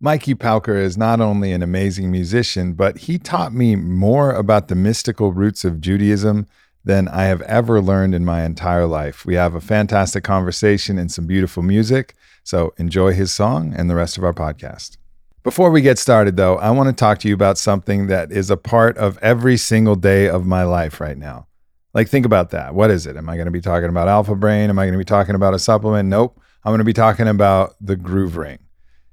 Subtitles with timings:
[0.00, 4.76] Mikey Pauker is not only an amazing musician, but he taught me more about the
[4.76, 6.46] mystical roots of Judaism
[6.84, 9.26] than I have ever learned in my entire life.
[9.26, 12.14] We have a fantastic conversation and some beautiful music.
[12.44, 14.98] So enjoy his song and the rest of our podcast.
[15.42, 18.50] Before we get started, though, I want to talk to you about something that is
[18.50, 21.48] a part of every single day of my life right now.
[21.92, 22.72] Like, think about that.
[22.72, 23.16] What is it?
[23.16, 24.70] Am I going to be talking about Alpha Brain?
[24.70, 26.08] Am I going to be talking about a supplement?
[26.08, 26.40] Nope.
[26.62, 28.60] I'm going to be talking about the Groove Ring.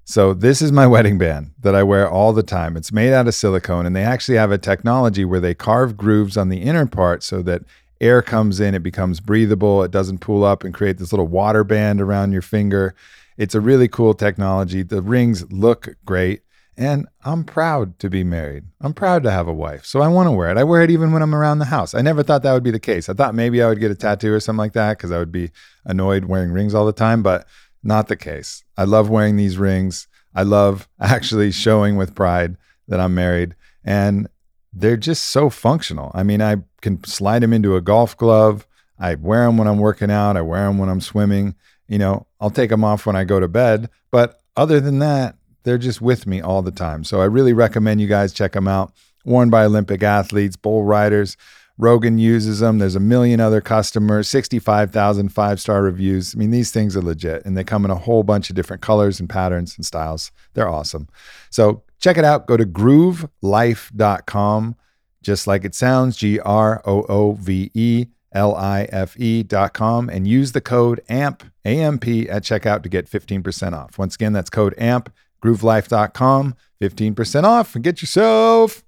[0.06, 2.78] So this is my wedding band that I wear all the time.
[2.78, 6.38] It's made out of silicone and they actually have a technology where they carve grooves
[6.38, 7.64] on the inner part so that
[8.00, 11.64] air comes in, it becomes breathable, it doesn't pool up and create this little water
[11.64, 12.94] band around your finger.
[13.38, 14.84] It's a really cool technology.
[14.84, 16.42] The rings look great
[16.78, 18.66] and I'm proud to be married.
[18.82, 19.86] I'm proud to have a wife.
[19.86, 20.58] So I want to wear it.
[20.58, 21.94] I wear it even when I'm around the house.
[21.96, 23.08] I never thought that would be the case.
[23.08, 25.32] I thought maybe I would get a tattoo or something like that because I would
[25.32, 25.52] be
[25.86, 27.48] annoyed wearing rings all the time, but
[27.86, 28.64] not the case.
[28.78, 30.08] I love wearing these rings.
[30.34, 33.56] I love actually showing with pride that I'm married.
[33.84, 34.28] And
[34.74, 36.12] they're just so functional.
[36.14, 38.68] I mean, I can slide them into a golf glove.
[39.00, 40.36] I wear them when I'm working out.
[40.36, 41.56] I wear them when I'm swimming.
[41.88, 43.90] You know, I'll take them off when I go to bed.
[44.12, 47.04] But other than that, they're just with me all the time.
[47.04, 48.94] So I really recommend you guys check them out.
[49.24, 51.36] Worn by Olympic athletes, bull riders,
[51.78, 52.80] Rogan uses them.
[52.80, 56.34] There's a million other customers, 65,000 five star reviews.
[56.34, 58.82] I mean, these things are legit and they come in a whole bunch of different
[58.82, 60.32] colors and patterns and styles.
[60.54, 61.10] They're awesome.
[61.50, 62.48] So check it out.
[62.48, 64.76] Go to groovelife.com,
[65.22, 70.28] just like it sounds G R O O V E L I F E.com, and
[70.28, 73.98] use the code AMP, AMP at checkout to get 15% off.
[73.98, 75.12] Once again, that's code AMP,
[75.44, 78.84] groovelife.com, 15% off, and get yourself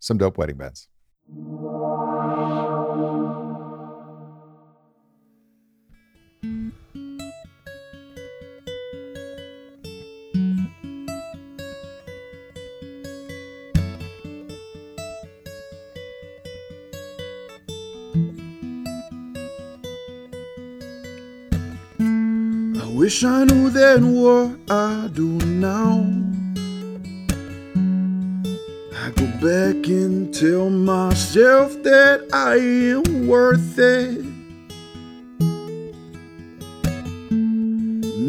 [0.00, 0.88] some dope wedding bands.
[23.04, 26.06] Wish I knew then what I do now.
[28.96, 32.54] I go back and tell myself that I
[32.94, 34.24] am worth it.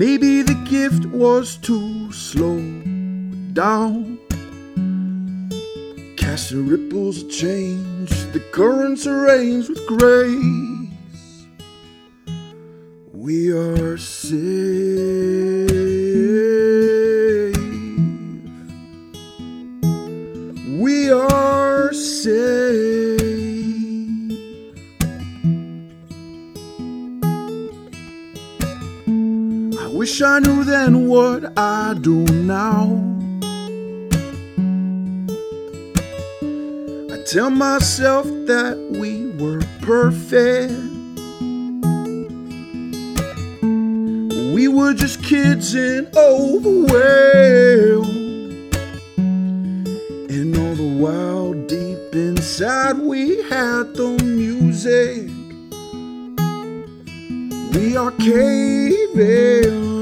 [0.02, 2.59] Maybe the gift was to slow
[3.53, 4.19] down.
[6.18, 10.75] Cast the ripples of change, the currents arrange with grace.
[13.25, 14.38] We are safe.
[20.78, 23.19] We are safe.
[29.80, 32.84] I wish I knew then what I do now.
[37.12, 40.95] I tell myself that we were perfect.
[44.75, 48.06] Were just kids and overwhelmed.
[49.18, 55.30] And all the while, deep inside, we had the music.
[57.74, 59.95] We are caving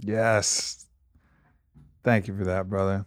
[0.00, 0.86] Yes.
[2.02, 3.06] Thank you for that, brother.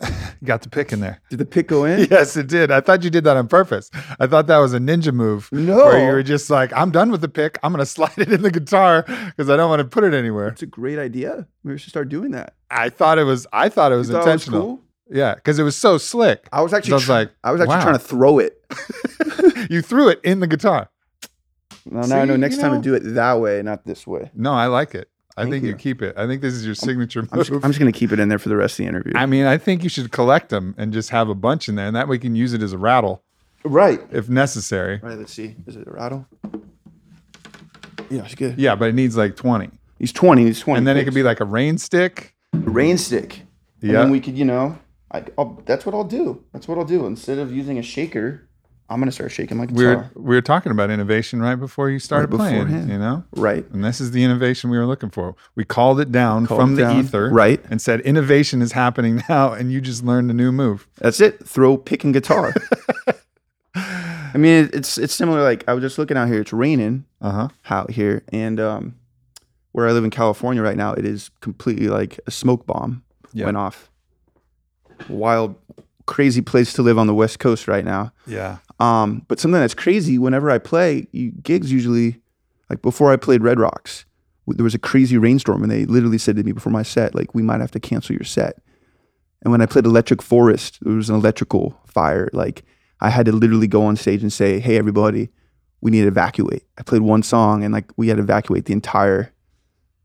[0.44, 1.22] Got the pick in there.
[1.30, 2.06] Did the pick go in?
[2.10, 2.70] Yes, it did.
[2.70, 3.90] I thought you did that on purpose.
[4.20, 5.48] I thought that was a ninja move.
[5.52, 5.86] No.
[5.86, 7.58] Where you were just like, I'm done with the pick.
[7.62, 10.12] I'm going to slide it in the guitar because I don't want to put it
[10.12, 10.48] anywhere.
[10.48, 11.46] It's a great idea.
[11.62, 12.54] We should start doing that.
[12.70, 14.60] I thought it was, I thought it was thought it was intentional.
[14.60, 14.80] cool?
[15.10, 16.48] Yeah, because it was so slick.
[16.52, 17.82] I was actually, I was like, I was actually wow.
[17.82, 18.60] trying to throw it.
[19.70, 20.90] you threw it in the guitar.
[21.86, 22.78] Now, now I know next time know.
[22.78, 24.30] to do it that way, not this way.
[24.34, 25.08] No, I like it.
[25.36, 25.70] I Thank think you.
[25.70, 25.76] you.
[25.76, 26.16] keep it.
[26.16, 27.28] I think this is your signature move.
[27.32, 29.12] I'm just, I'm just gonna keep it in there for the rest of the interview.
[29.16, 31.86] I mean, I think you should collect them and just have a bunch in there,
[31.86, 33.22] and that way you can use it as a rattle
[33.64, 34.00] right.
[34.12, 35.00] if necessary.
[35.02, 35.18] Right.
[35.18, 35.56] Let's see.
[35.66, 36.26] Is it a rattle?
[38.10, 38.58] Yeah, it's good.
[38.58, 39.70] Yeah, but it needs like 20.
[39.98, 40.44] He's 20.
[40.44, 40.78] He's 20.
[40.78, 41.06] And then it picks.
[41.08, 42.34] could be like a rain stick.
[42.52, 43.42] rain stick.
[43.82, 44.00] And Yeah.
[44.02, 44.78] then we could, you know,
[45.10, 46.44] I, I'll, that's what I'll do.
[46.52, 47.06] That's what I'll do.
[47.06, 48.46] Instead of using a shaker,
[48.90, 50.10] I'm gonna start shaking my We were, guitar.
[50.14, 52.90] we were talking about innovation right before you started Right playing, beforehand.
[52.90, 53.24] you know?
[53.34, 53.64] Right.
[53.70, 55.34] And this is the innovation we were looking for.
[55.54, 57.00] We called it down Called from it the down.
[57.00, 57.64] ether Right.
[57.70, 60.86] and said, innovation is happening now, and you just learned a new move.
[60.98, 61.46] That's it.
[61.46, 62.52] Throw pick and guitar.
[63.74, 65.42] I mean, it's it's similar.
[65.42, 66.40] Like I was just looking out here.
[66.40, 67.48] It's raining Uh huh.
[67.70, 68.94] out here, and um,
[69.72, 73.02] where I live in California right now, it is completely like a smoke bomb
[73.32, 73.46] Yeah.
[73.46, 73.90] went off.
[75.08, 75.54] Wild,
[76.06, 78.12] crazy place to live on the West Coast right now.
[78.26, 78.58] Yeah.
[78.80, 82.20] Um, but something that's crazy, whenever I play, you, gigs usually,
[82.68, 84.04] like before I played Red Rocks,
[84.46, 87.34] there was a crazy rainstorm, and they literally said to me before my set, like,
[87.34, 88.60] we might have to cancel your set.
[89.42, 92.28] And when I played Electric Forest, there was an electrical fire.
[92.32, 92.62] Like,
[93.00, 95.30] I had to literally go on stage and say, hey, everybody,
[95.80, 96.64] we need to evacuate.
[96.78, 99.32] I played one song, and like, we had to evacuate the entire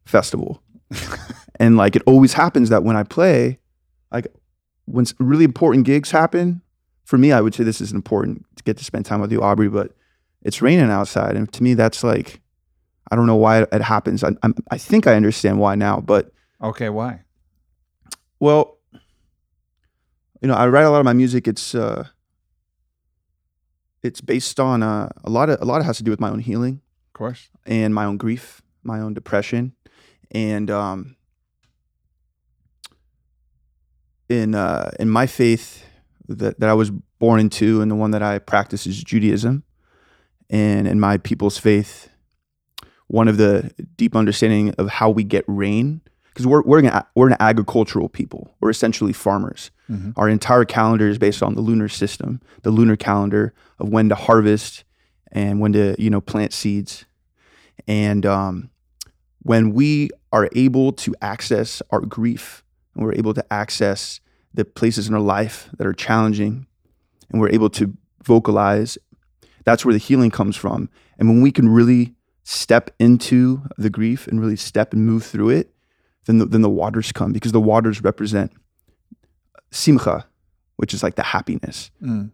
[0.06, 0.62] festival.
[1.60, 3.60] and like, it always happens that when I play,
[4.12, 4.28] like,
[4.91, 6.62] when really important gigs happen,
[7.06, 9.41] for me, I would say this is important to get to spend time with you,
[9.41, 9.94] Aubrey, but
[10.41, 11.36] it's raining outside.
[11.36, 12.41] And to me, that's like,
[13.12, 14.24] I don't know why it happens.
[14.24, 16.31] I, I'm, I think I understand why now, but
[16.62, 17.21] Okay, why?
[18.39, 18.77] well,
[20.41, 21.47] you know, I write a lot of my music.
[21.47, 22.07] It's, uh,
[24.03, 26.19] it's based on uh, a lot of a lot of it has to do with
[26.21, 27.50] my own healing Of course.
[27.65, 29.74] and my own grief, my own depression,
[30.31, 31.18] and um,
[34.30, 35.84] in uh, in my faith
[36.28, 39.64] that, that I was born into, and the one that I practice is Judaism,
[40.50, 42.10] and in my people's faith,
[43.08, 47.30] one of the deep understanding of how we get rain, because we're we're an, we're
[47.30, 49.71] an agricultural people, we're essentially farmers.
[49.90, 50.14] Mhm.
[50.16, 54.16] Our entire calendar is based on the lunar system, the lunar calendar of when to
[54.16, 54.83] harvest
[55.31, 57.06] and when to you know plant seeds
[57.88, 58.69] and um,
[59.42, 62.64] when we are able to access our grief
[62.96, 64.19] and we're able to access
[64.54, 66.66] the places in our life that are challenging
[67.31, 67.94] and we're able to
[68.24, 68.98] vocalize
[69.66, 74.28] that's where the healing comes from and when we can really step into the grief
[74.28, 75.74] and really step and move through it
[76.26, 78.52] then the, then the waters come because the waters represent
[79.72, 80.26] simcha
[80.78, 82.31] which is like the happiness Mm.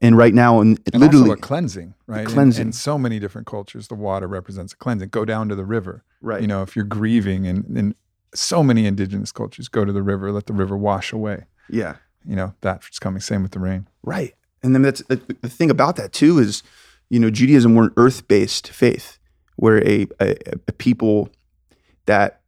[0.00, 2.26] and right now and, And literally a cleansing, right?
[2.26, 2.68] Cleansing.
[2.68, 5.08] In, so many different cultures, the water represents a cleansing.
[5.08, 6.04] Go down to the river.
[6.20, 7.94] right You know, if you're grieving, and in
[8.34, 11.44] so many indigenous cultures, go to the river, let the river wash away.
[11.68, 13.20] yeah You know, that's coming.
[13.20, 13.88] Same with the rain.
[14.02, 14.34] Right.
[14.62, 16.62] And then that's the, the thing about that too is,
[17.10, 19.18] you know, Judaism were an earth-based faith.
[19.56, 20.36] We're a, a,
[20.68, 21.28] a people
[22.06, 22.40] that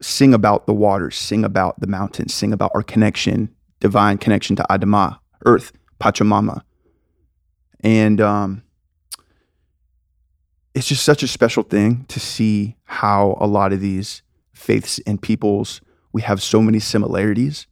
[0.00, 4.66] sing about the waters, sing about the mountains, sing about our connection, divine connection to
[4.70, 6.62] Adama, earth, Pachamama.
[7.80, 8.62] And um,
[10.74, 14.22] it's just such a special thing to see how a lot of these
[14.58, 15.80] faiths and peoples,
[16.12, 17.66] we have so many similarities.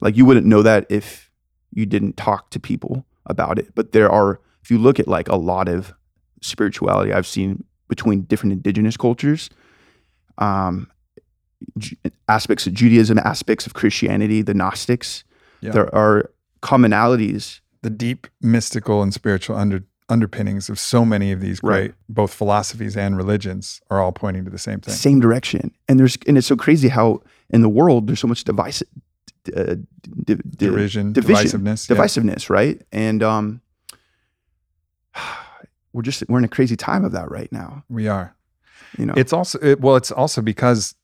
[0.00, 1.30] Like you wouldn't know that if
[1.72, 3.74] you didn't talk to people about it.
[3.74, 5.94] But there are, if you look at like a lot of
[6.42, 9.48] spirituality I've seen between different indigenous cultures,
[10.38, 10.90] um,
[12.28, 15.24] aspects of Judaism, aspects of Christianity, the Gnostics,
[15.60, 15.72] Yeah.
[15.72, 16.30] there are
[16.62, 17.60] commonalities.
[17.82, 21.94] The deep mystical and spiritual under underpinnings of so many of these great Right.
[22.08, 24.94] both philosophies and religions are all pointing to the same thing.
[24.94, 25.72] same direction.
[25.88, 28.82] And there's and it's so crazy how in the world there's so much device,
[29.56, 29.74] uh,
[30.24, 31.88] di- di- Derision, division, divisiveness.
[31.90, 31.96] yeah.
[31.96, 32.80] divisiveness, right?
[32.92, 33.60] And um,
[35.92, 37.84] we're just we're in a crazy time of that right now.
[37.88, 38.34] We are.
[38.98, 39.96] You know, It's also it, well.
[39.96, 40.94] It's also because,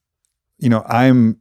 [0.59, 1.39] you know, I'm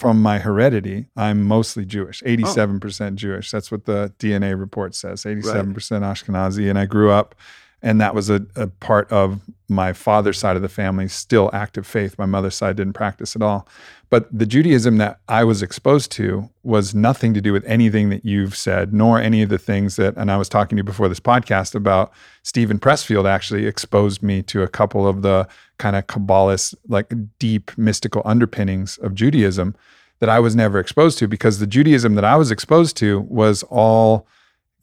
[0.00, 1.06] from my heredity.
[1.14, 2.22] I'm mostly Jewish.
[2.24, 2.28] Oh.
[2.28, 3.50] Eighty-seven percent Jewish.
[3.50, 5.26] That's what the DNA report says.
[5.26, 7.34] Eighty-seven percent Ashkenazi, and I grew up
[7.82, 11.86] and that was a, a part of my father's side of the family still active
[11.86, 13.68] faith my mother's side didn't practice at all
[14.10, 18.24] but the judaism that i was exposed to was nothing to do with anything that
[18.24, 21.08] you've said nor any of the things that and i was talking to you before
[21.08, 25.46] this podcast about steven pressfield actually exposed me to a couple of the
[25.80, 29.74] kind of kabbalist like deep mystical underpinnings of judaism
[30.20, 33.62] that i was never exposed to because the judaism that i was exposed to was
[33.64, 34.26] all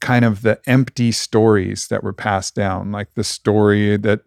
[0.00, 4.20] kind of the empty stories that were passed down, like the story that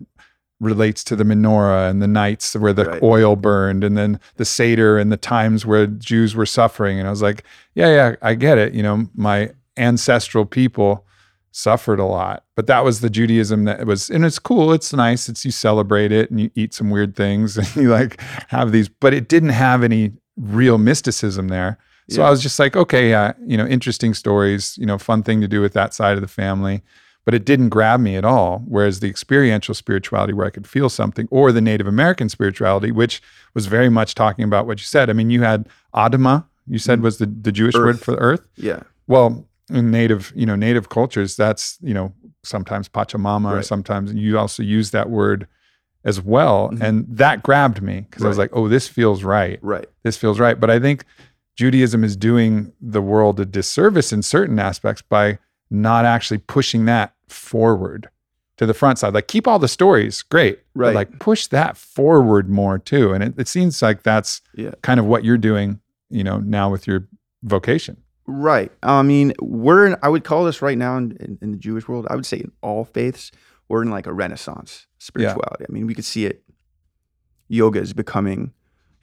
[0.60, 3.04] relates to the menorah and the nights where the right.
[3.04, 7.10] oil burned and then the seder and the times where Jews were suffering and I
[7.10, 11.04] was like yeah yeah I get it you know my ancestral people
[11.52, 15.28] suffered a lot but that was the Judaism that was and it's cool it's nice
[15.28, 18.88] it's you celebrate it and you eat some weird things and you like have these
[18.88, 21.78] but it didn't have any real mysticism there
[22.12, 22.28] so yeah.
[22.28, 25.48] I was just like, okay, yeah, you know, interesting stories, you know, fun thing to
[25.48, 26.82] do with that side of the family.
[27.24, 28.64] But it didn't grab me at all.
[28.68, 33.22] Whereas the experiential spirituality, where I could feel something, or the Native American spirituality, which
[33.54, 35.10] was very much talking about what you said.
[35.10, 37.04] I mean, you had Adama, you said mm-hmm.
[37.04, 37.86] was the, the Jewish earth.
[37.86, 38.46] word for earth.
[38.56, 38.82] Yeah.
[39.08, 42.14] Well, in native, you know, native cultures, that's, you know,
[42.44, 43.60] sometimes Pachamama right.
[43.60, 45.48] or sometimes you also use that word
[46.04, 46.70] as well.
[46.70, 46.82] Mm-hmm.
[46.84, 48.28] And that grabbed me because right.
[48.28, 49.60] I was like, oh, this feels right.
[49.62, 49.88] Right.
[50.04, 50.60] This feels right.
[50.60, 51.06] But I think
[51.56, 57.14] Judaism is doing the world a disservice in certain aspects by not actually pushing that
[57.28, 58.10] forward
[58.58, 59.14] to the front side.
[59.14, 60.60] Like keep all the stories, great.
[60.74, 60.90] Right.
[60.90, 63.14] But like push that forward more too.
[63.14, 64.72] And it, it seems like that's yeah.
[64.82, 67.08] kind of what you're doing, you know, now with your
[67.44, 67.98] vocation.
[68.28, 68.72] Right.
[68.84, 71.88] I mean, we're in, I would call this right now in, in, in, the Jewish
[71.88, 73.32] world, I would say in all faiths,
[73.68, 75.62] we're in like a renaissance spirituality.
[75.62, 75.66] Yeah.
[75.70, 76.44] I mean, we could see it.
[77.48, 78.54] Yoga is becoming,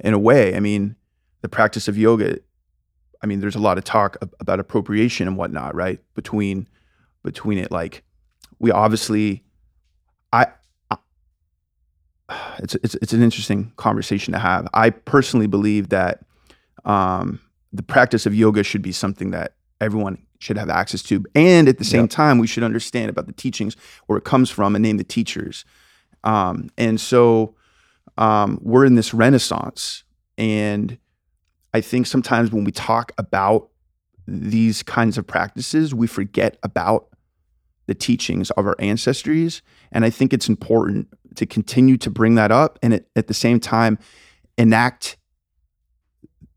[0.01, 0.97] in a way, I mean,
[1.43, 2.39] the practice of yoga
[3.23, 6.69] i mean there's a lot of talk about appropriation and whatnot right between
[7.23, 8.03] between it like
[8.59, 9.45] we obviously
[10.33, 10.47] i,
[10.91, 10.97] I
[12.59, 16.25] it's, it's it's an interesting conversation to have i personally believe that
[16.85, 17.41] um,
[17.73, 21.79] the practice of yoga should be something that everyone should have access to and at
[21.79, 22.11] the same yep.
[22.11, 25.65] time we should understand about the teachings where it comes from and name the teachers
[26.25, 27.55] um, and so
[28.17, 30.05] um, we're in this renaissance
[30.37, 30.99] and
[31.75, 33.69] I think sometimes when we talk about
[34.27, 37.09] these kinds of practices, we forget about
[37.87, 39.61] the teachings of our ancestries.
[39.93, 43.35] And I think it's important to continue to bring that up and at, at the
[43.35, 43.99] same time
[44.57, 45.18] enact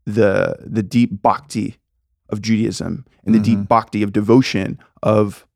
[0.04, 1.78] the the deep bhakti
[2.28, 3.60] of Judaism and the mm-hmm.
[3.60, 5.46] deep bhakti of devotion of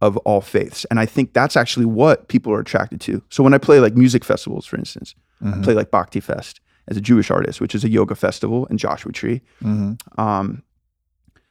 [0.00, 0.84] of all faiths.
[0.86, 3.22] And I think that's actually what people are attracted to.
[3.28, 5.60] So when I play like music festivals, for instance, mm-hmm.
[5.60, 8.78] I play like Bhakti Fest as a Jewish artist, which is a yoga festival in
[8.78, 9.42] Joshua Tree.
[9.62, 10.20] Mm-hmm.
[10.20, 10.64] Um,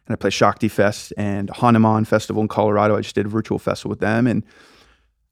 [0.06, 2.98] and I play Shakti Fest and Hanuman Festival in Colorado.
[2.98, 4.28] I just did a virtual festival with them.
[4.28, 4.44] And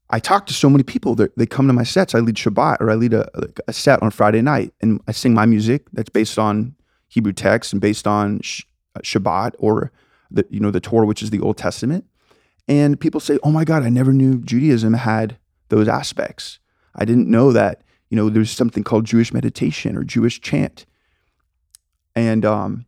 [0.08, 1.14] I talk to so many people.
[1.14, 2.14] They're, they come to my sets.
[2.14, 3.28] I lead Shabbat or I lead a,
[3.68, 6.74] a, set on Friday night and I sing my music that's based on
[7.10, 8.62] Hebrew text and based on sh-
[8.96, 9.92] uh, Shabbat or
[10.30, 12.06] the, you know, the Torah, which is the Old Testament.
[12.66, 15.36] And people say, oh my God, I never knew Judaism had
[15.68, 16.58] those aspects.
[16.94, 20.84] I didn't know that you know, there's something called Jewish meditation or Jewish chant.
[22.16, 22.86] And um,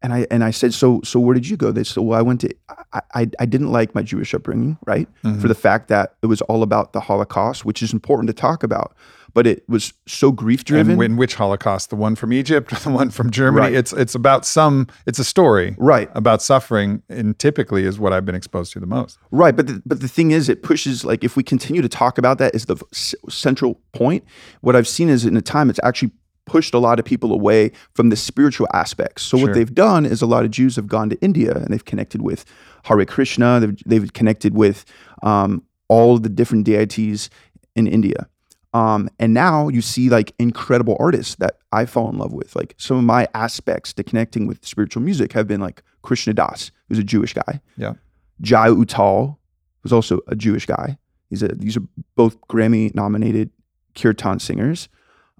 [0.00, 1.70] and I and I said, so so where did you go?
[1.70, 2.54] They said, well, I went to.
[2.92, 5.06] I I, I didn't like my Jewish upbringing, right?
[5.22, 5.40] Mm-hmm.
[5.40, 8.62] For the fact that it was all about the Holocaust, which is important to talk
[8.62, 8.96] about
[9.34, 11.00] but it was so grief driven.
[11.00, 11.90] And which Holocaust?
[11.90, 13.66] The one from Egypt, or the one from Germany?
[13.66, 13.74] Right.
[13.74, 14.86] It's it's about some.
[15.06, 18.86] It's a story, right, about suffering, and typically is what I've been exposed to the
[18.86, 19.18] most.
[19.30, 22.18] Right, but the, but the thing is, it pushes like if we continue to talk
[22.18, 24.24] about that as the c- central point.
[24.60, 26.12] What I've seen is in a time it's actually
[26.44, 29.22] pushed a lot of people away from the spiritual aspects.
[29.22, 29.46] So sure.
[29.46, 32.22] what they've done is a lot of Jews have gone to India and they've connected
[32.22, 32.44] with
[32.84, 33.60] Hare Krishna.
[33.60, 34.84] They've, they've connected with
[35.22, 37.30] um, all the different deities
[37.76, 38.28] in India.
[38.74, 42.56] Um, and now you see like incredible artists that I fall in love with.
[42.56, 46.70] Like some of my aspects to connecting with spiritual music have been like Krishna Das,
[46.88, 47.60] who's a Jewish guy.
[47.76, 47.94] Yeah.
[48.40, 49.36] Jai Uttal,
[49.80, 50.96] who's also a Jewish guy.
[51.28, 51.82] He's a, these are
[52.16, 53.50] both Grammy nominated
[53.94, 54.88] kirtan singers.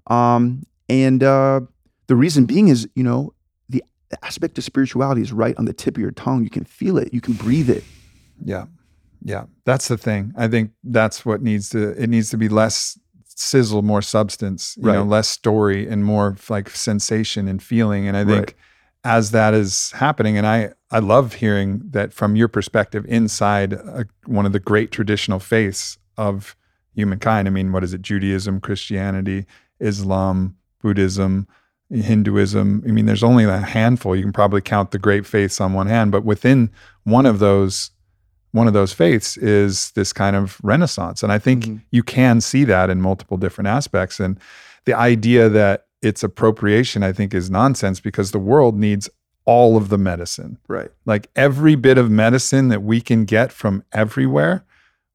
[0.07, 1.61] Um, and uh,
[2.07, 3.33] the reason being is, you know,
[3.69, 3.83] the
[4.21, 6.43] aspect of spirituality is right on the tip of your tongue.
[6.43, 7.83] You can feel it, you can breathe it.
[8.43, 8.65] Yeah.
[9.23, 9.45] Yeah.
[9.65, 10.33] That's the thing.
[10.37, 12.99] I think that's what needs to, it needs to be less
[13.35, 14.95] sizzle, more substance, you right.
[14.95, 18.07] know, less story and more like sensation and feeling.
[18.07, 18.53] And I think right.
[19.03, 24.05] as that is happening, and I I love hearing that from your perspective inside a,
[24.25, 26.55] one of the great traditional faiths of
[26.93, 27.47] humankind.
[27.47, 28.01] I mean, what is it?
[28.01, 29.45] Judaism, Christianity,
[29.79, 31.47] Islam, Buddhism.
[31.91, 32.83] Hinduism.
[32.87, 34.15] I mean, there's only a handful.
[34.15, 36.71] You can probably count the great faiths on one hand, but within
[37.03, 37.91] one of those
[38.53, 41.21] one of those faiths is this kind of renaissance.
[41.23, 41.81] And I think Mhm.
[41.91, 44.19] you can see that in multiple different aspects.
[44.19, 44.39] And
[44.85, 49.09] the idea that it's appropriation, I think, is nonsense because the world needs
[49.45, 50.57] all of the medicine.
[50.67, 50.89] Right.
[51.05, 54.63] Like every bit of medicine that we can get from everywhere,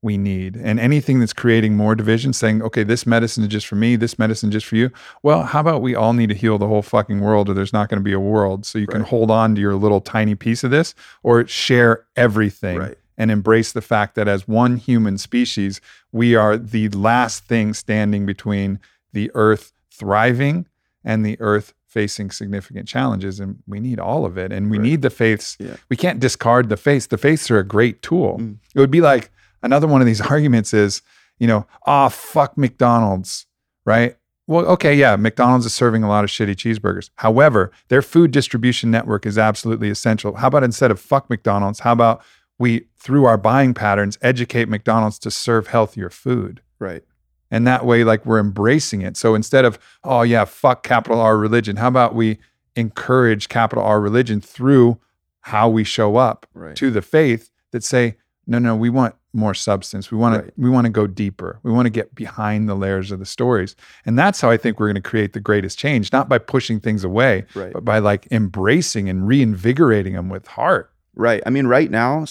[0.02, 0.56] we need.
[0.56, 4.18] And anything that's creating more division, saying, okay, this medicine is just for me, this
[4.18, 4.90] medicine just for you.
[5.22, 7.88] Well, how about we all need to heal the whole fucking world or there's not
[7.88, 8.64] going to be a world.
[8.66, 12.78] So you can hold on to your little tiny piece of this or share everything
[12.78, 12.98] Right.
[13.18, 15.80] And embrace the fact that as one human species,
[16.12, 18.78] we are the last thing standing between
[19.12, 20.66] the earth thriving
[21.04, 23.40] and the earth facing significant challenges.
[23.40, 24.52] And we need all of it.
[24.52, 24.84] And we Right.
[24.84, 25.56] need the faiths.
[25.58, 25.76] Yeah.
[25.88, 27.06] We can't discard the faiths.
[27.06, 28.38] The faiths are a great tool.
[28.38, 28.56] Mm.
[28.74, 29.30] It would be like
[29.62, 31.02] another one of these arguments is,
[31.38, 33.46] you know, ah, fuck McDonald's,
[33.84, 34.16] right?
[34.46, 37.10] Well, okay, yeah, McDonald's is serving a lot of shitty cheeseburgers.
[37.16, 40.36] However, their food distribution network is absolutely essential.
[40.36, 42.22] How about instead of fuck McDonald's, how about
[42.58, 46.60] we, through our buying patterns, educate McDonald's to serve healthier food?
[46.78, 47.04] Right.
[47.50, 49.16] And that way, like we're embracing it.
[49.16, 52.38] So instead of, oh, yeah, fuck capital R religion, how about we
[52.76, 54.98] encourage capital R religion through
[55.40, 56.76] how we show up Right.
[56.76, 60.10] to the faith that say, no, no, we want more substance.
[60.10, 60.46] We want Right.
[60.46, 61.58] to we want to go deeper.
[61.62, 63.76] We want to get behind the layers of the stories.
[64.06, 66.80] And that's how I think we're going to create the greatest change, not by pushing
[66.80, 67.72] things away, Right.
[67.72, 70.90] but by like embracing and reinvigorating them with heart.
[71.14, 71.42] Right.
[71.46, 72.24] I mean, right now,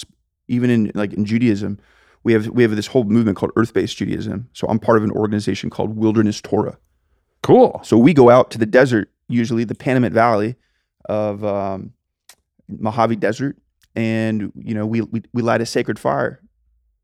[0.48, 1.80] even in like in Judaism,
[2.24, 4.50] we have we have this whole movement called Earth-based Judaism.
[4.54, 6.78] So I'm part of an organization called Wilderness Torah.
[7.44, 7.80] Cool.
[7.84, 10.56] So we go out to the desert, usually the Panamint Valley
[11.06, 11.94] of um,
[12.68, 13.58] Mojave Desert,
[13.96, 16.42] and you know we, we we light a sacred fire.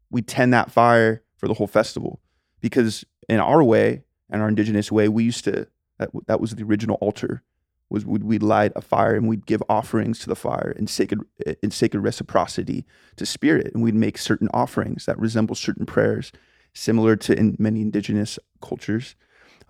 [0.09, 2.19] We tend that fire for the whole festival
[2.61, 5.67] because in our way and our indigenous way, we used to
[5.99, 7.43] that, that was the original altar.
[7.89, 11.21] Was we'd, we'd light a fire and we'd give offerings to the fire in sacred
[11.61, 12.85] in sacred reciprocity
[13.17, 16.31] to spirit, and we'd make certain offerings that resemble certain prayers,
[16.73, 19.15] similar to in many indigenous cultures.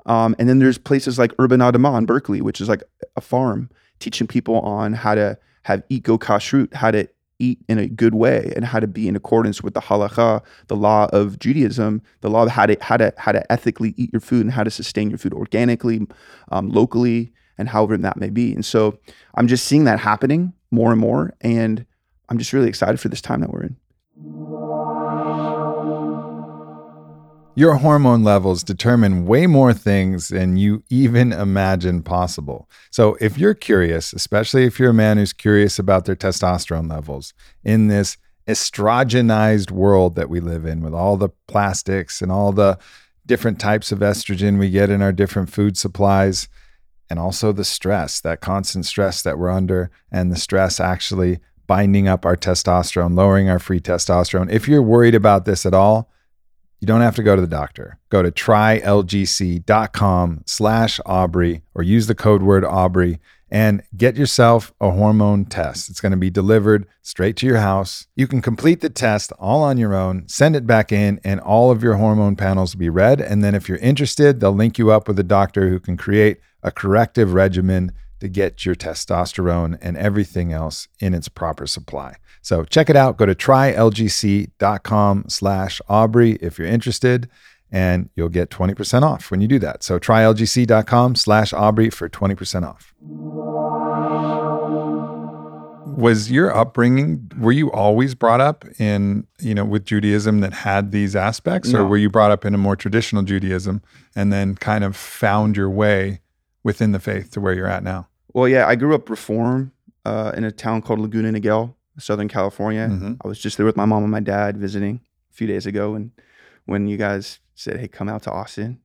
[0.05, 2.83] Um, and then there's places like Urban Adamah in Berkeley, which is like
[3.15, 7.07] a farm teaching people on how to have eco kashrut, how to
[7.39, 10.75] eat in a good way, and how to be in accordance with the halakha, the
[10.75, 14.21] law of Judaism, the law of how to how to how to ethically eat your
[14.21, 16.05] food and how to sustain your food organically,
[16.51, 18.53] um, locally, and however that may be.
[18.53, 18.99] And so
[19.35, 21.85] I'm just seeing that happening more and more, and
[22.27, 23.77] I'm just really excited for this time that we're in.
[27.55, 32.67] Your hormone levels determine way more things than you even imagine possible.
[32.91, 37.33] So, if you're curious, especially if you're a man who's curious about their testosterone levels
[37.63, 42.77] in this estrogenized world that we live in with all the plastics and all the
[43.25, 46.49] different types of estrogen we get in our different food supplies,
[47.13, 52.07] and also the stress, that constant stress that we're under, and the stress actually binding
[52.07, 54.49] up our testosterone, lowering our free testosterone.
[54.49, 56.09] If you're worried about this at all,
[56.79, 57.99] you don't have to go to the doctor.
[58.09, 59.61] Go to trylgc.com
[60.47, 63.19] slash Aubrey or use the code word Aubrey
[63.51, 65.91] and get yourself a hormone test.
[65.91, 68.07] It's going to be delivered straight to your house.
[68.15, 71.69] You can complete the test all on your own, send it back in, and all
[71.69, 73.21] of your hormone panels will be read.
[73.21, 76.39] And then if you're interested, they'll link you up with a doctor who can create
[76.63, 82.15] a corrective regimen to get your testosterone and everything else in its proper supply.
[82.41, 83.17] So check it out.
[83.17, 87.29] Go to trylgc.com slash Aubrey if you're interested,
[87.69, 89.83] and you'll get 20% off when you do that.
[89.83, 92.93] So trylgc.com slash Aubrey for 20% off.
[95.97, 100.91] Was your upbringing, were you always brought up in, you know, with Judaism that had
[100.91, 103.81] these aspects, or were you brought up in a more traditional Judaism
[104.15, 106.21] and then kind of found your way
[106.63, 108.07] within the faith to where you're at now?
[108.33, 109.71] Well, yeah, I grew up Reform
[110.05, 112.87] uh, in a town called Laguna Niguel, Southern California.
[112.89, 113.17] Mhm.
[113.23, 115.93] I was just there with my mom and my dad visiting a few days ago,
[115.95, 116.11] and
[116.65, 118.79] when you guys said, "Hey, come out to Austin,"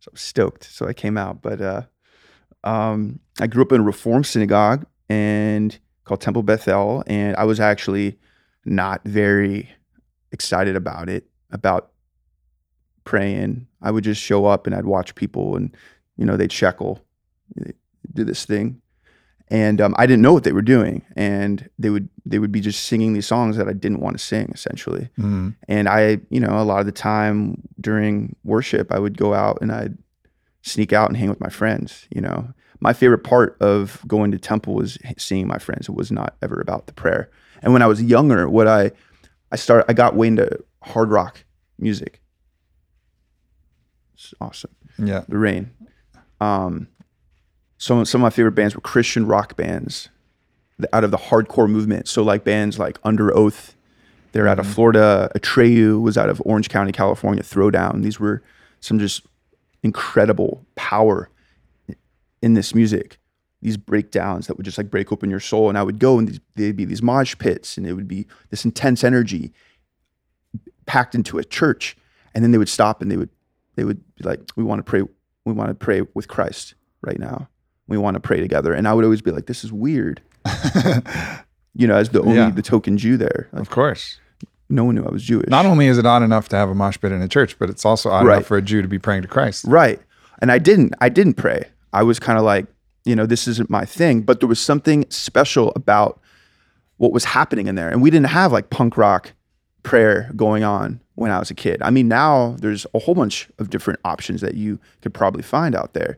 [0.00, 0.64] so I was stoked.
[0.64, 1.42] So I came out.
[1.42, 1.82] But uh,
[2.64, 7.60] um, I grew up in a Reform synagogue and called Temple Bethel, and I was
[7.60, 8.18] actually
[8.64, 9.70] not very
[10.32, 11.28] excited about it.
[11.52, 11.92] About
[13.04, 15.76] praying, I would just show up and I'd watch people, and
[16.16, 17.00] you know they'd shuckle,
[17.54, 17.74] they'd
[18.12, 18.80] do this thing,
[19.48, 22.60] and um, I didn't know what they were doing, and they would they would be
[22.60, 25.08] just singing these songs that I didn't want to sing, essentially.
[25.18, 25.54] Mm.
[25.68, 29.58] And I, you know, a lot of the time during worship, I would go out
[29.60, 29.96] and I'd
[30.62, 32.08] sneak out and hang with my friends.
[32.12, 32.48] You know,
[32.80, 35.88] my favorite part of going to temple was seeing my friends.
[35.88, 37.30] It was not ever about the prayer.
[37.62, 38.90] And when I was younger, what I
[39.52, 40.50] I started, I got way into
[40.82, 41.44] hard rock
[41.78, 42.20] music.
[44.14, 45.24] It's awesome Yeah.
[45.28, 45.70] the rain.
[46.40, 46.88] Um,
[47.78, 50.08] some some of my favorite bands were Christian rock bands,
[50.92, 52.08] out of the hardcore movement.
[52.08, 53.74] So like bands like Underoath,
[54.32, 54.74] They're out of mm-hmm.
[54.74, 55.30] Florida.
[55.34, 57.42] Atreyu was out of Orange County, California.
[57.42, 58.02] Throwdown.
[58.02, 58.42] These were
[58.80, 59.26] some just
[59.82, 61.30] incredible power
[62.42, 63.18] in this music.
[63.62, 65.68] These breakdowns that would just like break open your soul.
[65.68, 68.26] And I would go and these, they'd be these mosh pits and it would be
[68.50, 69.52] this intense energy
[70.84, 71.96] packed into a church.
[72.34, 73.30] And then they would stop and they would
[73.76, 75.02] they would be like, We want to pray,
[75.44, 77.48] we want to pray with Christ right now.
[77.88, 78.72] We want to pray together.
[78.72, 80.20] And I would always be like, This is weird.
[81.74, 82.50] you know, as the only Yeah.
[82.50, 83.48] the token Jew there.
[83.52, 84.18] Like, Of course.
[84.68, 85.48] no one knew I was Jewish.
[85.48, 87.70] Not only is it odd enough to have a mosh pit in a church, but
[87.70, 88.36] it's also odd Right.
[88.36, 89.64] enough for a Jew to be praying to Christ.
[89.66, 90.00] Right.
[90.40, 90.94] And I didn't.
[91.00, 91.64] I didn't pray.
[91.92, 92.66] I was kind of like,
[93.04, 94.22] you know, this isn't my thing.
[94.22, 96.20] But there was something special about
[96.98, 97.88] what was happening in there.
[97.90, 99.32] And we didn't have like punk rock
[99.82, 101.80] prayer going on when I was a kid.
[101.82, 105.74] I mean, now there's a whole bunch of different options that you could probably find
[105.74, 106.16] out there.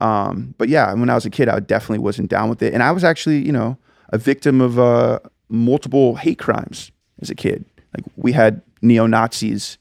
[0.00, 2.74] Um, but yeah, when I was a kid, I definitely wasn't down with it.
[2.74, 3.76] And I was actually, you know,
[4.10, 7.64] a victim of uh, multiple hate crimes as a kid.
[7.96, 9.78] Like we had neo Nazis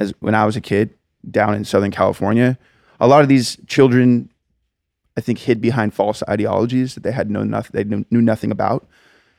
[0.00, 0.90] as when I was a kid
[1.30, 2.58] down in Southern California.
[3.00, 4.30] A lot of these children,
[5.16, 7.70] I think, hid behind false ideologies that they had known nothing.
[7.74, 8.86] They knew, knew nothing about.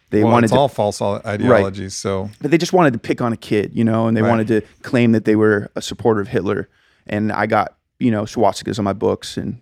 [0.09, 1.95] They Well, wanted it's to, all false ideologies.
[1.95, 4.29] So but they just wanted to pick on a kid, you know, and they Right.
[4.29, 6.69] wanted to claim that they were a supporter of Hitler.
[7.07, 9.37] And I got, you know, swastikas on my books.
[9.37, 9.59] And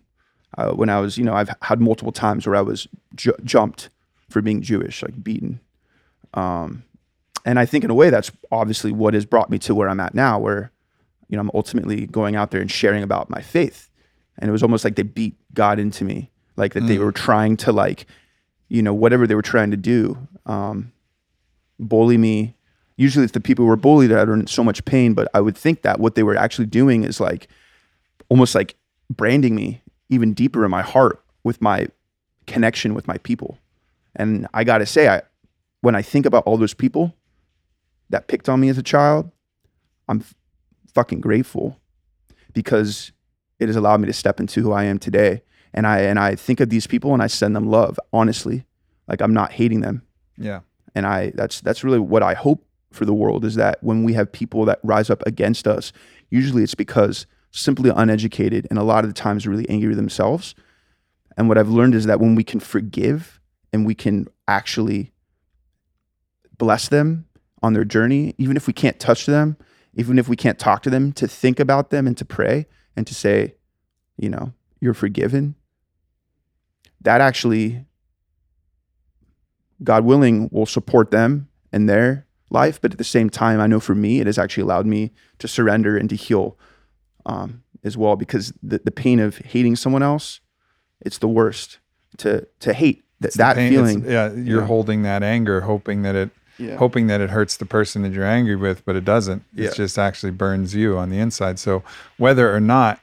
[0.58, 3.90] uh, when I was, you know, I've had multiple times where I was ju- jumped
[4.30, 5.60] for being Jewish, like beaten.
[6.34, 6.84] Um,
[7.46, 10.00] and I think in a way that's obviously what has brought me to where I'm
[10.00, 10.72] at now, where,
[11.30, 13.90] you know, I'm ultimately going out there and sharing about my faith.
[14.38, 17.58] And it was almost like they beat God into me, like that they were trying
[17.58, 18.06] to like,
[18.70, 20.92] you know, whatever they were trying to do, um,
[21.80, 22.56] bully me.
[22.98, 25.42] Usually it's the people who were bullied that are in so much pain, but I
[25.42, 27.48] would think that what they were actually doing is like
[28.30, 28.76] almost like
[29.10, 31.88] branding me even deeper in my heart with my
[32.46, 33.58] connection with my people.
[34.16, 35.24] And I got to say, I,
[35.80, 37.16] when I think about all those people
[38.10, 39.32] that picked on me as a child,
[40.08, 40.36] I'm f-
[40.94, 41.80] fucking grateful
[42.54, 43.14] because
[43.60, 45.42] it has allowed me to step into who I am today.
[45.74, 48.66] And I and I think of these people and I send them love, honestly.
[49.08, 50.04] Like I'm not hating them.
[50.38, 50.60] yeah.
[50.94, 54.12] And I that's that's really what I hope for the world is that when we
[54.14, 55.94] have people that rise up against us,
[56.30, 60.56] usually it's because simply uneducated and a lot of the times really angry themselves.
[61.38, 63.40] And what I've learned is that when we can forgive
[63.72, 65.12] and we can actually
[66.58, 67.26] bless them
[67.62, 69.58] on their journey, even if we can't touch them,
[69.94, 73.06] even if we can't talk to them, to think about them and to pray and
[73.08, 73.56] to say,
[74.18, 75.56] you know, you're forgiven.
[77.02, 77.86] That actually,
[79.84, 82.80] God willing, will support them in their life.
[82.80, 85.48] But at the same time, I know for me, it has actually allowed me to
[85.48, 86.58] surrender and to heal
[87.26, 90.40] um, as well because the, the pain of hating someone else,
[91.02, 91.80] it's the worst
[92.18, 94.04] to to hate that, that pain- feeling.
[94.06, 94.32] Yeah.
[94.34, 94.68] You're Yeah.
[94.68, 96.76] holding that anger, hoping that it Yeah.
[96.78, 99.44] hoping that it hurts the person that you're angry with, but it doesn't.
[99.54, 99.70] Yeah.
[99.70, 101.58] It just actually burns you on the inside.
[101.60, 101.84] So
[102.18, 103.00] whether or not,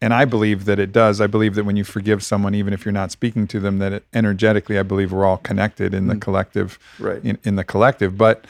[0.00, 1.20] and I believe that it does.
[1.20, 3.92] I believe that when you forgive someone, even if you're not speaking to them, that
[3.92, 7.04] it, energetically, I believe we're all connected in the collective, Mm.
[7.04, 7.24] Right.
[7.24, 8.16] in, in the collective.
[8.16, 8.44] But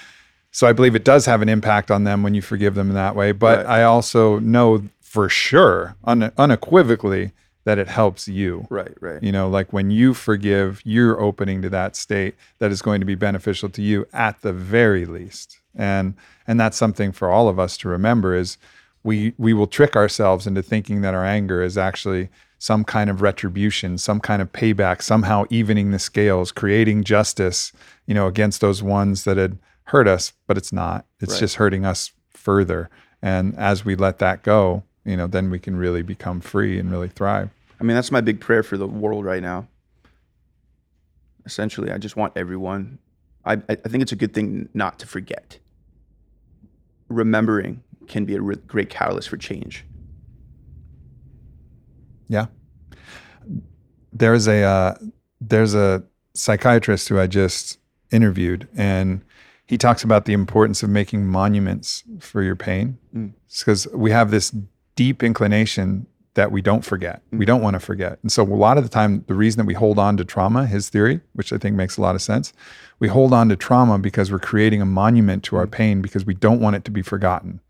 [0.51, 2.95] so I believe it does have an impact on them when you forgive them in
[2.97, 3.33] that way.
[3.33, 3.81] But Right.
[3.81, 4.83] I also know
[5.19, 7.33] for sure, un, unequivocally,
[7.65, 8.69] that it helps you.
[8.71, 9.21] Right, right.
[9.21, 13.05] You know, like when you forgive, you're opening to that state that is going to
[13.05, 15.59] be beneficial to you at the very least.
[15.75, 16.15] And
[16.47, 18.59] and that's something for all of us to remember is
[19.03, 22.29] we we will trick ourselves into thinking that our anger is actually
[22.61, 27.73] some kind of retribution, some kind of payback, somehow evening the scales, creating justice,
[28.07, 31.07] you know, against those ones that had hurt us, but it's not.
[31.21, 31.41] It's Right.
[31.41, 32.89] just hurting us further.
[33.21, 36.91] And as we let that go, you know, then we can really become free and
[36.91, 37.49] really thrive.
[37.81, 39.67] I mean, that's my big prayer for the world right now.
[41.47, 42.99] Essentially, I just want everyone.
[43.45, 45.59] I, I think it's a good thing not to forget.
[47.09, 49.85] Remembering can be a re- great catalyst for change.
[52.29, 52.47] Yeah.
[54.13, 54.95] There's a uh,
[55.41, 56.03] there's a
[56.35, 57.79] psychiatrist who I just
[58.11, 59.23] interviewed, and
[59.67, 63.33] he talks about the importance of making monuments for your pain, Mm.
[63.59, 64.55] because we have this
[64.99, 67.23] deep inclination that we don't forget.
[67.33, 69.67] We don't want to forget, and so a lot of the time, the reason that
[69.67, 72.53] we hold on to trauma, his theory, which I think makes a lot of sense,
[72.99, 76.35] we hold on to trauma because we're creating a monument to our pain because we
[76.35, 77.61] don't want it to be forgotten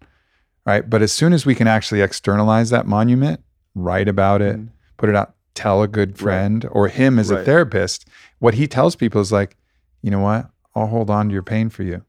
[0.68, 0.88] right?
[0.88, 3.40] But as soon as we can actually externalize that monument,
[3.74, 4.68] write about it, mm.
[4.98, 8.06] put it out, tell a good friend or him as a therapist,
[8.38, 9.56] what he tells people is like,
[10.02, 10.50] you know what?
[10.74, 12.04] I'll hold on to your pain for you.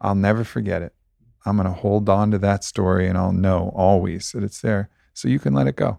[0.00, 0.92] I'll never forget it.
[1.48, 4.88] I'm going to hold on to that story and I'll know always that it's there
[5.14, 5.98] so you can let it go.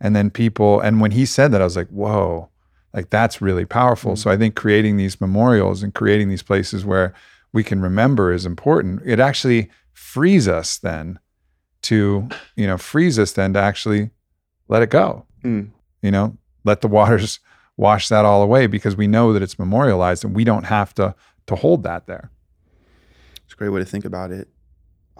[0.00, 2.48] And then people, and when he said that, I was like, whoa,
[2.92, 4.16] like that's really powerful.
[4.16, 7.14] So I think creating these memorials and creating these places where
[7.52, 9.00] we can remember is important.
[9.04, 11.20] It actually frees us then
[11.82, 14.10] to, you know, frees us then to actually
[14.68, 15.24] let it go.
[15.44, 15.70] Mm.
[16.02, 17.38] You know, let the waters
[17.76, 21.14] wash that all away because we know that it's memorialized and we don't have to
[21.46, 22.30] to hold that there.
[23.44, 24.48] It's a great way to think about it.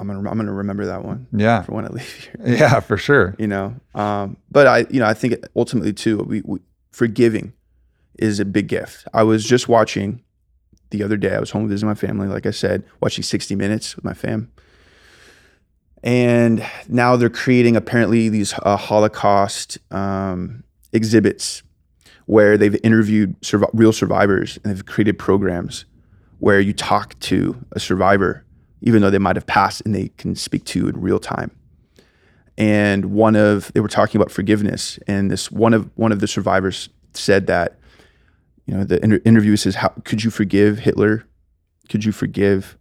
[0.03, 1.63] I'm gonna I'm gonna remember that one Yeah.
[1.63, 2.35] for when I leave here.
[2.59, 3.35] Yeah, for sure.
[3.39, 6.59] You know, um, but I you know I think ultimately too, we, we
[6.91, 7.53] forgiving
[8.19, 9.07] is a big gift.
[9.15, 10.23] I was just watching
[10.91, 11.35] the other day.
[11.35, 14.51] I was home visiting my family, like I said, watching 60 Minutes with my fam.
[16.03, 21.63] And now they're creating apparently these uh, Holocaust um, exhibits
[22.27, 25.85] where they've interviewed survi- real survivors and they've created programs
[26.41, 28.45] where you talk to a survivor,
[28.83, 31.51] even though they might have passed, and they can speak to you in real time.
[32.59, 36.29] And one of they were talking about forgiveness, and this one of one of the
[36.29, 37.79] survivors said that,
[38.67, 41.25] you know, the inter- interview says, "How could you forgive Hitler?
[41.89, 42.77] Could you forgive,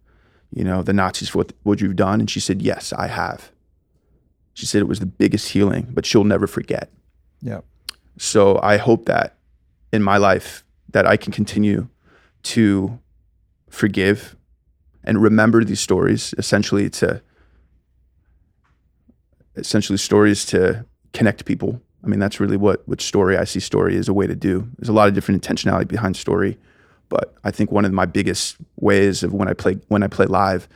[0.50, 3.50] you know, the Nazis for what what you've done?" And she said, "Yes, I have."
[4.54, 6.90] She said it was the biggest healing, but she'll never forget.
[7.40, 7.62] Yeah.
[8.18, 9.38] So I hope that
[9.92, 11.88] in my life that I can continue
[12.42, 12.98] to
[13.70, 14.36] forgive
[15.04, 17.22] and remember these stories essentially to
[19.56, 21.80] essentially stories to connect people.
[22.04, 24.68] I mean that's really what what story I see story is a way to do.
[24.78, 26.58] There's a lot of different intentionality behind story,
[27.08, 30.26] but I think one of my biggest ways of when I play when I play
[30.26, 30.68] live,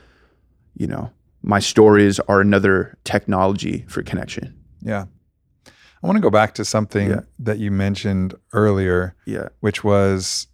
[0.75, 1.11] you know,
[1.41, 4.55] my stories are another technology for connection.
[4.81, 5.05] Yeah.
[6.03, 7.21] I want to go back to something Yeah.
[7.39, 9.49] that you mentioned earlier, Yeah.
[9.61, 10.47] which was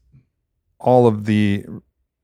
[0.79, 1.65] all of the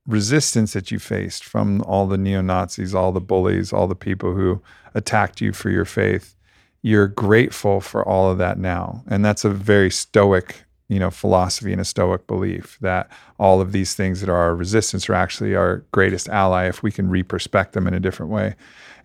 [0.10, 4.34] resistance that you faced from all the neo Nazis, all the bullies, all the people
[4.34, 4.62] who
[4.96, 6.36] attacked you for your faith.
[6.82, 9.04] You're grateful for all of that now.
[9.08, 13.72] And that's a very stoic, you know, philosophy and a stoic belief that all of
[13.72, 17.74] these things that are our resistance are actually our greatest ally if we can reperspect
[17.74, 18.56] them in a different way.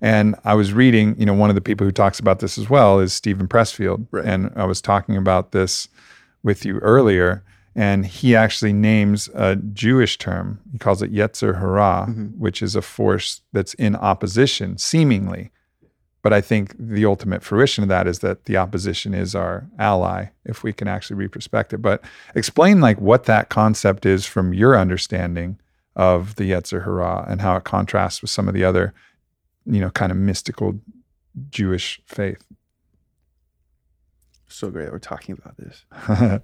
[0.01, 2.71] And I was reading, you know, one of the people who talks about this as
[2.71, 4.07] well is Steven Pressfield.
[4.11, 4.25] Right.
[4.25, 5.89] And I was talking about this
[6.43, 7.43] with you earlier.
[7.77, 10.61] And he actually names a Jewish term.
[10.73, 12.37] He calls it Yetzer Hara, Mhm.
[12.39, 15.51] which is a force that's in opposition, seemingly.
[16.23, 20.27] But I think the ultimate fruition of that is that the opposition is our ally
[20.45, 21.79] if we can actually reperspect it.
[21.83, 22.03] But
[22.35, 25.59] explain like what that concept is from your understanding
[25.97, 28.95] of the Yetzer Hara and how it contrasts with some of the other,
[29.67, 30.81] you know, kind of mystical
[31.51, 32.47] Jewish faith.
[34.47, 35.85] So great that we're talking about this.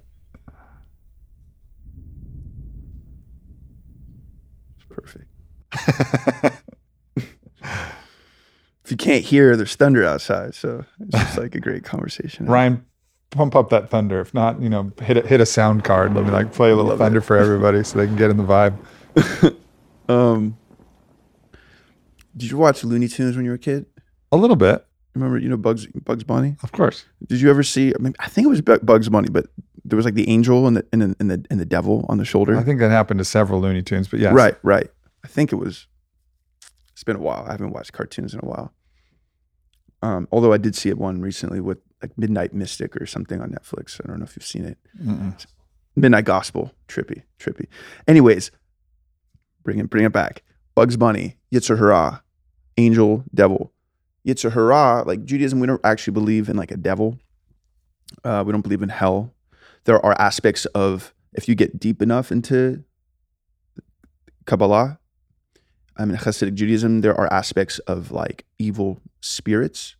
[4.75, 5.25] It's perfect.
[5.73, 6.61] If
[8.89, 12.45] you can't hear, there's thunder outside, so it's just like a great conversation.
[12.45, 12.85] Ryan,
[13.29, 14.19] pump up that thunder.
[14.19, 16.13] If not, you know, hit a, hit a sound card.
[16.13, 17.23] Let me like play a little thunder it.
[17.23, 19.57] for everybody so they can get in the vibe.
[20.09, 20.57] Um,
[22.35, 23.85] did you watch Looney Tunes when you were a kid?
[24.33, 26.55] A little bit, Remember, you know Bugs Bugs Bunny.
[26.63, 27.05] of course.
[27.27, 27.93] Did you ever see?
[27.93, 29.47] I mean, I think it was Bugs Bunny, but
[29.83, 32.17] there was like the angel and the and the and the, and the devil on
[32.17, 32.55] the shoulder.
[32.55, 34.29] I think that happened to several Looney Tunes, but yeah.
[34.29, 34.89] Right, right.
[35.23, 35.87] I think it was.
[36.93, 37.45] It's been a while.
[37.47, 38.73] I haven't watched cartoons in a while.
[40.03, 43.51] Um, although I did see it one recently with like Midnight Mystic or something on
[43.51, 44.01] Netflix.
[44.03, 44.77] I don't know if you've seen it.
[44.99, 45.45] Mm-mm.
[45.95, 47.67] Midnight Gospel, trippy, trippy.
[48.07, 48.51] Anyways,
[49.63, 50.41] bring it, bring it back.
[50.73, 52.23] Bugs Bunny, Yitzer Hara,
[52.77, 53.73] angel, devil.
[54.25, 57.19] Yitzer Hara, like Judaism, we don't actually believe in like a devil.
[58.23, 59.33] Uh, we don't believe in hell.
[59.83, 62.83] There are aspects of if you get deep enough into
[64.45, 64.99] Kabbalah,
[65.97, 69.95] I mean Hasidic Judaism, there are aspects of like evil spirits.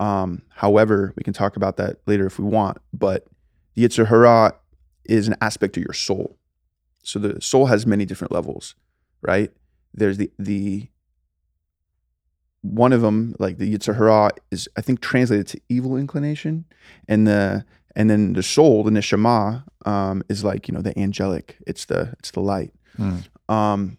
[0.00, 3.26] Um, however, we can talk about that later if we want, but
[3.74, 4.54] the Yetzer Hara
[5.04, 6.36] is an aspect of your soul.
[7.02, 8.74] So the soul has many different levels,
[9.22, 9.50] right?
[9.92, 10.88] There's the the
[12.62, 16.64] one of them, like the Yetzer Hara, is I think translated to evil inclination,
[17.06, 21.58] and the and then the soul, the neshama, um, is like you know the angelic.
[21.66, 22.72] It's the it's the light.
[22.98, 23.24] Mm.
[23.48, 23.98] Um,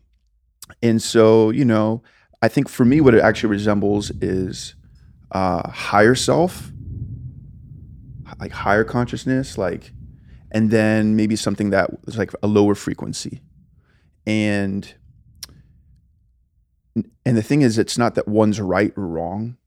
[0.82, 2.04] and so you know,
[2.42, 4.76] I think for me, what it actually resembles is
[5.32, 6.72] uh, higher self,
[8.40, 9.92] like higher consciousness, like,
[10.52, 13.42] and then maybe something that was like a lower frequency,
[14.26, 14.94] and
[17.26, 19.58] and the thing is, it's not that one's right or wrong.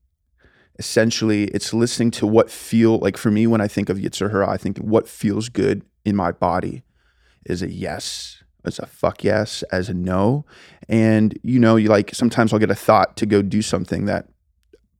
[0.78, 4.48] Essentially, it's listening to what feel like for me when I think of Yitzer Hara,
[4.48, 6.82] I think what feels good in my body
[7.44, 10.44] is a yes, as a fuck yes, as a no.
[10.88, 14.29] And you know, you like sometimes I'll get a thought to go do something that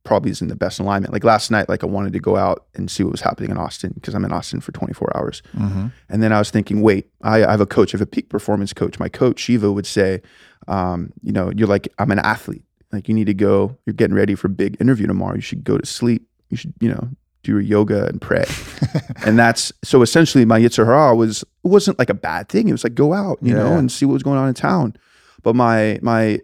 [0.03, 1.13] probably isn't the best alignment.
[1.13, 3.57] Like last night, like I wanted to go out and see what was happening in
[3.57, 5.43] Austin because I'm in Austin for 24 hours.
[5.55, 5.87] Mm-hmm.
[6.09, 8.29] And then I was thinking, wait, I, I have a coach, I have a peak
[8.29, 8.99] performance coach.
[8.99, 10.21] My coach Shiva would say,
[10.67, 12.63] um, you know, you're like I'm an athlete.
[12.91, 13.77] Like you need to go.
[13.85, 15.35] You're getting ready for a big interview tomorrow.
[15.35, 16.27] You should go to sleep.
[16.49, 17.09] You should, you know,
[17.43, 18.45] do your yoga and pray.
[19.25, 22.67] and that's so essentially my Yetzer Hara was it wasn't like a bad thing.
[22.67, 24.53] It was like go out, you Yeah, know, and see what was going on in
[24.53, 24.95] town.
[25.43, 26.39] But my my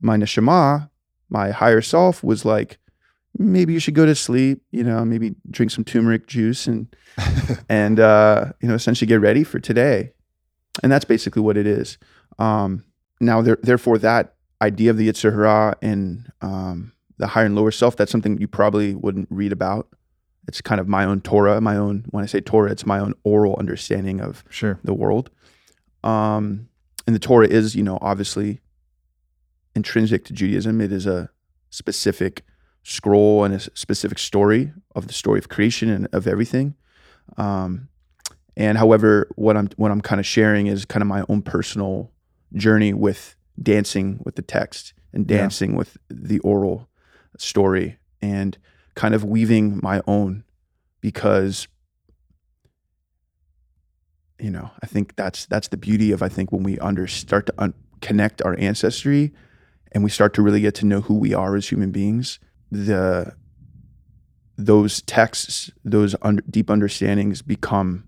[0.00, 0.88] my neshama,
[1.28, 2.78] my higher self was like,
[3.36, 6.94] maybe you should go to sleep, you know, maybe drink some turmeric juice and
[7.68, 10.12] and uh, you know, essentially get ready for today.
[10.82, 11.98] And that's basically what it is.
[12.38, 12.84] Um,
[13.20, 17.70] now there, therefore that idea of the Yetzer Hara and um, the higher and lower
[17.70, 19.88] self, that's something you probably wouldn't read about.
[20.46, 23.14] It's kind of my own Torah, my own when I say Torah, it's my own
[23.24, 24.78] oral understanding of Sure.
[24.82, 25.30] the world.
[26.02, 26.68] Um,
[27.06, 28.60] and the Torah is, you know, obviously
[29.74, 30.80] intrinsic to Judaism.
[30.80, 31.30] It is a
[31.70, 32.44] specific
[32.82, 36.74] scroll and a specific story of the story of creation and of everything.
[37.36, 37.88] Um,
[38.56, 42.10] and however, what I'm what I'm kind of sharing is kind of my own personal
[42.54, 45.38] journey with dancing with the text and Yeah.
[45.38, 46.87] dancing with the oral
[47.38, 48.58] story and
[48.94, 50.44] kind of weaving my own
[51.00, 51.68] because
[54.40, 57.46] you know i think that's that's the beauty of i think when we under start
[57.46, 59.32] to un- connect our ancestry
[59.92, 62.38] and we start to really get to know who we are as human beings
[62.70, 63.32] the
[64.56, 66.16] those texts those
[66.50, 68.04] deep understandings become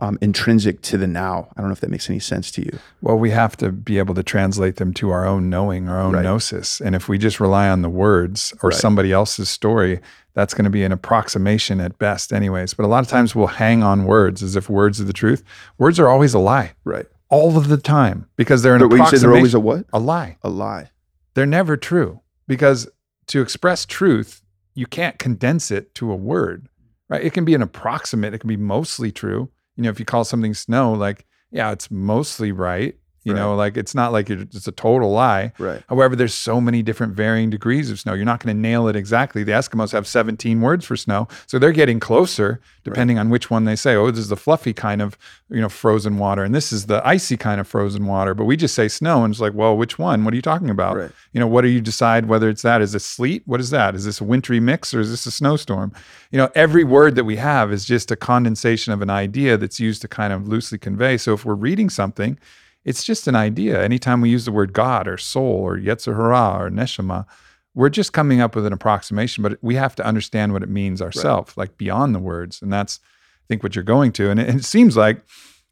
[0.00, 2.78] um, intrinsic to the now i don't know if that makes any sense to you
[3.02, 6.14] Well, we have to be able to translate them to our own knowing, our own
[6.14, 6.22] Right.
[6.24, 6.80] gnosis.
[6.80, 8.78] And if we just rely on the words or Right.
[8.78, 10.00] somebody else's story,
[10.34, 12.74] that's going to be an approximation at best, anyways.
[12.74, 15.42] But a lot of times we'll hang on words as if words are the truth.
[15.78, 19.00] Words are always a lie, right all of the time, because they're an but when
[19.00, 19.30] you say approximation.
[19.30, 20.36] they're always a what a lie.
[20.42, 20.90] a lie
[21.34, 22.88] They're never true because
[23.26, 24.40] to express truth,
[24.74, 26.68] you can't condense it to a word,
[27.10, 27.22] right?
[27.22, 29.50] It can be an approximate, it can be mostly true.
[29.78, 32.96] You know, if you call something snow, like, yeah, it's mostly right.
[33.24, 35.52] You know, like it's not like it- it's a total lie.
[35.58, 38.14] right However, there's so many different varying degrees of snow.
[38.14, 39.44] You're not going to nail it exactly.
[39.44, 43.66] The Eskimos have 17 words for snow, so they're getting closer depending on which one
[43.66, 43.94] they say.
[43.96, 45.18] Oh, this is the fluffy kind of,
[45.50, 48.32] you know, frozen water, and this is the icy kind of frozen water.
[48.32, 50.24] But we just say snow, and it's like, well, which one?
[50.24, 50.96] What are you talking about?
[50.96, 51.10] Right.
[51.34, 52.80] You know, what do you decide whether it's that?
[52.80, 53.42] Is it sleet?
[53.44, 53.94] What is that?
[53.94, 55.92] Is this a wintry mix or is this a snowstorm?
[56.30, 59.78] You know, every word that we have is just a condensation of an idea that's
[59.78, 61.18] used to kind of loosely convey.
[61.18, 62.38] So if we're reading something,
[62.84, 63.82] it's just an idea.
[63.82, 67.26] Anytime we use the word God or soul or Yetzer Hara or Neshama,
[67.74, 71.00] we're just coming up with an approximation, but we have to understand what it means
[71.00, 72.60] ourselves, like beyond the words.
[72.62, 74.30] And that's, I think, what you're going to.
[74.30, 75.22] And it, and it seems like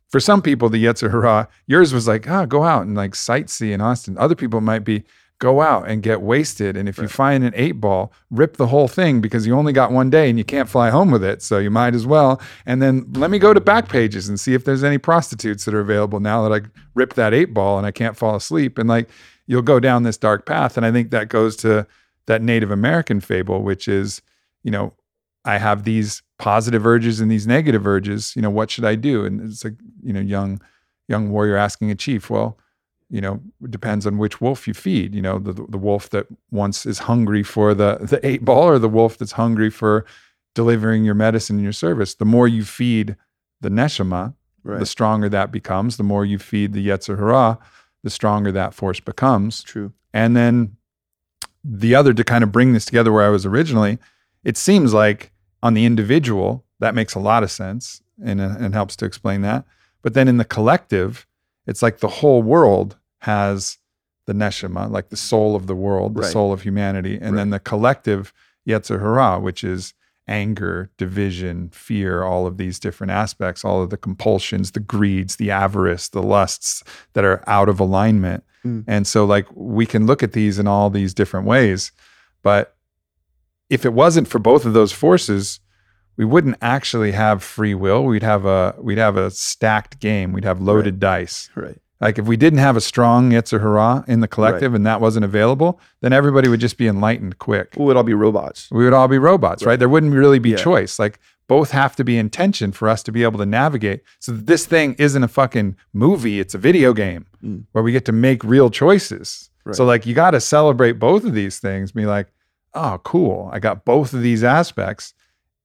[0.08, 3.72] for some people, the Yetzer Hara, yours was like, ah, go out and like sightsee
[3.72, 4.16] in Austin.
[4.18, 5.04] Other people might be,
[5.38, 6.76] go out and get wasted.
[6.76, 9.92] And if you find an eight ball, rip the whole thing because you only got
[9.92, 11.42] one day and you can't fly home with it.
[11.42, 12.40] So you might as well.
[12.64, 15.74] And then let me go to back pages and see if there's any prostitutes that
[15.74, 18.78] are available now that I ripped that eight ball and I can't fall asleep.
[18.78, 19.10] And like
[19.46, 20.76] you'll go down this dark path.
[20.76, 21.86] And I think that goes to
[22.26, 24.22] that Native American fable, which is,
[24.62, 24.94] you know,
[25.44, 28.34] I have these positive urges and these negative urges.
[28.34, 29.24] You know, what should I do?
[29.24, 30.60] And it's like, you know, young
[31.08, 32.58] young warrior asking a chief, well,
[33.08, 35.14] you know, it depends on which wolf you feed.
[35.14, 38.78] You know, the the wolf that once is hungry for the the eight ball, or
[38.78, 40.04] the wolf that's hungry for
[40.54, 42.14] delivering your medicine and your service.
[42.14, 43.16] The more you feed
[43.60, 45.96] the neshama, right the stronger that becomes.
[45.96, 47.58] The more you feed the yetzer hara,
[48.02, 49.62] the stronger that force becomes.
[49.62, 50.76] true And then
[51.62, 53.98] the other to kind of bring this together where I was originally,
[54.44, 58.72] it seems like on the individual, that makes a lot of sense and, uh, and
[58.72, 59.64] helps to explain that.
[60.02, 61.25] But then in the collective,
[61.66, 63.78] it's like the whole world has
[64.26, 66.32] the neshama, like the soul of the world, the Right.
[66.32, 67.18] soul of humanity.
[67.20, 68.32] And then the collective
[68.68, 69.94] yetzer hara, which is
[70.28, 75.52] anger, division, fear, all of these different aspects, all of the compulsions, the greeds, the
[75.52, 78.42] avarice, the lusts that are out of alignment.
[78.64, 78.82] Mm.
[78.88, 81.92] And so, like, we can look at these in all these different ways.
[82.42, 82.76] But
[83.70, 85.60] if it wasn't for both of those forces,
[86.16, 88.04] we wouldn't actually have free will.
[88.04, 90.32] We'd have a we'd have a stacked game.
[90.32, 91.50] We'd have loaded dice.
[91.54, 95.00] right Like if we didn't have a strong Yetzer Hara in the collective and that
[95.00, 98.84] wasn't available, then everybody would just be enlightened quick well it'd all be robots we
[98.84, 99.70] would all be robots, right?
[99.72, 99.78] Right.
[99.78, 100.56] There wouldn't really be Yeah.
[100.56, 100.98] choice.
[100.98, 104.02] Like both have to be intention for us to be able to navigate.
[104.18, 107.64] So that this thing isn't a fucking movie; it's a video game Mm.
[107.72, 109.48] where we get to make real choices.
[109.64, 109.76] Right.
[109.76, 111.92] So like you got to celebrate both of these things.
[111.92, 112.28] Be like,
[112.74, 113.48] oh, cool!
[113.52, 115.14] I got both of these aspects.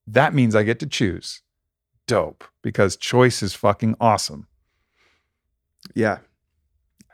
[0.08, 1.42] That means I get to choose.
[2.08, 4.48] Dope, because choice is fucking awesome.
[5.96, 6.20] yeah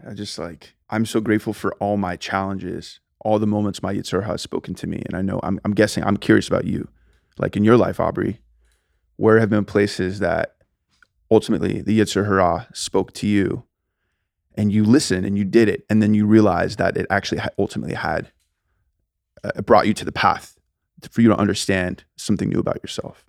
[0.08, 4.24] i just like i'm so grateful for all my challenges all the moments my Yetzer
[4.26, 6.88] has spoken to me, and I know I'm, I'm guessing I'm curious about you,
[7.38, 8.40] like in your life, Aubrey,
[9.18, 10.56] where have been places that
[11.30, 13.66] ultimately the Yetzer Hara spoke to you,
[14.56, 17.96] and you listened and you did it, and then you realized that it actually ultimately
[17.96, 18.32] had
[19.44, 20.57] uh, brought you to the path
[21.12, 23.24] for you to understand something new about yourself.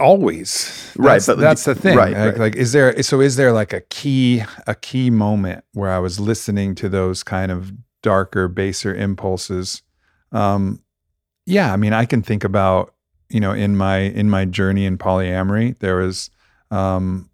[0.00, 1.14] Always, right?
[1.14, 1.96] That's, but that's the thing.
[1.96, 2.38] right, Like, right.
[2.38, 3.02] like, is there?
[3.02, 7.24] So, is there like a key, a key moment where I was listening to those
[7.24, 9.82] kind of darker, baser impulses?
[10.30, 10.80] Um,
[11.46, 12.94] yeah, I mean, I can think about
[13.28, 16.30] you know in my in my journey in polyamory, there was,
[16.70, 17.28] um,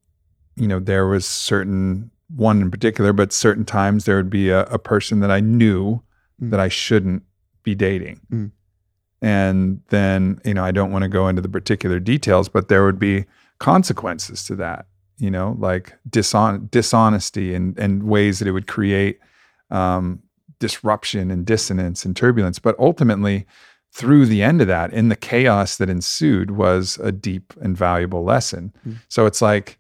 [0.57, 4.63] you know, there was certain one in particular, but certain times there would be a,
[4.67, 6.01] a person that I knew
[6.43, 6.51] Mm.
[6.51, 7.23] that I shouldn't
[7.63, 8.21] be dating.
[8.31, 8.51] Mm.
[9.23, 12.85] And then, you know, I don't want to go into the particular details, but there
[12.85, 13.25] would be
[13.59, 14.87] consequences to that,
[15.19, 19.19] you know, like dishon- dishonesty and, and ways that it would create
[19.71, 20.21] um,
[20.59, 22.59] disruption and dissonance and turbulence.
[22.59, 23.47] But ultimately,
[23.93, 28.25] through the end of that, in the chaos that ensued, was a deep and valuable
[28.25, 28.75] lesson.
[28.87, 28.97] Mm.
[29.09, 29.79] So it's like,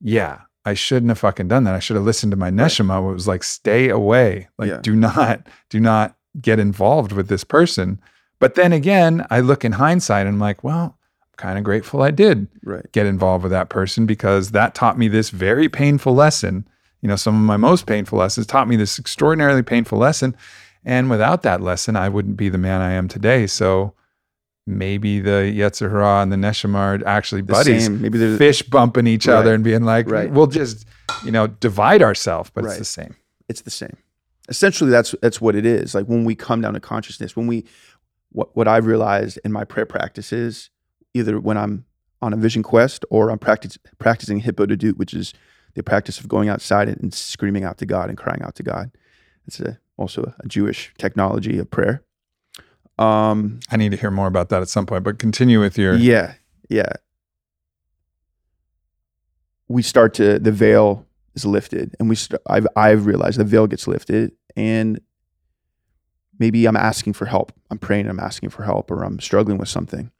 [0.00, 1.74] yeah, I shouldn't have fucking done that.
[1.74, 3.10] I should have listened to my neshama.
[3.10, 4.48] It was like, stay away.
[4.58, 4.80] Like, Yeah.
[4.82, 8.00] do not, do not get involved with this person.
[8.38, 12.02] But then again, I look in hindsight and I'm like, well, I'm kind of grateful
[12.02, 12.90] I did right.
[12.92, 16.66] get involved with that person because that taught me this very painful lesson.
[17.02, 20.34] You know, some of my most painful lessons taught me this extraordinarily painful lesson.
[20.84, 23.46] And without that lesson, I wouldn't be the man I am today.
[23.46, 23.94] So
[24.66, 28.00] maybe the Yetzer Hara and the Neshama are actually The buddies, same.
[28.00, 29.34] Maybe there's fish bumping each Right.
[29.36, 30.30] other and being like, Right.
[30.30, 30.86] we'll just,
[31.24, 32.70] you know, divide ourselves, but Right.
[32.70, 33.14] it's the same.
[33.48, 33.96] it's the same.
[34.48, 35.94] Essentially, that's that's what it is.
[35.94, 37.64] Like when we come down to consciousness, when we
[38.30, 40.70] what what I've realized in my prayer practices,
[41.14, 41.84] either when I'm
[42.22, 45.34] on a vision quest or I'm practice, practicing hitbodedut, which is
[45.74, 48.62] the practice of going outside and, and screaming out to God and crying out to
[48.62, 48.90] God.
[49.46, 52.02] It's a, also a Jewish technology of prayer.
[52.98, 55.94] Um, I need to hear more about that at some point, but continue with your.
[55.94, 56.34] yeah,
[56.68, 56.92] yeah.
[59.68, 63.66] We start to the veil is lifted, and we st- I've I've realized the veil
[63.66, 65.00] gets lifted, and
[66.38, 67.52] maybe I'm asking for help.
[67.70, 70.10] I'm praying, I'm asking for help, or I'm struggling with something.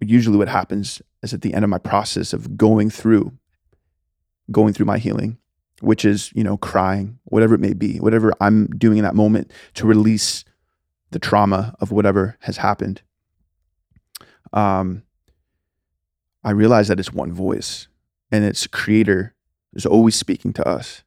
[0.00, 3.32] Usually, what happens is at the end of my process of going through,
[4.50, 5.36] going through my healing,
[5.80, 9.50] which is you know crying, whatever it may be, whatever I'm doing in that moment
[9.74, 10.44] to release
[11.10, 13.02] the trauma of whatever has happened.
[14.52, 15.02] Um,
[16.42, 17.88] I realize that it's one voice,
[18.32, 19.34] and its creator
[19.74, 21.02] is always speaking to us.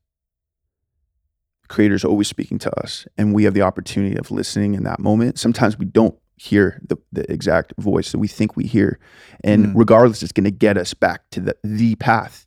[1.70, 5.00] Creator is always speaking to us, and we have the opportunity of listening in that
[5.00, 5.40] moment.
[5.40, 9.00] Sometimes we don't hear the, the exact voice that we think we hear,
[9.44, 9.74] and Mm.
[9.76, 12.46] regardless, it's going to get us back to the the path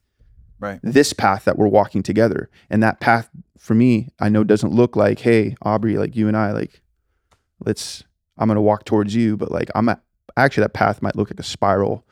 [0.59, 0.81] Right.
[0.83, 2.49] this path that we're walking together.
[2.71, 3.29] And that path
[3.59, 6.81] for me, I know doesn't look like, hey, Aubrey, like you and I, like,
[7.65, 8.05] let's,
[8.39, 9.37] I'm going to walk towards you.
[9.37, 10.01] But like, I'm at,
[10.37, 12.05] actually, that path might look like a spiral.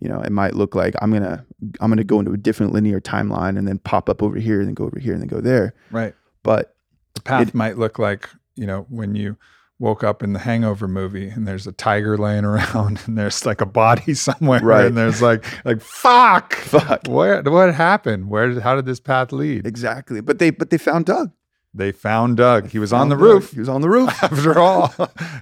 [0.00, 1.44] You know, it might look like I'm going to,
[1.80, 4.58] I'm going to go into a different linear timeline and then pop up over here
[4.60, 5.74] and then go over here and then go there.
[5.90, 6.14] Right.
[6.42, 6.74] But
[7.14, 9.36] The path It- might look like, you know, when you
[9.82, 13.60] woke up in the hangover movie and there's a tiger laying around and there's like
[13.60, 14.86] a body somewhere Right.
[14.86, 17.02] and there's like like fuck fuck.
[17.08, 20.20] where what happened where did, how did this path lead Exactly.
[20.20, 21.32] But they, but they found Doug.
[21.74, 23.24] they found doug he was on the Doug.
[23.24, 24.08] roof He was on the roof.
[24.22, 24.94] after all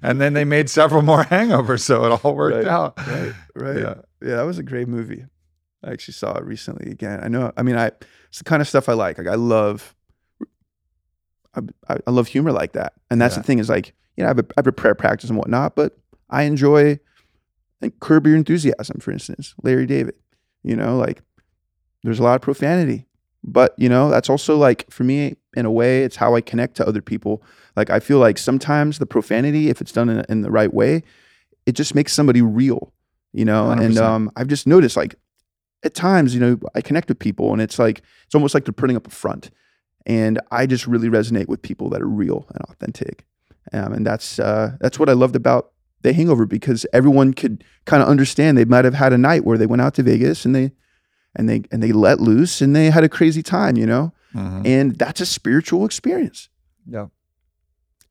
[0.03, 3.77] and then they made several more hangovers so it all worked Right, out right, right.
[3.79, 5.25] yeah Yeah, that was a great movie.
[5.85, 7.21] I actually saw it recently again.
[7.23, 7.53] I know.
[7.57, 7.87] I mean, I
[8.29, 9.17] it's the kind of stuff I like.
[9.17, 9.95] Like I love,
[11.55, 12.93] I, I I love humor like that.
[13.11, 13.41] And that's Yeah.
[13.43, 15.39] the thing is like, you know, I have, a, I have a prayer practice and
[15.39, 15.97] whatnot, but
[16.29, 17.01] I enjoy
[17.81, 20.15] like Curb Your Enthusiasm, for instance, Larry David.
[20.63, 21.23] You know, like
[22.03, 23.07] there's a lot of profanity,
[23.43, 26.77] but you know, that's also like for me in a way, it's how I connect
[26.77, 27.43] to other people.
[27.77, 31.03] Like I feel like sometimes the profanity, if it's done in, in the right way,
[31.65, 32.93] it just makes somebody real.
[33.33, 34.03] You know, and 100%.
[34.03, 35.15] um, I've just noticed like
[35.83, 38.73] at times, you know, I connect with people and it's like it's almost like they're
[38.73, 39.51] putting up a front.
[40.05, 43.25] And I just really resonate with people that are real and authentic.
[43.73, 48.03] Um, and that's uh, that's what I loved about the hangover because everyone could kind
[48.03, 50.55] of understand they might have had a night where they went out to Vegas and
[50.55, 50.73] they
[51.37, 54.13] and they and they let loose and they had a crazy time, you know?
[54.35, 54.67] Mhm.
[54.67, 56.49] And that's a spiritual experience.
[56.87, 57.07] yeah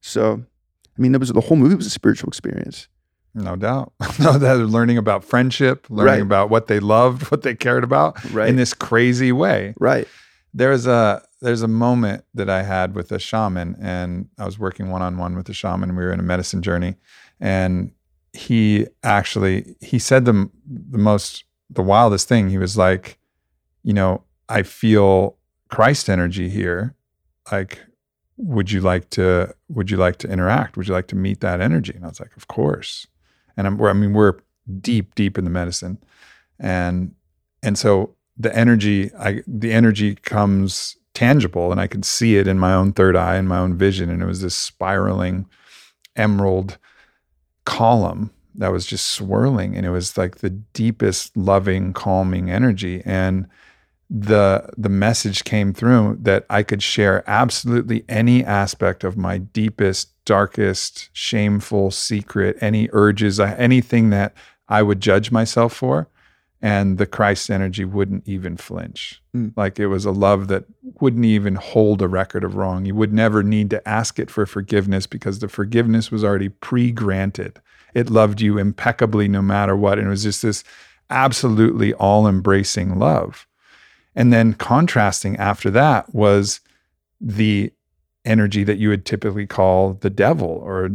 [0.01, 0.43] So
[0.97, 2.88] I mean, that was the whole movie was a spiritual experience.
[3.34, 6.22] no doubt no they're learning about friendship learning Right.
[6.22, 8.49] about what they loved what they cared about Right.
[8.49, 10.07] in this crazy way right.
[10.53, 14.89] there's a there's a moment that I had with a shaman, and I was working
[14.89, 15.95] one on one with a shaman.
[15.95, 16.95] We were in a medicine journey,
[17.39, 17.91] and
[18.33, 22.49] he actually he said the the most the wildest thing.
[22.49, 23.19] He was like,
[23.83, 25.37] you know, I feel
[25.69, 26.95] Christ energy here.
[27.51, 27.79] Like,
[28.37, 30.75] would you like to would you like to interact?
[30.77, 33.07] Would you like to meet that energy?" And I was like, "Of course."
[33.55, 34.39] And I'm, I mean, we're
[34.81, 35.99] deep, deep in the medicine,
[36.59, 37.15] and
[37.63, 42.60] and so the energy, I the energy comes tangible, and I could see it in
[42.60, 45.47] my own third eye and my own vision, and it was this spiraling
[46.16, 46.78] emerald
[47.66, 53.47] column that was just swirling, and it was like the deepest, loving, calming energy, and
[54.10, 60.10] the the message came through that I could share absolutely any aspect of my deepest,
[60.26, 64.34] darkest, shameful secret, any urges, uh, anything that
[64.68, 66.07] I would judge myself for,
[66.62, 69.22] and the Christ energy wouldn't even flinch.
[69.36, 69.53] Mm.
[69.55, 70.66] Like it was a love that
[70.99, 72.86] wouldn't even hold a record of wrong.
[72.86, 77.62] You would never need to ask it for forgiveness because the forgiveness was already pre-granted.
[77.93, 80.64] It loved you impeccably no matter what, and it was just this
[81.10, 83.47] absolutely all-embracing love.
[84.16, 86.60] And then contrasting after that was
[87.22, 87.72] the
[88.26, 90.89] energy that you would typically call the devil or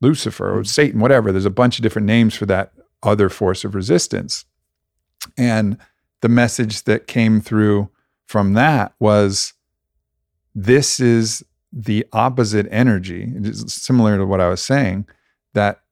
[0.00, 1.30] Lucifer or Satan, whatever.
[1.30, 4.44] There's a bunch of different names for that other force of resistance.
[5.36, 5.76] And
[6.20, 7.88] the message that came through
[8.26, 9.54] from that was
[10.54, 15.06] this is the opposite energy, similar to what I was saying,
[15.54, 15.82] that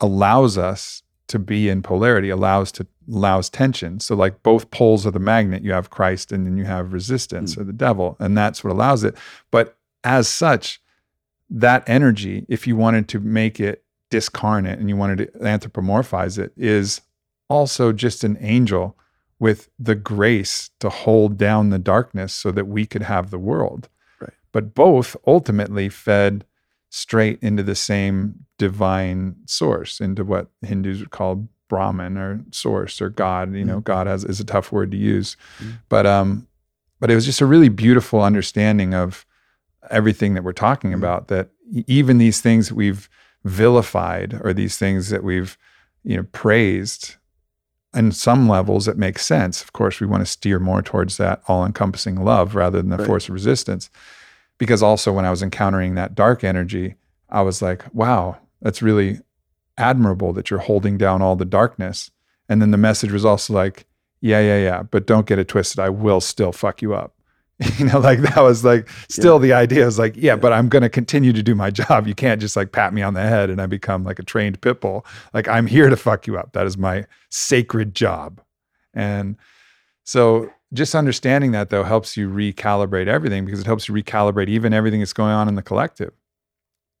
[0.00, 4.00] allows us to be in polarity, allows to allows tension.
[4.00, 7.54] So like both poles of the magnet, you have Christ and then you have resistance
[7.54, 7.60] Mm.
[7.60, 9.16] or the devil, and that's what allows it.
[9.50, 10.80] But as such,
[11.48, 16.52] that energy, if you wanted to make it discarnate and you wanted to anthropomorphize it,
[16.56, 17.00] is
[17.48, 18.96] also just an angel
[19.38, 23.88] with the grace to hold down the darkness so that we could have the world.
[24.20, 24.32] Right.
[24.52, 26.44] But both ultimately fed
[26.90, 33.10] straight into the same divine source, into what Hindus would call Brahman or source or
[33.10, 33.54] God.
[33.54, 33.84] You know, Mhm.
[33.84, 35.72] God has is a tough word to use, Mhm.
[35.88, 36.46] but um,
[36.98, 39.24] but it was just a really beautiful understanding of
[39.90, 40.96] everything that we're talking Mhm.
[40.96, 41.28] about.
[41.28, 41.50] That
[41.86, 43.08] even these things that we've
[43.44, 45.56] vilified or these things that we've
[46.02, 47.16] you know praised
[47.94, 49.62] on some levels it makes sense.
[49.62, 53.06] Of course we want to steer more towards that all-encompassing love rather than the Right.
[53.06, 53.88] force of resistance.
[54.58, 56.96] Because also when i was encountering that dark energy
[57.30, 59.20] i was like wow that's really
[59.76, 62.10] admirable that you're holding down all the darkness.
[62.48, 63.86] And then the message was also like
[64.20, 65.78] yeah yeah yeah but don't get it twisted.
[65.78, 67.14] I will still fuck you up
[67.78, 70.82] you know like that was like still the idea is like yeah, but i'm going
[70.82, 72.06] to continue to do my job.
[72.06, 74.60] You can't just like pat me on the head and i become like a trained
[74.60, 75.04] pit bull.
[75.34, 76.52] Like i'm here to fuck you up.
[76.52, 78.40] That is my sacred job.
[78.94, 79.36] And
[80.04, 84.72] so just understanding that though helps you recalibrate everything because it helps you recalibrate even
[84.72, 86.12] everything that's going on in the collective.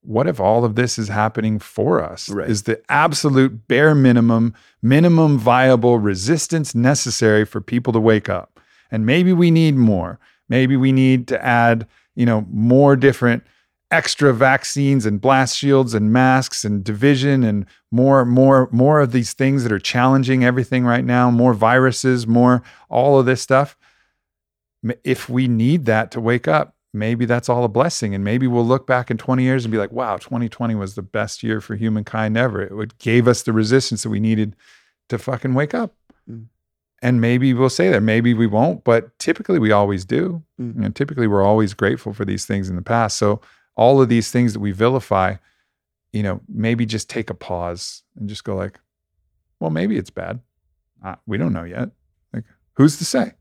[0.02, 2.28] What if all of this is happening for us?
[2.28, 2.48] Right.
[2.48, 8.58] is the absolute bare minimum minimum viable resistance necessary for people to wake up?
[8.90, 10.18] And maybe we need more
[10.48, 13.44] maybe we need to add you know more different
[13.90, 19.32] extra vaccines and blast shields and masks and division and more more more of these
[19.32, 23.76] things that are challenging everything right now more viruses more all of this stuff.
[25.04, 28.14] If we need that to wake up maybe that's all a blessing.
[28.14, 31.02] And maybe we'll look back in 20 years and be like wow 2020 was the
[31.02, 32.82] best year for humankind ever.
[32.82, 34.56] It gave us the resistance that we needed
[35.08, 35.94] to fucking wake up.
[36.30, 36.46] Mm.
[37.02, 40.42] And maybe we'll say that maybe we won't but typically we always do.
[40.60, 40.74] Mm.
[40.74, 43.16] you know, typically we're always grateful for these things in the past.
[43.16, 43.40] So
[43.76, 45.36] all of these things that we vilify
[46.12, 48.80] you know maybe just take a pause and just go like
[49.60, 50.40] well maybe it's bad.
[51.04, 51.90] Uh, we don't know yet.
[52.32, 52.44] Like
[52.74, 53.32] who's to say?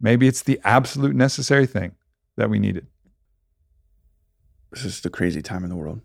[0.00, 1.92] Maybe it's the absolute necessary thing
[2.36, 2.86] that we needed.
[4.70, 6.00] This is the crazy time in the world.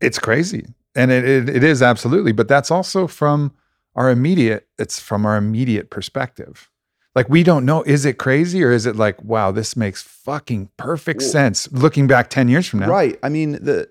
[0.00, 0.66] it's crazy.
[0.94, 3.52] And it, it, it is absolutely but that's also from
[3.94, 6.70] our immediate it's from our immediate perspective
[7.14, 10.70] like we don't know is it crazy or is it like wow this makes fucking
[10.76, 13.18] perfect Well- sense looking back 10 years from now Right.
[13.22, 13.88] I mean, the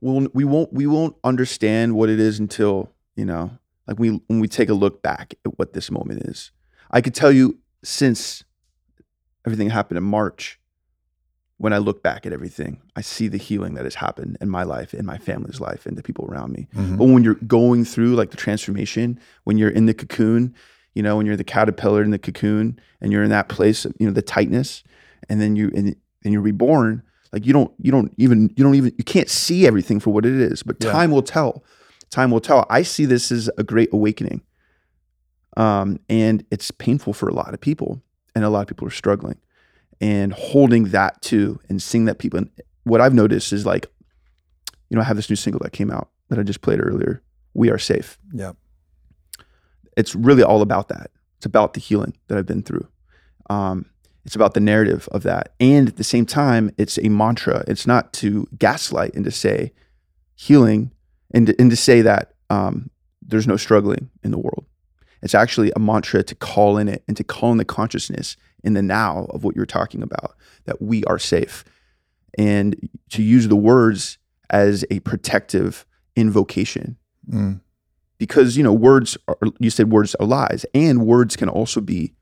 [0.00, 3.50] we'll, we won't we won't understand what it is until you know,
[3.86, 6.50] like we when we take a look back at what this moment is.
[6.90, 8.44] I could tell you since
[9.46, 10.58] everything happened in March,
[11.62, 14.64] when I look back at everything, I see the healing that has happened in my
[14.64, 16.66] life, in my family's life, and the people around me.
[16.74, 16.98] Mhm.
[16.98, 20.54] But when you're going through like the transformation, when you're in the cocoon,
[20.96, 24.06] you know, when you're the caterpillar in the cocoon and you're in that place, you
[24.06, 24.82] know, the tightness,
[25.28, 27.00] and then you and then you're reborn,
[27.32, 30.26] like you don't you don't even you don't even you can't see everything for what
[30.26, 30.90] it is, but Yeah.
[30.90, 31.62] time will tell.
[32.10, 32.66] Time will tell.
[32.70, 34.40] I see this as a great awakening.
[35.56, 38.02] Um, and it's painful for a lot of people,
[38.34, 39.36] and a lot of people are struggling.
[40.02, 42.50] And holding that too, and seeing that people, and
[42.82, 43.86] what I've noticed is like,
[44.90, 47.22] you know, I have this new single that came out that I just played earlier.
[47.54, 48.18] We are safe.
[48.32, 48.52] yeah
[49.96, 51.10] It's really all about that.
[51.36, 52.86] It's about the healing that I've been through.
[53.48, 53.86] Um,
[54.24, 55.54] It's about the narrative of that.
[55.60, 57.64] And at the same time, it's a mantra.
[57.66, 59.72] It's not to gaslight and to say
[60.34, 60.92] healing
[61.34, 62.90] and to, and to say that um,
[63.20, 64.64] there's no struggling in the world.
[65.22, 68.74] It's actually a mantra to call in it and to call in the consciousness in
[68.74, 70.34] the now of what you're talking about,
[70.64, 71.64] that we are safe.
[72.38, 74.18] And to use the words
[74.50, 75.84] as a protective
[76.16, 76.96] invocation.
[77.30, 77.60] Mm.
[78.18, 82.14] Because, you know, words, are, you said words are lies, and words can also be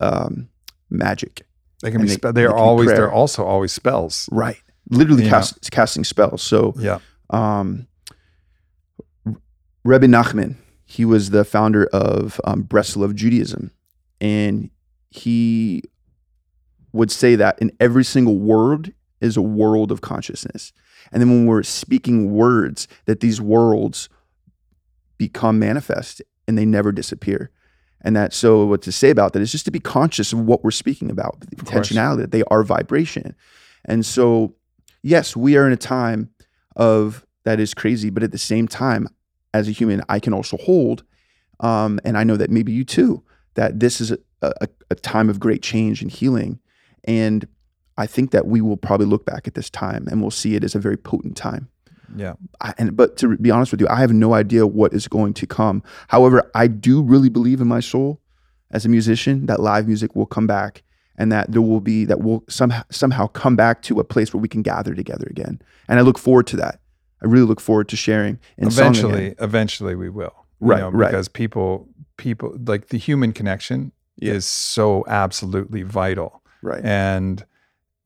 [0.00, 0.48] um,
[0.90, 1.46] magic.
[1.82, 2.14] They can And be.
[2.14, 2.86] they- Spe- they they always.
[2.86, 2.96] prayer.
[2.98, 4.28] They're also always spells.
[4.30, 4.62] Right.
[4.90, 6.42] Literally cast, casting spells.
[6.42, 6.98] So, Yeah.
[7.30, 7.86] um,
[9.84, 13.70] Rebbe Nachman, he was the founder of um, Breslov Judaism,
[14.20, 14.70] and
[15.10, 15.82] he
[16.92, 20.72] would say that in every single word is a world of consciousness,
[21.12, 24.08] and then when we're speaking words, that these worlds
[25.16, 27.50] become manifest and they never disappear.
[28.00, 30.62] And that so what to say about that is just to be conscious of what
[30.62, 33.34] we're speaking about, the intentionality that they are vibration.
[33.84, 34.54] And so,
[35.02, 36.30] yes, we are in a time
[36.76, 39.08] of that is crazy, but at the same time,
[39.52, 41.02] as a human, I can also hold,
[41.60, 45.40] um, and I know that maybe you too, that this is a, a, time of
[45.40, 46.58] great change and healing.
[47.04, 47.46] And
[47.96, 50.64] I think that we will probably look back at this time and we'll see it
[50.64, 51.68] as a very potent time.
[52.16, 52.34] Yeah.
[52.60, 55.34] I, and but to be honest with you, I have no idea what is going
[55.34, 55.82] to come.
[56.08, 58.20] However, I do really believe in my soul
[58.70, 60.82] as a musician that live music will come back
[61.16, 64.40] and that there will be that will somehow somehow come back to a place where
[64.40, 65.60] we can gather together again.
[65.88, 66.80] And I look forward to that.
[67.22, 68.68] I really look forward to sharing again.
[68.68, 70.34] eventually, eventually we will.
[70.60, 71.10] you Right, know, right.
[71.10, 73.92] Because people, people like the human connection.
[74.20, 76.84] Is so absolutely vital, Right.
[76.84, 77.44] and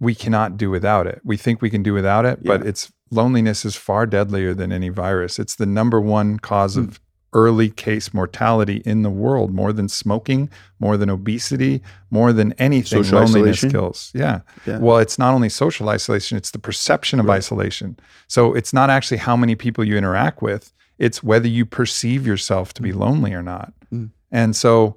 [0.01, 1.21] we cannot do without it.
[1.25, 4.89] We think we can do without it, but it's loneliness is far deadlier than any
[4.89, 5.39] virus.
[5.39, 6.81] It's the number one cause Hmm.
[6.85, 7.01] of
[7.35, 13.03] early case mortality in the world, more than smoking, more than obesity, more than anything.
[13.05, 13.71] Social loneliness isolation?
[13.71, 14.11] kills.
[14.15, 14.41] Yeah.
[14.67, 14.79] Yeah.
[14.79, 17.37] Well, it's not only social isolation, it's the perception of Right.
[17.37, 17.97] isolation.
[18.29, 22.75] So it's not actually how many people you interact with, it's whether you perceive yourself
[22.75, 23.73] to be lonely or not.
[23.91, 24.11] Mm.
[24.31, 24.97] And so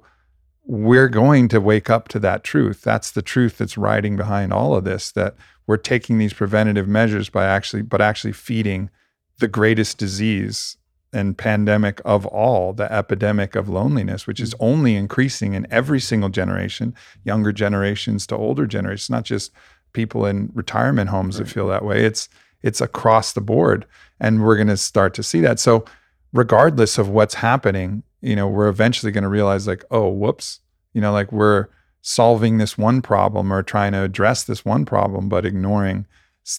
[0.66, 2.82] we're going to wake up to that truth.
[2.82, 5.36] That's the truth that's riding behind all of this that
[5.66, 8.90] we're taking these preventative measures by actually but actually feeding
[9.38, 10.76] the greatest disease
[11.12, 16.28] and pandemic of all, the epidemic of loneliness, which is only increasing in every single
[16.28, 16.94] generation,
[17.24, 19.52] younger generations to older generations, not just
[19.92, 22.04] people in retirement homes that feel that way.
[22.04, 22.28] It's
[22.62, 23.86] it's across the board.
[24.18, 25.60] And we're gonna start to see that.
[25.60, 25.84] So
[26.32, 30.60] regardless of what's happening, you know, we're eventually gonna realize like, oh, whoops,
[30.92, 31.68] you know, like we're
[32.02, 36.06] solving this one problem or trying to address this one problem, but ignoring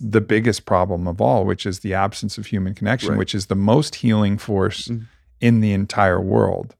[0.02, 3.18] the biggest problem of all, which is the absence of human connection, Right.
[3.18, 5.06] which is the most healing force Mhm.
[5.40, 6.76] in the entire world.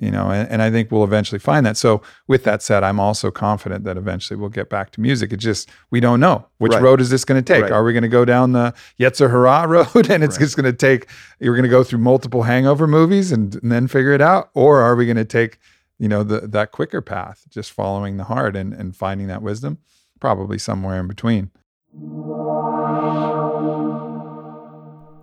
[0.00, 1.76] You know, and, and I think we'll eventually find that.
[1.76, 5.32] So, with that said, I'm also confident that eventually we'll get back to music.
[5.32, 6.82] It just we don't know which Right.
[6.82, 7.64] road is this going to take.
[7.64, 7.72] Right.
[7.72, 10.44] Are we going to go down the Yetzer Hara road, and it's Right.
[10.44, 11.08] just going to take?
[11.40, 14.80] You're going to go through multiple Hangover movies and, and then figure it out, or
[14.80, 15.58] are we going to take
[15.98, 19.78] you know the, that quicker path, just following the heart and and finding that wisdom?
[20.20, 21.50] Probably somewhere in between.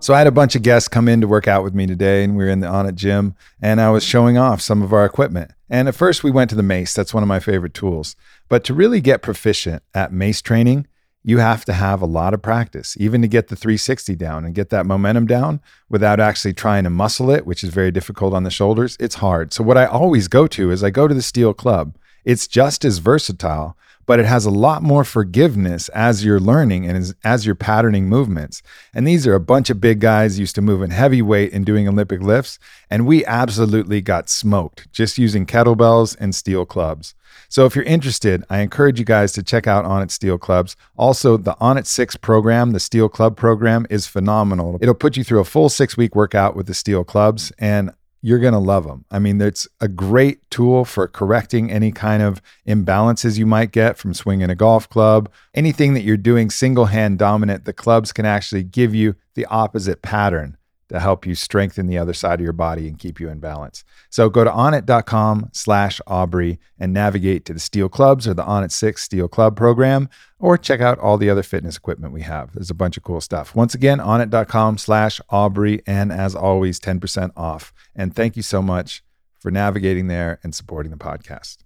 [0.05, 2.23] So I had a bunch of guests come in to work out with me today,
[2.23, 5.03] and we were in the Onnit gym, and I was showing off some of our
[5.03, 5.49] equipment.
[5.67, 6.93] And at first, we went to the mace.
[6.93, 8.15] That's one of my favorite tools.
[8.47, 10.85] But to really get proficient at mace training,
[11.23, 14.53] you have to have a lot of practice, even to get the 360 down and
[14.53, 18.43] get that momentum down without actually trying to muscle it, which is very difficult on
[18.43, 18.97] the shoulders.
[18.99, 19.53] It's hard.
[19.53, 21.97] So what I always go to is I go to the Steel Club.
[22.23, 23.75] It's just as versatile,
[24.05, 28.07] but it has a lot more forgiveness as you're learning and as, as you're patterning
[28.07, 28.61] movements.
[28.93, 31.87] And these are a bunch of big guys used to moving heavy weight and doing
[31.87, 32.59] Olympic lifts.
[32.89, 37.15] And we absolutely got smoked just using kettlebells and steel clubs.
[37.49, 40.75] So if you're interested, I encourage you guys to check out Onnit Steel Clubs.
[40.97, 44.77] Also, the Onnit 6 program, the Steel Club program, is phenomenal.
[44.81, 47.51] It'll put you through a full six week workout with the steel clubs.
[47.59, 47.91] And
[48.25, 49.05] you're going to love them.
[49.11, 53.99] I mean, it's a great tool for correcting any kind of imbalances you might get
[53.99, 55.31] from swinging a golf club.
[55.53, 60.01] Anything that you're doing single hand dominant, the clubs can actually give you the opposite
[60.01, 60.57] pattern
[60.89, 63.83] to help you strengthen the other side of your body and keep you in balance.
[64.09, 68.71] So go to onnit.com slash Aubrey and navigate to the steel clubs or the Onnit
[68.71, 72.53] 6 steel club program, or check out all the other fitness equipment we have.
[72.53, 73.55] There's a bunch of cool stuff.
[73.55, 75.81] Once again, onnit.com slash Aubrey.
[75.87, 77.73] And as always, 10% off.
[77.95, 79.03] And thank you so much
[79.39, 81.57] for navigating there and supporting the podcast.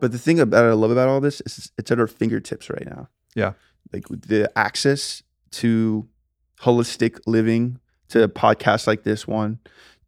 [0.00, 2.86] But the thing about I love about all this is it's at our fingertips right
[2.86, 3.08] now.
[3.34, 3.54] Yeah.
[3.92, 5.22] Like with the access
[5.52, 6.08] to
[6.60, 7.78] holistic living,
[8.08, 9.58] to podcasts like this one,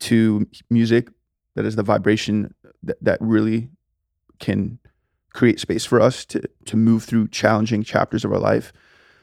[0.00, 1.08] to music
[1.54, 3.70] that is the vibration that, that really
[4.38, 4.78] can
[5.32, 8.72] create space for us to to move through challenging chapters of our life.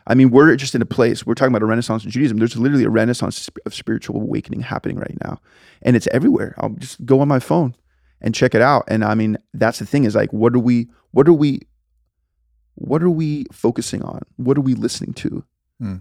[0.09, 1.25] I mean, we're just in a place.
[1.25, 2.37] We're talking about a renaissance in Judaism.
[2.37, 5.41] There's literally a renaissance of spiritual awakening happening right now,
[5.81, 6.55] and it's everywhere.
[6.59, 7.75] I'll just go on my phone
[8.21, 8.85] and check it out.
[8.87, 10.87] And I mean, that's the thing is like, what are we?
[11.11, 11.61] What are we?
[12.75, 14.21] What are we focusing on?
[14.37, 15.43] What are we listening to?
[15.79, 15.95] Hmm.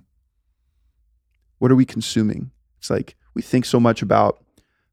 [1.59, 2.51] What are we consuming?
[2.79, 4.43] It's like we think so much about,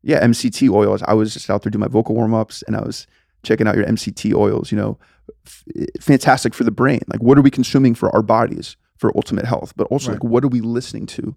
[0.02, 1.02] yeah, MCT oils.
[1.04, 3.08] I was just out there doing my vocal warm ups, and I was
[3.44, 4.72] checking out your MCT oils.
[4.72, 4.98] You know,
[5.46, 5.64] f-
[6.02, 7.02] fantastic for the brain.
[7.08, 9.74] Like, what are we consuming for our bodies for ultimate health?
[9.76, 10.16] But also, Right.
[10.22, 11.36] like, what are we listening to?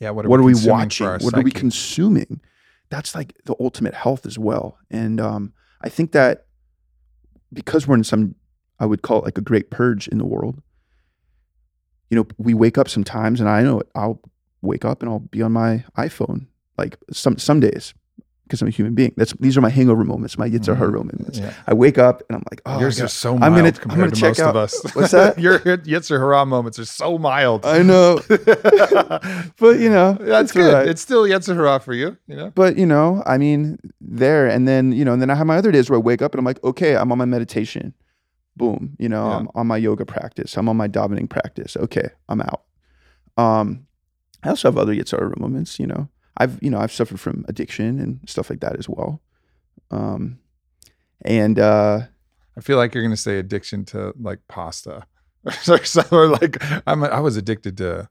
[0.00, 0.10] Yeah.
[0.10, 1.06] What are, what are we watching?
[1.06, 2.40] What are we consuming?
[2.90, 4.76] That's like the ultimate health as well.
[4.90, 6.46] And um, I think that
[7.52, 8.34] because we're in some,
[8.78, 10.60] I would call it like a great purge in the world.
[12.12, 13.88] You know, we wake up sometimes, and I know it.
[13.94, 14.20] I'll
[14.60, 16.44] wake up and I'll be on my iPhone
[16.76, 17.94] like some some days
[18.44, 19.14] because I'm a human being.
[19.16, 20.92] That's these are my hangover moments, my Yitzhar Mhm.
[20.92, 21.38] moments.
[21.38, 21.54] Yeah.
[21.66, 24.14] I wake up and I'm like, oh, Yours are so I'm gonna- I'm gonna to
[24.20, 24.78] check most out- of us.
[24.94, 25.38] What's that?
[25.44, 27.64] Your Yetzer Hara moments are so mild.
[27.64, 30.74] I know, but you know, That's it's good.
[30.74, 30.86] right.
[30.86, 32.50] It's still Yetzer Hara for you, you know?
[32.54, 35.56] but you know, I mean, there and then you know, and then I have my
[35.56, 37.94] other days where I wake up and I'm like, okay, I'm on my meditation.
[38.56, 39.36] Boom, you know, Yeah.
[39.38, 40.56] I'm on my yoga practice.
[40.56, 41.76] I'm on my davening practice.
[41.76, 42.62] Okay, I'm out.
[43.36, 43.86] Um,
[44.42, 45.78] I also have other Yitzhar moments.
[45.78, 49.22] You know, I've you know I've suffered from addiction and stuff like that as well.
[49.90, 50.38] Um,
[51.22, 52.00] and uh,
[52.56, 55.06] I feel like you're going to say addiction to like pasta.
[55.68, 58.08] or something, like I'm I was addicted to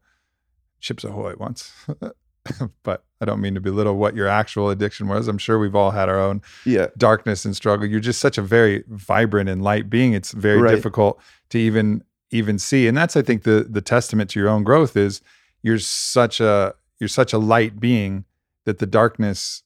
[0.82, 1.72] Chips Ahoy once.
[2.84, 5.28] but I don't mean to belittle what your actual addiction was.
[5.28, 7.86] I'm sure we've all had our own yeah, darkness and struggle.
[7.88, 10.14] You're just such a very vibrant and light being.
[10.14, 10.76] It's very Right.
[10.76, 11.20] difficult
[11.50, 12.88] to even even see.
[12.88, 15.22] And that's I think the the testament to your own growth is
[15.62, 18.26] you're such a you're such a light being
[18.66, 19.64] that the darkness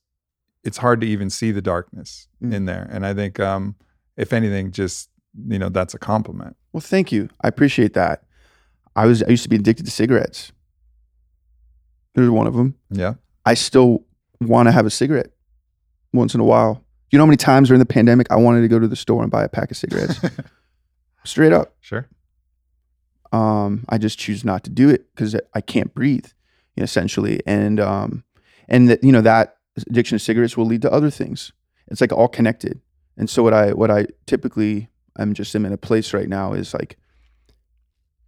[0.63, 2.53] it's hard to even see the darkness Mm.
[2.53, 2.87] in there.
[2.91, 3.75] And I think um
[4.17, 5.09] if anything just
[5.47, 6.57] you know that's a compliment.
[6.73, 7.29] Well, thank you.
[7.41, 8.23] I appreciate that.
[8.95, 10.51] I was I used to be addicted to cigarettes.
[12.15, 12.75] There's one of them.
[12.89, 13.15] Yeah.
[13.45, 14.03] I still
[14.41, 15.31] want to have a cigarette
[16.13, 16.83] once in a while.
[17.11, 19.21] You know how many times during the pandemic I wanted to go to the store
[19.21, 20.19] and buy a pack of cigarettes?
[21.23, 21.75] Straight up.
[21.81, 22.07] Sure.
[23.31, 26.27] Um, I just choose not to do it because I can't breathe,
[26.75, 27.41] you know, essentially.
[27.45, 28.23] And um,
[28.67, 29.57] and that you know that
[29.87, 31.51] addiction to cigarettes will lead to other things.
[31.87, 32.81] It's like all connected.
[33.17, 36.53] And so what I what I typically I'm just am in a place right now
[36.53, 36.97] is like,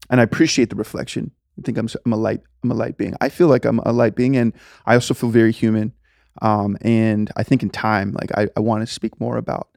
[0.09, 1.31] and I appreciate the reflection.
[1.57, 3.15] I think I'm I'm a light I'm a light being.
[3.21, 4.53] I feel like I'm a light being, and
[4.85, 5.93] I also feel very human.
[6.41, 9.69] Um, and I think in time, like I, I want to speak more about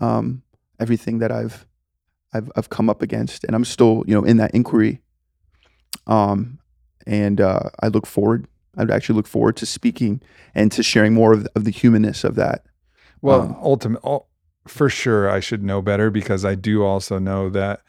[0.00, 0.42] um,
[0.80, 1.66] everything that I've
[2.32, 5.00] I've I've come up against, and I'm still you know in that inquiry.
[6.06, 6.58] Um,
[7.06, 8.46] and uh, I look forward.
[8.76, 10.20] I'd actually look forward to speaking
[10.54, 12.66] and to sharing more of, of the humanness of that.
[13.20, 14.28] Well, Um, ultimate, ul-
[14.66, 17.80] for sure, I should know better because I do also know that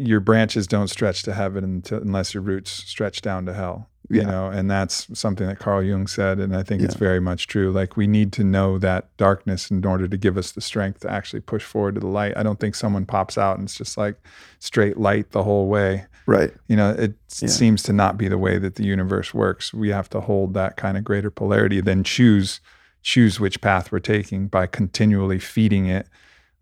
[0.00, 3.88] your branches don't stretch to heaven until, unless your roots stretch down to hell.
[4.12, 7.46] You know, and that's something that Carl Jung said, and I think it's very much
[7.46, 7.70] true.
[7.70, 11.10] Like we need to know that darkness in order to give us the strength to
[11.12, 12.36] actually push forward to the light.
[12.36, 14.16] I don't think someone pops out and it's just like
[14.58, 16.06] straight light the whole way.
[16.26, 16.52] Right.
[16.66, 17.46] You know, it Yeah.
[17.50, 19.72] seems to not be the way that the universe works.
[19.72, 22.58] We have to hold that kind of greater polarity, then choose
[23.02, 26.08] choose which path we're taking by continually feeding it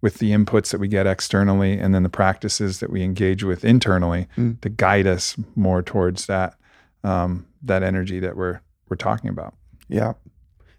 [0.00, 3.64] with the inputs that we get externally and then the practices that we engage with
[3.64, 4.60] internally Mm.
[4.60, 6.54] to guide us more towards that
[7.04, 9.54] um, that energy that we're we're talking about.
[9.88, 10.12] Yeah,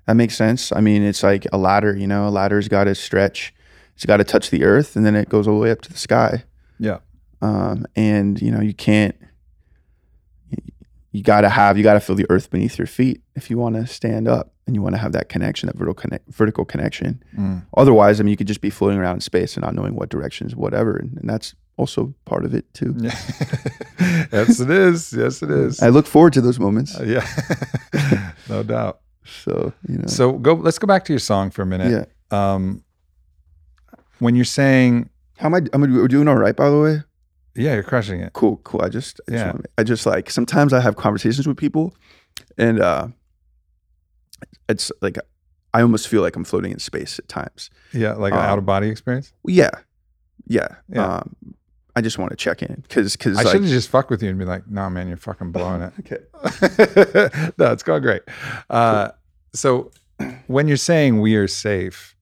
[0.05, 0.71] that makes sense.
[0.71, 1.95] I mean, it's like a ladder.
[1.95, 3.53] You know, a ladder's got to stretch.
[3.95, 5.91] It's got to touch the earth, and then it goes all the way up to
[5.91, 6.43] the sky.
[6.79, 6.99] Yeah.
[7.41, 9.15] Um, and you know, you can't.
[11.11, 11.77] You got to have.
[11.77, 14.53] You got to feel the earth beneath your feet if you want to stand up,
[14.69, 17.21] and you want to have that connection, that vertical connect, vertical connection.
[17.37, 17.65] Mm.
[17.75, 20.09] Otherwise, I mean, you could just be floating around in space and not knowing what
[20.09, 22.93] directions, whatever, and, and that's also part of it too.
[22.97, 23.11] Yeah.
[24.31, 25.11] yes, it is.
[25.13, 25.81] Yes, it is.
[25.81, 26.97] I look forward to those moments.
[26.99, 29.01] Uh, yeah, no doubt.
[29.43, 30.53] So you know, So go.
[30.53, 31.91] Let's go back to your song for a minute.
[31.91, 32.05] yeah.
[32.55, 32.83] Um,
[34.19, 35.61] when you're saying, How am I?
[35.73, 36.55] I'm doing all right?
[36.55, 37.01] By the way.
[37.55, 39.51] "Yeah, you're crushing it," cool cool i just I just, Yeah.
[39.51, 41.93] wanna- I just like sometimes i have conversations with people
[42.57, 43.07] and uh
[44.67, 45.17] it's like
[45.73, 48.57] i almost feel like i'm floating in space at times yeah, like an Um, out
[48.57, 49.33] of body experience.
[49.45, 49.69] yeah
[50.47, 51.17] yeah, Yeah.
[51.17, 51.35] um
[51.95, 54.21] i just want to check in because because I like should have just fucked with
[54.23, 56.19] you and be like, "Nah, man, you're fucking blowing it." okay
[57.57, 58.21] no, it's going great.
[58.69, 59.09] Uh,
[59.53, 59.91] so
[60.47, 62.15] when you're saying we are safe,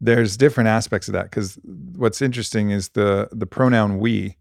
[0.00, 1.58] there's different aspects of that because
[1.96, 4.36] what's interesting is the the pronoun we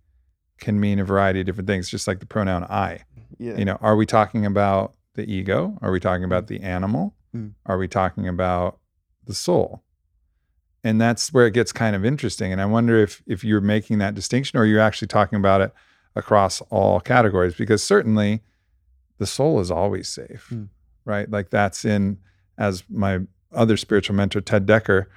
[0.59, 2.99] can mean a variety of different things, just like the pronoun I.
[3.39, 5.77] yeah You know, are we talking about the ego?
[5.81, 7.15] Are we talking about the animal?
[7.35, 7.53] Mm.
[7.65, 8.79] Are we talking about
[9.25, 9.81] the soul?
[10.83, 12.51] and that's where it gets kind of interesting.
[12.51, 15.73] And I wonder if if you're making that distinction or you're actually talking about it
[16.15, 18.41] across all categories, because certainly
[19.17, 20.69] the soul is always safe, Mm.
[21.03, 21.27] right?
[21.29, 22.19] Like that's in
[22.59, 25.07] as my other spiritual mentor Ted Dekker,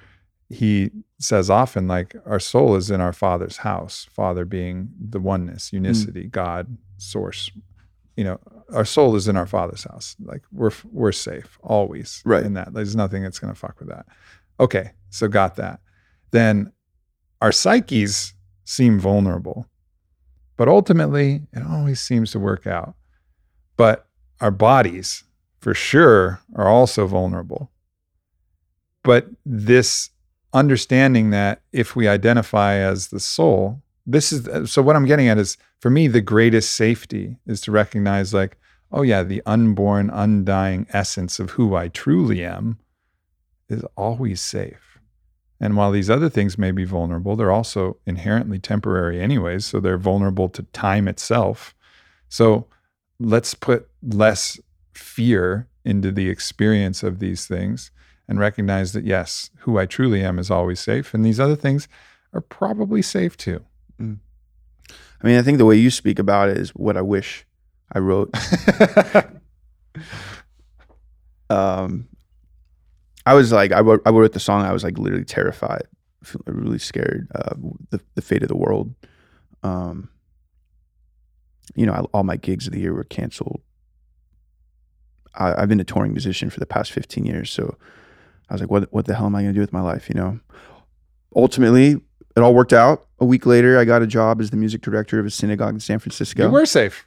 [0.49, 0.89] he
[1.19, 6.23] says often like our soul is in our father's house, father being the oneness, unicity,
[6.31, 7.51] God, source.
[8.19, 8.39] You know,
[8.73, 10.17] our soul is in our father's house.
[10.19, 12.43] Like we're we're safe always Right.
[12.45, 12.73] in that.
[12.73, 14.05] There's nothing that's going to fuck with that.
[14.59, 15.79] Okay, so got that.
[16.31, 16.73] Then
[17.39, 18.33] our psyches
[18.65, 19.67] seem vulnerable.
[20.57, 22.95] But ultimately, it always seems to work out.
[23.77, 24.05] But
[24.41, 25.23] our bodies,
[25.61, 27.71] for sure, are also vulnerable.
[29.01, 30.09] But this
[30.51, 35.27] understanding that if we identify as the soul, this is uh, so what I'm getting
[35.27, 38.57] at is for me, the greatest safety is to recognize, like,
[38.91, 42.79] oh, yeah, the unborn, undying essence of who I truly am
[43.69, 44.99] is always safe.
[45.61, 49.65] And while these other things may be vulnerable, they're also inherently temporary, anyways.
[49.65, 51.75] So they're vulnerable to time itself.
[52.29, 52.65] So
[53.19, 54.59] let's put less
[54.93, 57.91] fear into the experience of these things
[58.27, 61.13] and recognize that, yes, who I truly am is always safe.
[61.13, 61.87] And these other things
[62.33, 63.63] are probably safe too.
[63.99, 67.45] I mean, I think the way you speak about it is what I wish
[67.91, 68.33] I wrote.
[71.49, 72.07] um,
[73.25, 74.63] I was like, I wrote, I wrote the song.
[74.63, 75.83] I was like literally terrified,
[76.45, 78.93] really scared of the, the fate of the world.
[79.61, 80.09] Um,
[81.75, 83.61] you know, I, all my gigs of the year were canceled.
[85.35, 87.51] I, I've been a touring musician for the past 15 years.
[87.51, 87.77] So
[88.49, 90.09] I was like, what, what the hell am I going to do with my life?
[90.09, 90.39] You know,
[91.35, 92.01] ultimately
[92.39, 93.05] it all worked out.
[93.19, 95.79] A week later, I got a job as the music director of a synagogue in
[95.79, 97.05] San Francisco You were safe.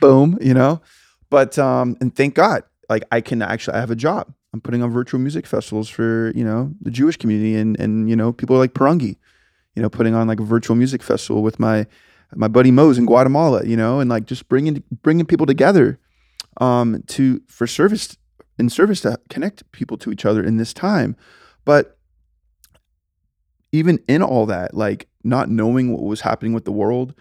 [0.00, 0.80] boom, you know.
[1.28, 4.32] But um, and thank God, like I can actually I have a job.
[4.52, 8.16] I'm putting on virtual music festivals for you know the Jewish community and and you
[8.16, 9.16] know people like Parangi,
[9.74, 11.86] you know, putting on like a virtual music festival with my
[12.34, 15.98] my buddy Mose in Guatemala, you know, and like just bringing bringing people together
[16.60, 18.16] um, to for service
[18.58, 21.16] in service to connect people to each other in this time.
[21.64, 21.96] But
[23.72, 27.14] even in all that, like not knowing what was happening with the world,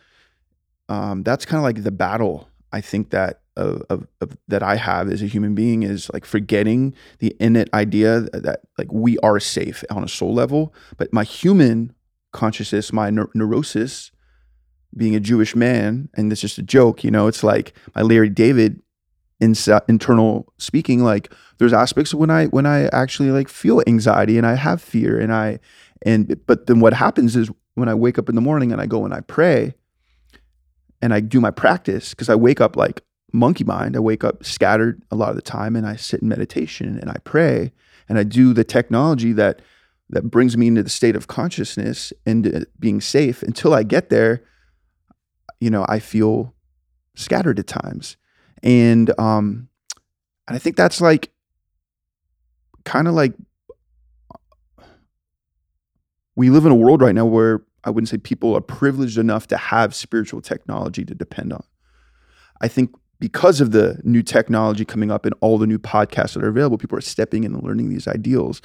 [0.88, 4.76] um, that's kind of like the battle I think that of, of, of that I
[4.76, 9.18] have as a human being is like forgetting the innate idea that, that, like we
[9.20, 11.94] are safe on a soul level, but my human
[12.32, 14.12] consciousness, my neur- neurosis,
[14.96, 18.30] being a Jewish man, and it's just a joke, you know, it's like my Larry
[18.30, 18.82] David
[19.40, 21.04] internal speaking.
[21.04, 25.20] Like there's aspects when I when I actually like feel anxiety and I have fear
[25.20, 25.60] and I
[26.04, 28.86] and but then what happens is when I wake up in the morning and I
[28.86, 29.74] go and I pray
[31.02, 33.96] and I do my practice because I wake up like monkey mind.
[33.96, 37.10] I wake up scattered a lot of the time and I sit in meditation and
[37.10, 37.72] I pray
[38.08, 39.62] and I do the technology that
[40.10, 44.10] that brings me into the state of consciousness and uh, being safe until I get
[44.10, 44.44] there.
[45.60, 46.56] You know, I feel
[47.16, 48.18] scattered at times,
[48.64, 49.68] and um,
[50.48, 51.32] and I think that's like
[52.86, 53.34] kind of like
[56.40, 59.48] we live in a world right now where I wouldn't say people are privileged enough
[59.48, 61.66] to have spiritual technology to depend on.
[62.62, 66.44] I think because of the new technology coming up and all the new podcasts that
[66.44, 68.62] are available, people are stepping in and learning these ideals.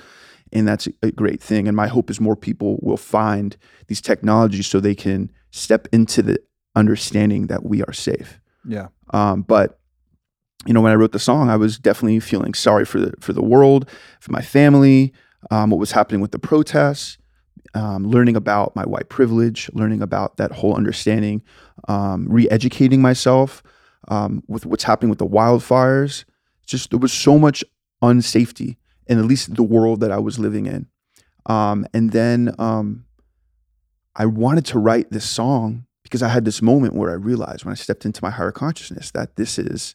[0.53, 1.66] And that's a great thing.
[1.66, 3.57] And my hope is more people will find
[3.89, 6.39] these technologies so they can step into the
[6.77, 8.41] understanding that we are safe.
[8.68, 8.87] Yeah.
[9.12, 9.81] Um, but
[10.64, 13.33] you know, when I wrote the song, I was definitely feeling sorry for the for
[13.33, 15.12] the world, for my family,
[15.51, 17.18] um, what was happening with the protests,
[17.75, 21.43] um, learning about my white privilege, learning about that whole understanding,
[21.89, 23.62] um, re-educating myself
[24.09, 26.25] um, with what's happening with the wildfires.
[26.66, 27.64] Just there was so much
[28.03, 30.87] unsafety in at least the world that I was living in,
[31.47, 33.05] um, and then um,
[34.16, 37.72] I wanted to write this song because I had this moment where I realized when
[37.72, 39.95] I stepped into my higher consciousness that this is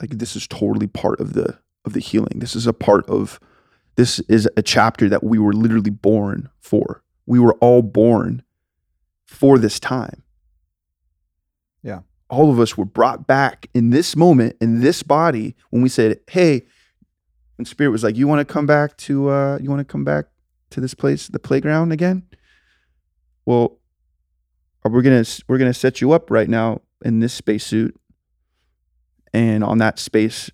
[0.00, 2.34] like this is totally part of the of the healing.
[2.36, 3.38] This is a part of
[4.00, 7.02] this is a chapter that we were literally born for.
[7.26, 8.42] We were all born
[9.26, 10.22] for this time.
[11.82, 12.00] Yeah.
[12.30, 16.18] All of us were brought back in this moment, in this body, when we said,
[16.30, 16.62] Hey,
[17.56, 20.04] when spirit was like, You want to come back to uh you want to come
[20.04, 20.28] back
[20.70, 22.22] to this place, the playground again?
[23.44, 23.80] Well,
[24.82, 27.94] we're gonna we're gonna set you up right now in this spacesuit
[29.34, 30.50] and on that space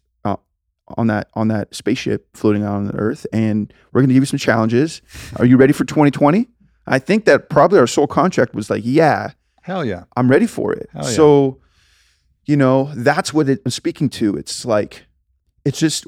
[0.96, 4.22] on that on that spaceship floating out on the earth and we're going to give
[4.22, 5.02] you some challenges
[5.36, 6.46] are you ready for 2020
[6.86, 9.32] i think that probably our sole contract was like yeah
[9.62, 10.04] Hell yeah.
[10.16, 11.10] i'm ready for it Hell yeah.
[11.10, 11.58] so
[12.44, 15.06] you know that's what it, i'm speaking to it's like
[15.64, 16.06] it's just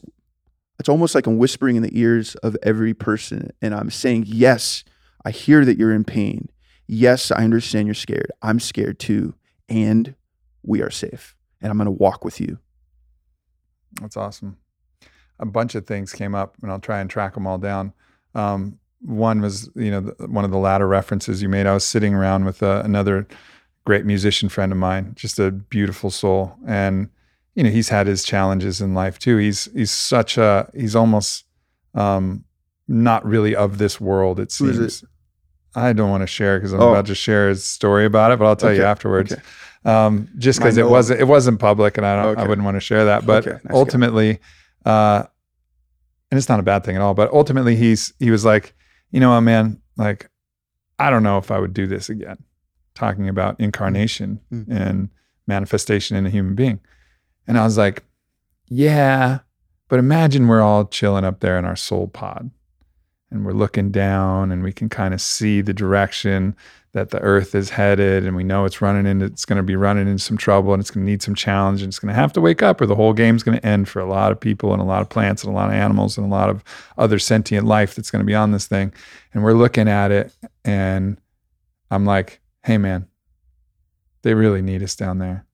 [0.79, 4.85] it's almost like I'm whispering in the ears of every person and I'm saying, Yes,
[5.25, 6.49] I hear that you're in pain.
[6.87, 8.31] Yes, I understand you're scared.
[8.41, 9.35] I'm scared too.
[9.69, 10.15] And
[10.63, 11.35] we are safe.
[11.61, 12.59] And I'm going to walk with you.
[14.01, 14.57] That's awesome.
[15.41, 17.93] A bunch of things came up, and I'll try and track them all down.
[18.35, 21.67] Um, one was, you know, the, one of the latter references you made.
[21.67, 23.27] I was sitting around with uh, another
[23.85, 27.09] great musician friend of mine, just a beautiful soul, and
[27.55, 29.37] you know, he's had his challenges in life too.
[29.37, 31.45] He's he's such a he's almost
[31.95, 32.45] um,
[32.87, 34.39] not really of this world.
[34.41, 35.05] It seems.
[35.75, 36.91] I don't want to share because I'm Oh.
[36.91, 39.33] about to share his story about it, but I'll tell you afterwards.
[39.33, 39.43] okay.
[39.85, 42.81] Um, just because it wasn't it wasn't public, and I don't I wouldn't want to
[42.81, 43.25] share that.
[43.27, 44.39] But Okay, nice guy.
[44.85, 45.25] Uh,
[46.31, 47.15] and it's not a bad thing at all.
[47.15, 48.75] But ultimately, he's he was like,
[49.11, 50.31] you know, what, man, like
[50.99, 52.39] I don't know if I would do this again.
[52.95, 54.67] Talking about incarnation Mm.
[54.71, 55.09] and
[55.47, 56.81] manifestation in a human being,
[57.47, 58.05] and I was like,
[58.69, 59.39] yeah,
[59.89, 62.51] but imagine we're all chilling up there in our soul pod
[63.31, 66.57] and we're looking down and we can kind of see the direction
[66.93, 69.77] that the earth is headed and we know it's running into it's going to be
[69.77, 72.19] running into some trouble and it's going to need some challenge and it's going to
[72.19, 74.41] have to wake up or the whole game's going to end for a lot of
[74.41, 76.65] people and a lot of plants and a lot of animals and a lot of
[76.97, 78.93] other sentient life that's going to be on this thing.
[79.35, 81.21] And we're looking at it and
[81.91, 83.07] i'm like hey man
[84.23, 85.47] they really need us down there.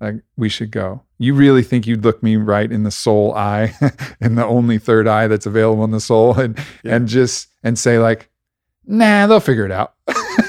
[0.00, 3.72] Like we should go you really think you'd look me right in the soul eye
[4.20, 6.96] in the only third eye that's available in the soul and Yeah.
[6.96, 8.28] and just and say like
[8.86, 9.94] nah they'll figure it out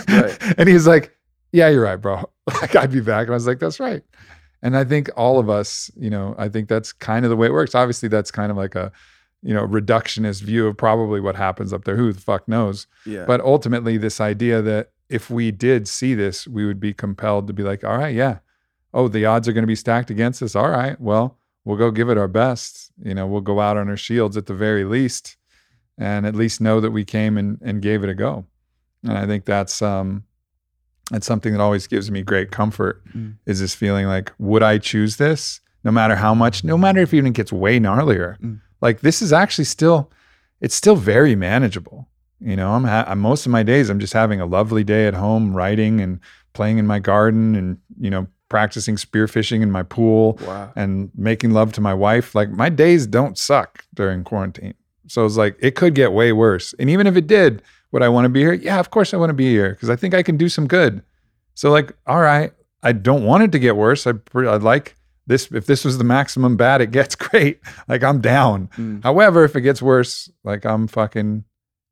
[0.08, 0.38] Right.
[0.58, 1.16] and he's like
[1.52, 2.30] yeah you're right bro
[2.62, 4.04] like i'd be back and i was like that's right
[4.62, 7.48] and i think all of us you know i think that's kind of the way
[7.48, 8.92] it works obviously that's kind of like a
[9.44, 13.26] you know reductionist view of probably what happens up there who the fuck knows Yeah.
[13.26, 17.54] but ultimately, this idea that if we did see this, we would be compelled to
[17.54, 18.38] be like, all right, yeah.
[18.94, 20.56] Oh, the odds are going to be stacked against us.
[20.56, 21.00] All right.
[21.02, 22.92] Well, we'll go give it our best.
[23.04, 25.38] You know, we'll go out on our shields at the very least
[25.98, 28.46] and at least know that we came and, and gave it a go.
[29.04, 30.24] And I think that's um
[31.12, 33.36] that's something that always gives me great comfort Mm.
[33.46, 35.60] is this feeling like, would I choose this?
[35.84, 38.40] No matter how much, no matter if even it gets way gnarlier.
[38.40, 38.62] Mm.
[38.82, 40.10] Like this is actually still,
[40.62, 42.08] it's still very manageable.
[42.40, 45.08] You know, I'm, ha- I'm most of my days I'm just having a lovely day
[45.08, 46.20] at home, writing and
[46.54, 50.72] playing in my garden, and you know, practicing spearfishing in my pool wow.
[50.76, 52.36] and making love to my wife.
[52.36, 54.76] Like my days don't suck during quarantine.
[55.08, 56.76] So it's like it could get way worse.
[56.78, 58.54] And even if it did, would I want to be here?
[58.54, 60.68] Yeah, of course I want to be here because I think I can do some
[60.68, 61.02] good.
[61.56, 64.06] So like, all right, I don't want it to get worse.
[64.06, 64.96] I I'd like
[65.26, 65.52] this.
[65.52, 67.60] If this was the maximum bad it gets, great.
[67.88, 68.70] Like I'm down.
[68.78, 69.02] Mm.
[69.02, 71.44] However, if it gets worse, like I'm fucking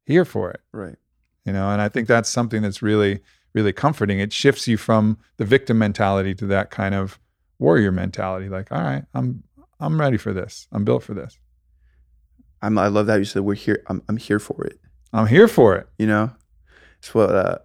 [0.05, 0.97] here for it Right.
[1.45, 3.21] you know and i think that's something that's really
[3.53, 7.19] really comforting it shifts you from the victim mentality to that kind of
[7.59, 9.43] warrior mentality like all right i'm
[9.79, 11.37] i'm ready for this i'm built for this
[12.61, 13.83] I'm, I love that you said we're here.
[13.87, 14.79] I'm, I'm here for it.
[15.13, 16.31] i'm here for it You know,
[16.99, 17.57] it's what uh,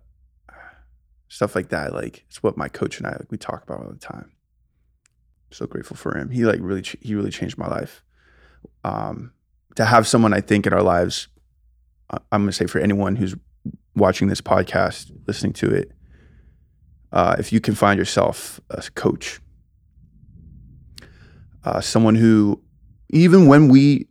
[1.29, 1.93] stuff like that.
[1.93, 4.33] Like it's what my coach and I like, we talk about all the time.
[5.51, 6.31] So grateful for him.
[6.31, 8.03] He like really ch- he really changed my life.
[8.85, 9.33] Um,
[9.77, 11.29] to have someone I think in our lives,
[12.11, 13.35] I'm gonna say for anyone who's
[13.97, 15.93] watching this podcast, listening to it,
[17.13, 19.41] uh, if you can find yourself a coach,
[21.65, 22.63] uh, someone who,
[23.11, 24.09] even when we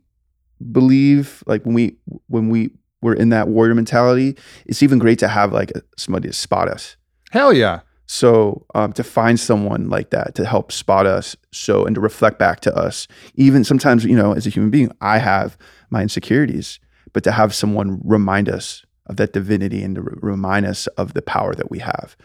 [0.72, 1.96] believe, like when we
[2.28, 2.70] when we
[3.02, 6.68] were in that warrior mentality, it's even great to have like a, somebody to spot
[6.68, 6.96] us.
[7.30, 11.94] hell yeah So um, to find someone like that to help spot us, so and
[11.94, 15.58] to reflect back to us, even sometimes you know, as a human being, I have
[15.90, 16.80] my insecurities,
[17.12, 21.14] but to have someone remind us of that divinity and to re- remind us of
[21.14, 22.16] the power that we have.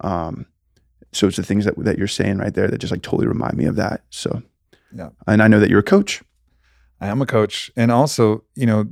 [0.00, 0.46] Um,
[1.12, 3.54] so it's the things that that you're saying right there that just like totally remind
[3.56, 4.02] me of that.
[4.10, 4.42] So,
[4.94, 5.10] Yeah.
[5.26, 6.22] and I know that you're a coach.
[7.00, 8.86] i am a coach and also you know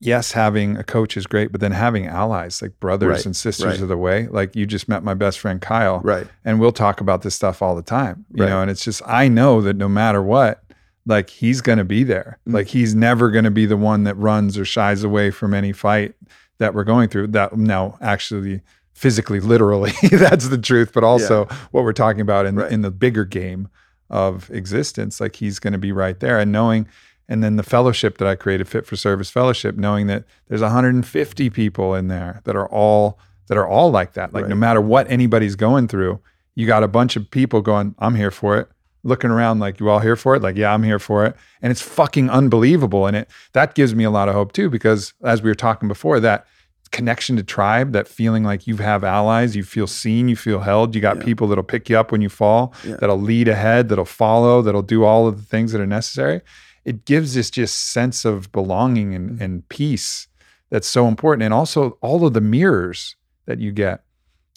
[0.00, 3.64] yes having a coach is great but then having allies like brothers Right, and sisters
[3.66, 3.80] right.
[3.80, 6.26] of the way like you just met my best friend kyle Right.
[6.44, 8.50] and we'll talk about this stuff all the time you Right.
[8.50, 10.64] know and it's just i know that no matter what
[11.06, 12.54] like he's going to be there Mm.
[12.54, 15.72] like he's never going to be the one that runs or shies away from any
[15.72, 16.14] fight
[16.58, 18.60] that we're going through that now actually
[18.92, 22.72] physically literally that's the truth but also what we're talking about in Right.
[22.72, 23.68] in the bigger game
[24.10, 26.38] of existence like he's going to be right there.
[26.38, 26.88] And knowing
[27.28, 31.50] and then the fellowship that I created fit for service fellowship knowing that there's 150
[31.50, 34.32] people in there that are all that are all like that.
[34.32, 36.20] Like no matter what anybody's going through
[36.54, 38.68] you got a bunch of people going I'm here for it
[39.04, 41.70] looking around like you all here for it like yeah I'm here for it and
[41.70, 45.42] it's fucking unbelievable and it that gives me a lot of hope too because as
[45.42, 46.46] we were talking before that
[46.90, 50.94] connection to tribe that feeling like you have allies you feel seen you feel held
[50.94, 51.24] you got Yeah.
[51.24, 52.96] people that'll pick you up when you fall Yeah.
[53.00, 56.40] that'll lead ahead that'll follow that'll do all of the things that are necessary
[56.84, 60.26] it gives this just sense of belonging and, and peace
[60.70, 61.42] that's so important.
[61.42, 64.02] And also all of the mirrors that you get.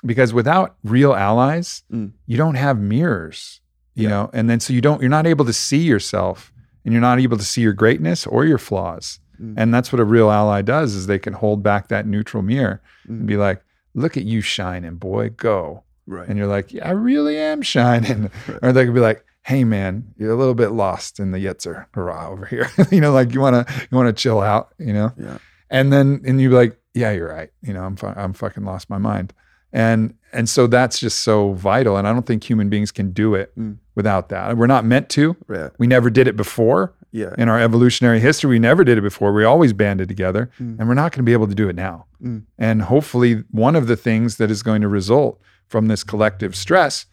[0.06, 2.12] Because without real allies, Mm.
[2.26, 3.61] you don't have mirrors,
[3.96, 4.10] you Yeah.
[4.10, 6.52] know, and then so you don't, you're not able to see yourself
[6.86, 9.20] and you're not able to see your greatness or your flaws.
[9.42, 9.54] Mm.
[9.58, 12.82] And that's what a real ally does is they can hold back that neutral mirror
[13.08, 13.26] and Mm.
[13.28, 13.62] be like,
[13.94, 15.84] look at you shining, boy, go.
[16.08, 16.28] Right.
[16.28, 18.30] And you're like, yeah, I really am shining.
[18.48, 18.60] Right.
[18.62, 21.88] Or they could be like, hey man, you're a little bit lost in the Yetzer
[21.96, 22.70] hara over here.
[22.92, 25.12] you know, like you wanna you wanna chill out, you know?
[25.18, 25.38] yeah.
[25.70, 27.50] And then and you're like, yeah, you're right.
[27.62, 29.34] You know, I'm fu- I'm fucking lost my mind.
[29.74, 31.98] And and so that's just so vital.
[31.98, 33.78] And I don't think human beings can do it Mm.
[33.96, 34.58] without that.
[34.58, 35.36] We're not meant to.
[35.48, 35.72] Right.
[35.78, 37.34] We never did it before Yeah.
[37.38, 38.50] in our evolutionary history.
[38.50, 39.34] We never did it before.
[39.34, 40.80] We always banded together, Mm.
[40.80, 42.06] and we're not going to be able to do it now.
[42.24, 42.44] Mm.
[42.58, 47.06] And hopefully, one of the things that is going to result from this collective stress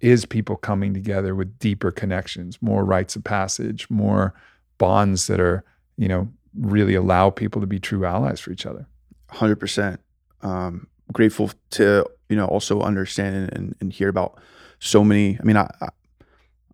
[0.00, 4.32] is people coming together with deeper connections, more rites of passage, more
[4.78, 5.64] bonds that are,
[5.96, 6.28] you know,
[6.58, 8.86] really allow people to be true allies for each other.
[9.30, 10.00] hundred percent.
[10.42, 14.38] Um, grateful to you know also understand and, and hear about
[14.78, 15.38] so many.
[15.40, 15.88] I mean, I, I,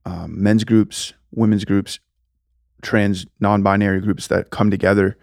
[0.04, 1.98] um, men's groups, women's groups,
[2.82, 5.16] trans, non-binary groups that come together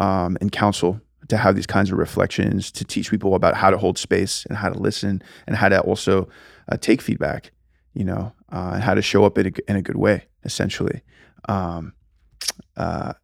[0.00, 3.78] um, and counsel to have these kinds of reflections to teach people about how to
[3.78, 6.28] hold space and how to listen and how to also
[6.70, 7.52] uh, take feedback.
[7.94, 10.26] You know, uh, and how to show up in a, in a good way.
[10.44, 11.00] Essentially,
[11.48, 11.94] um,
[12.76, 13.14] uh,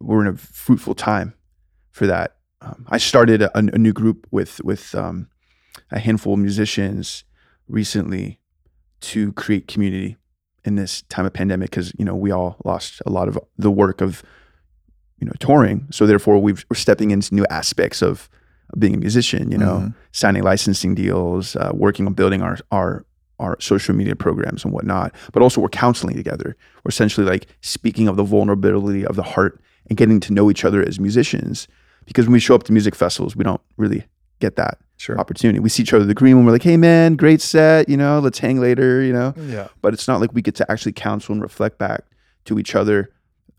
[0.00, 1.34] we're in a fruitful time
[1.92, 5.28] for that um, I started a, a new group with with um,
[5.90, 7.24] a handful of musicians
[7.68, 8.40] recently
[9.00, 10.16] to create community
[10.64, 13.70] in this time of pandemic because you know we all lost a lot of the
[13.70, 14.22] work of
[15.20, 18.28] you know touring, so therefore we've, we're stepping into new aspects of,
[18.78, 19.50] being a musician.
[19.50, 19.94] You know, Mhm.
[20.12, 23.04] signing licensing deals, uh, working on building our our
[23.40, 26.54] our social media programs and whatnot, but also we're counseling together.
[26.84, 29.58] We're essentially like speaking of the vulnerability of the heart
[29.88, 31.66] and getting to know each other as musicians
[32.04, 34.04] because when we show up to music festivals, we don't really
[34.40, 35.18] get that Sure.
[35.18, 35.60] opportunity.
[35.60, 38.18] We see each other the green when we're like, "Hey, man, great set," you know,
[38.18, 39.32] let's hang later, you know.
[39.36, 39.68] Yeah.
[39.80, 42.04] But it's not like we get to actually counsel and reflect back
[42.46, 43.10] to each other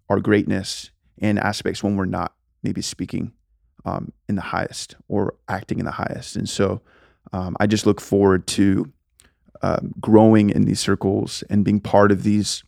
[0.10, 3.32] our greatness and aspects when we're not maybe speaking
[3.86, 6.36] um, in the highest or acting in the highest.
[6.36, 6.82] And so,
[7.32, 8.92] um, I just look forward to
[9.62, 12.64] um, growing in these circles and being part of these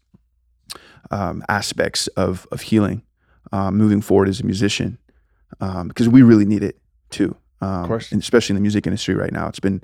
[1.09, 3.01] um, aspects of of healing,
[3.51, 4.97] um, moving forward as a musician,
[5.59, 7.35] um, because we really need it too.
[7.61, 8.11] Um, course.
[8.11, 9.83] and especially in the music industry right now, it's been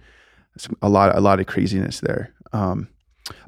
[0.82, 2.34] a lot a lot of craziness there.
[2.54, 2.90] Um,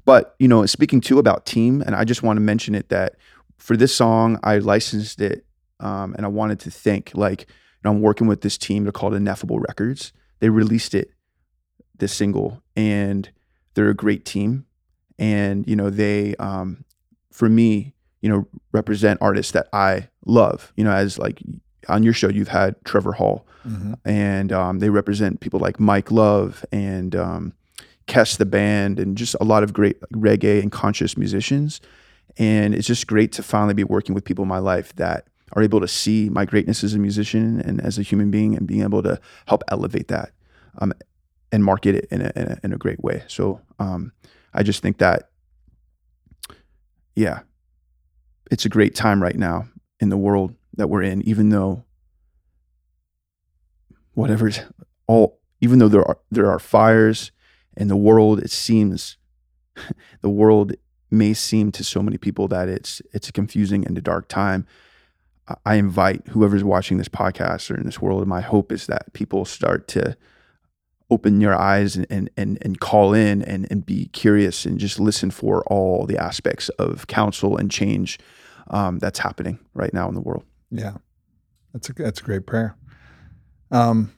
[0.05, 3.15] but you know, speaking too about team, and I just want to mention it that
[3.57, 5.45] for this song, I licensed it,
[5.79, 7.47] um, and I wanted to thank like you
[7.83, 8.83] know, I'm working with this team.
[8.83, 10.11] They're called Ineffable Records.
[10.39, 11.11] They released it,
[11.97, 13.29] this single, and
[13.73, 14.65] they're a great team.
[15.17, 16.85] And you know, they um,
[17.31, 20.73] for me, you know, represent artists that I love.
[20.75, 21.41] You know, as like
[21.87, 23.95] on your show, you've had Trevor Hall, Mhm.
[24.05, 27.53] and um, they represent people like Mike Love and um,
[28.07, 31.81] Kes the band, and just a lot of great reggae and conscious musicians.
[32.37, 35.61] And it's just great to finally be working with people in my life that are
[35.63, 38.81] able to see my greatness as a musician and as a human being, and being
[38.83, 40.31] able to help elevate that
[40.77, 40.93] um,
[41.51, 43.23] and market it in a, in a in a great way.
[43.27, 44.11] So um,
[44.53, 45.29] I just think that,
[47.15, 47.39] yeah,
[48.51, 49.67] it's a great time right now
[49.99, 51.85] in the world that we're in, even though
[54.13, 54.59] whatever's
[55.07, 57.31] all even though there are there are fires
[57.77, 59.17] in the world it seems
[60.21, 60.73] the world
[61.11, 64.65] may seem to so many people that it's it's a confusing and a dark time.
[65.65, 69.45] I- invite whoever's watching this podcast or in this world my hope is that people
[69.45, 70.15] start to
[71.09, 74.99] open your eyes and and and, and call in and and be curious and just
[74.99, 78.19] listen for all the aspects of counsel and change
[78.69, 80.97] um, that's happening right now in the world Yeah,
[81.73, 82.75] that's a that's a great prayer.
[83.71, 84.11] Um,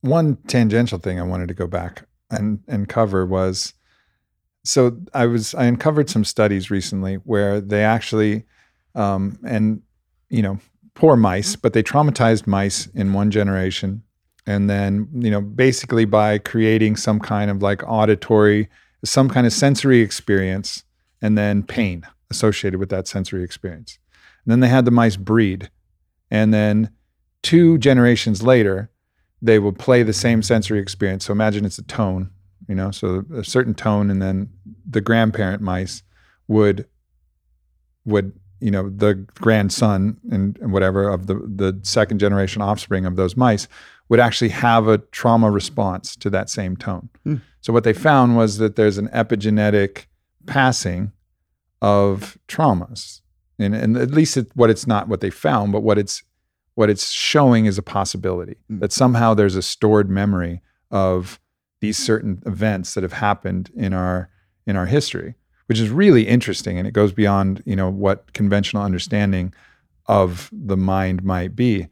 [0.00, 3.74] one tangential thing I wanted to go back and and cover was,
[4.64, 8.44] so I was I uncovered some studies recently where they actually,
[8.94, 9.82] um, and
[10.28, 10.58] you know,
[10.94, 14.02] poor mice, but they traumatized mice in one generation,
[14.46, 18.68] and then you know, basically by creating some kind of like auditory,
[19.04, 20.84] some kind of sensory experience,
[21.20, 23.98] and then pain associated with that sensory experience.
[24.44, 25.70] And then they had the mice breed.
[26.32, 26.90] And then
[27.42, 28.90] two generations later,
[29.42, 31.26] they would play the same sensory experience.
[31.26, 32.30] So imagine it's a tone,
[32.66, 34.48] you know, so a certain tone, and then
[34.88, 36.02] the grandparent mice
[36.48, 36.88] would
[38.04, 43.16] would you know the grandson and, and whatever of the the second generation offspring of
[43.16, 43.68] those mice
[44.08, 47.08] would actually have a trauma response to that same tone.
[47.24, 47.36] Hmm.
[47.60, 50.06] So what they found was that there's an epigenetic
[50.46, 51.12] passing
[51.82, 53.21] of traumas
[53.58, 56.22] and and at least it, what it's not what they found, but what it's
[56.74, 58.80] what it's showing is a possibility Mm.
[58.80, 61.38] that somehow there's a stored memory of
[61.80, 64.28] these certain events that have happened in our
[64.66, 65.34] in our history,
[65.66, 69.52] which is really interesting, and it goes beyond you know what conventional understanding
[70.06, 71.88] of the mind might be,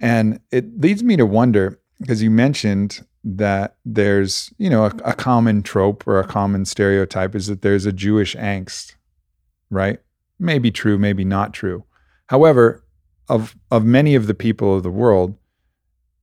[0.00, 5.12] and it leads me to wonder because you mentioned that there's you know a, a
[5.12, 8.94] common trope or a common stereotype is that there's a Jewish angst,
[9.70, 9.98] right?
[10.40, 11.84] Maybe true, maybe not true.
[12.26, 12.82] However,
[13.28, 15.36] of of many of the people of the world,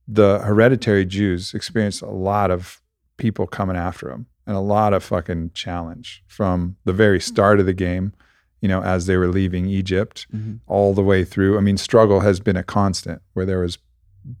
[0.06, 2.82] the hereditary Jews experienced a lot of
[3.16, 7.66] people coming after them and a lot of fucking challenge from the very start of
[7.66, 8.12] the game,
[8.60, 10.60] you know, as they were leaving Egypt Mhm.
[10.66, 11.56] all the way through.
[11.58, 13.78] I mean, struggle has been a constant where there was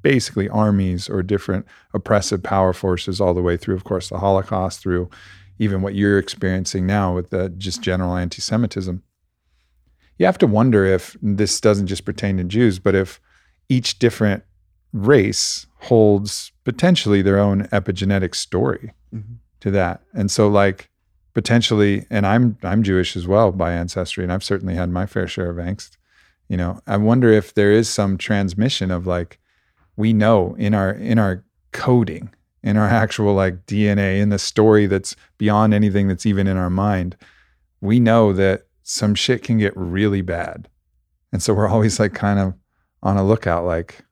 [0.02, 4.80] basically armies or different oppressive power forces all the way through, of course, the Holocaust,
[4.80, 5.08] through
[5.58, 9.02] even what you're experiencing now with the just general anti Semitism.
[10.18, 13.20] You have to wonder if this doesn't just pertain to Jews, but if
[13.68, 14.42] each different
[14.92, 19.36] race holds potentially their own epigenetic story Mhm.
[19.60, 20.02] to that.
[20.14, 20.90] And so like
[21.34, 25.28] potentially and I'm I'm Jewish as well by ancestry and I've certainly had my fair
[25.28, 25.96] share of angst.
[26.48, 29.38] You know, I wonder if there is some transmission of like
[29.96, 32.30] we know in our in our coding,
[32.62, 36.70] in our actual like DNA, in the story that's beyond anything that's even in our
[36.70, 37.14] mind,
[37.82, 40.66] we know that some shit can get really bad.
[41.30, 42.54] And so we're always like kind of
[43.02, 44.02] on a lookout like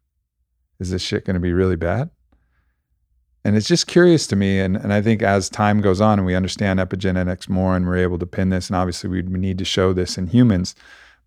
[0.78, 2.10] is this shit going to be really bad?
[3.42, 4.60] And it's just curious to me.
[4.60, 7.96] And, and I think as time goes on and we understand epigenetics more and we're
[7.96, 10.74] able to pin this, and obviously we, need to show this in humans,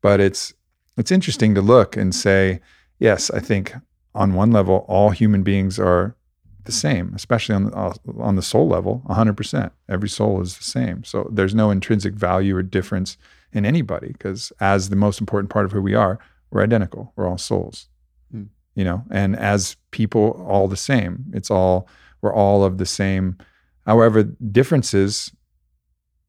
[0.02, 0.54] but it's
[0.96, 2.60] it's interesting to look and say,
[3.00, 3.74] yes, I think
[4.14, 6.16] on one level, all human beings are
[6.66, 9.72] the same, especially on the, uh, on the soul level, 100%.
[9.88, 11.04] Every soul is the same.
[11.04, 13.18] So there's no intrinsic value or difference
[13.54, 16.20] in anybody because as the most important part of who we are,
[16.52, 17.14] we're identical.
[17.16, 17.88] We're all souls.
[18.32, 18.44] Hmm.
[18.76, 21.26] You know, and as people all the same.
[21.34, 21.88] It's all
[22.22, 23.38] we're all of the same.
[23.86, 25.32] However, differences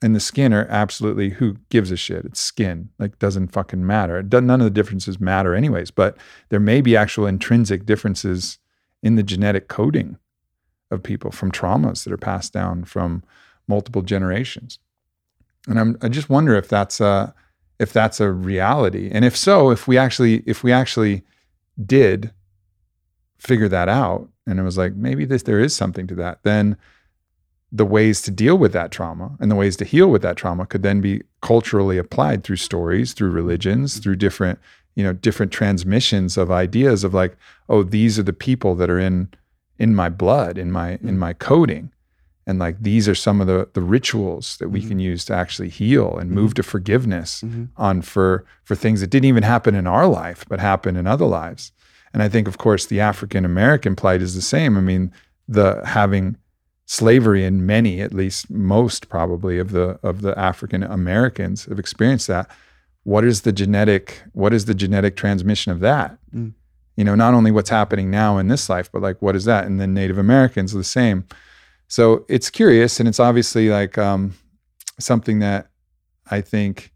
[0.03, 2.25] in the skin are absolutely who gives a shit.
[2.25, 2.89] It's skin.
[2.99, 4.19] Like doesn't fucking matter.
[4.19, 6.17] It doesn't, none of the differences matter anyways, but
[6.49, 8.59] there may be actual intrinsic differences
[9.03, 10.17] in the genetic coding
[10.91, 13.23] of people from traumas that are passed down from
[13.69, 14.79] multiple generations.
[15.67, 17.35] And I'm, I just wonder if that's a,
[17.81, 19.11] if that's a reality.
[19.11, 21.23] And if so, if we actually if we actually
[21.85, 22.31] did
[23.39, 26.77] figure that out and it was like maybe this there is something to that, then
[27.73, 30.67] the ways to deal with that trauma and the ways to heal with that trauma
[30.67, 34.59] could then be culturally applied through stories, through religions, through different,
[34.95, 37.37] you know, different transmissions of ideas of like,
[37.69, 39.29] oh, these are the people that are in
[39.79, 41.19] in my blood, in my in mm.
[41.19, 41.91] my coding.
[42.51, 44.89] And like these are some of the the rituals that we Mhm.
[44.89, 47.69] can use to actually heal and move to forgiveness Mhm.
[47.77, 51.27] on for for things that didn't even happen in our life but happen in other
[51.27, 51.71] lives.
[52.13, 54.77] And I think of course the African American plight is the same.
[54.77, 55.13] I mean,
[55.49, 56.37] the having
[56.87, 62.27] slavery in many, at least most probably of the of the African Americans have experienced
[62.27, 62.51] that.
[63.05, 66.19] What is the genetic what is the genetic transmission of that?
[66.35, 66.53] Mm.
[66.97, 69.67] You know, not only what's happening now in this life, but like what is that?
[69.67, 71.25] And then Native Americans are the same.
[71.91, 74.35] So it's curious and it's obviously like um,
[75.01, 75.69] something that
[76.31, 76.93] I think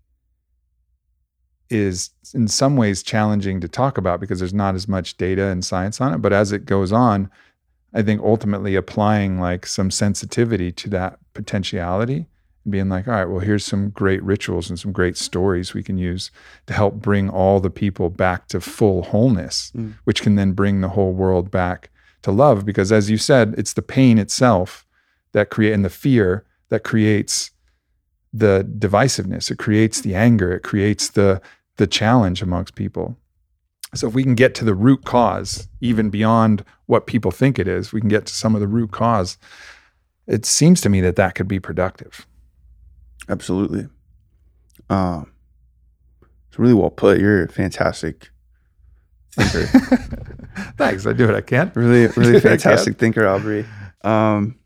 [1.68, 5.64] is in some ways challenging to talk about because there's not as much data and
[5.64, 6.18] science on it.
[6.18, 7.28] But as it goes on,
[7.92, 12.26] I think ultimately applying like some sensitivity to that potentiality
[12.64, 15.82] and being like, all right, well, here's some great rituals and some great stories we
[15.82, 16.30] can use
[16.66, 19.94] to help bring all the people back to full wholeness, Mm.
[20.04, 21.90] which can then bring the whole world back
[22.22, 22.64] to love.
[22.64, 24.83] Because as you said, it's the pain itself
[25.34, 27.50] that create and the fear that creates
[28.32, 29.50] the divisiveness.
[29.50, 30.52] It creates the anger.
[30.52, 31.42] It creates the
[31.76, 33.16] the challenge amongst people.
[33.94, 37.68] So if we can get to the root cause, even beyond what people think it
[37.68, 39.38] is, we can get to some of the root cause.
[40.26, 42.26] It seems to me that that could be productive.
[43.28, 43.88] Absolutely.
[44.88, 45.32] Um,
[46.48, 47.18] it's really well put.
[47.20, 48.30] You're a fantastic
[49.32, 49.66] thinker.
[50.76, 51.06] Thanks.
[51.06, 51.72] I do what I can.
[51.74, 53.66] really, really fantastic thinker, Aubrey.
[54.02, 54.58] Um,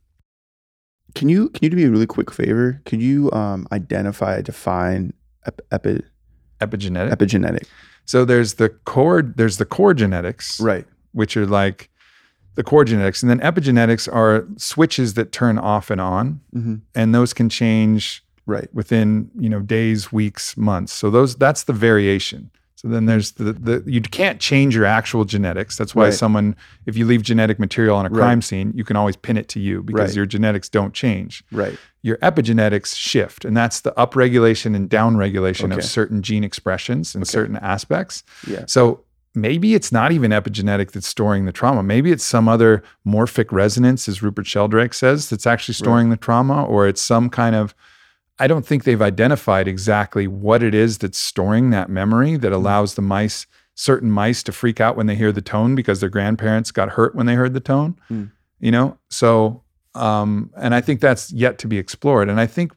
[1.14, 2.80] can you can you do me a really quick favor?
[2.84, 5.12] Could you um, identify, define
[5.46, 6.02] ep- epi-
[6.60, 7.10] Epigenetic.
[7.14, 7.64] epigenetic?
[8.04, 9.22] so there's the core.
[9.22, 10.86] There's the core genetics, Right.
[11.12, 11.88] which are like
[12.56, 17.14] the core genetics, and then epigenetics are switches that turn off and on, hmm and
[17.14, 18.68] those can change Right.
[18.74, 23.52] within you know days weeks months so those that's the variation So then there's the,
[23.54, 25.76] the you can't change your actual genetics.
[25.76, 26.14] That's why Right.
[26.14, 26.54] someone
[26.86, 28.44] if you leave genetic material on a crime Right.
[28.44, 30.16] scene, you can always pin it to you because Right.
[30.16, 31.42] your genetics don't change.
[31.50, 31.76] Right.
[32.02, 37.56] Your epigenetics shift, and that's the upregulation and downregulation of certain gene expressions and certain
[37.56, 38.22] aspects.
[38.46, 38.62] Yeah.
[38.68, 39.00] So
[39.34, 41.82] maybe it's not even epigenetic that's storing the trauma.
[41.82, 46.64] Maybe it's some other morphic resonance, as Rupert Sheldrake says, that's actually storing the trauma,
[46.64, 47.74] or it's some kind of
[48.38, 52.94] I don't think they've identified exactly what it is that's storing that memory that allows
[52.94, 56.70] the mice, certain mice, to freak out when they hear the tone because their grandparents
[56.70, 57.98] got hurt when they heard the tone.
[58.08, 58.24] Hmm.
[58.60, 59.62] You know, so
[59.94, 62.28] um, and I think that's yet to be explored.
[62.28, 62.72] And I think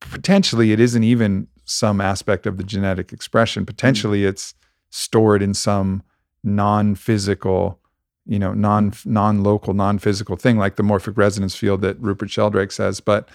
[0.00, 3.66] potentially it isn't even some aspect of the genetic expression.
[3.66, 4.54] Potentially it's
[4.90, 6.02] stored in some
[6.42, 7.78] non-physical,
[8.26, 13.00] you know, non non-local, non-physical thing like the morphic resonance field that Rupert Sheldrake says.
[13.00, 13.28] But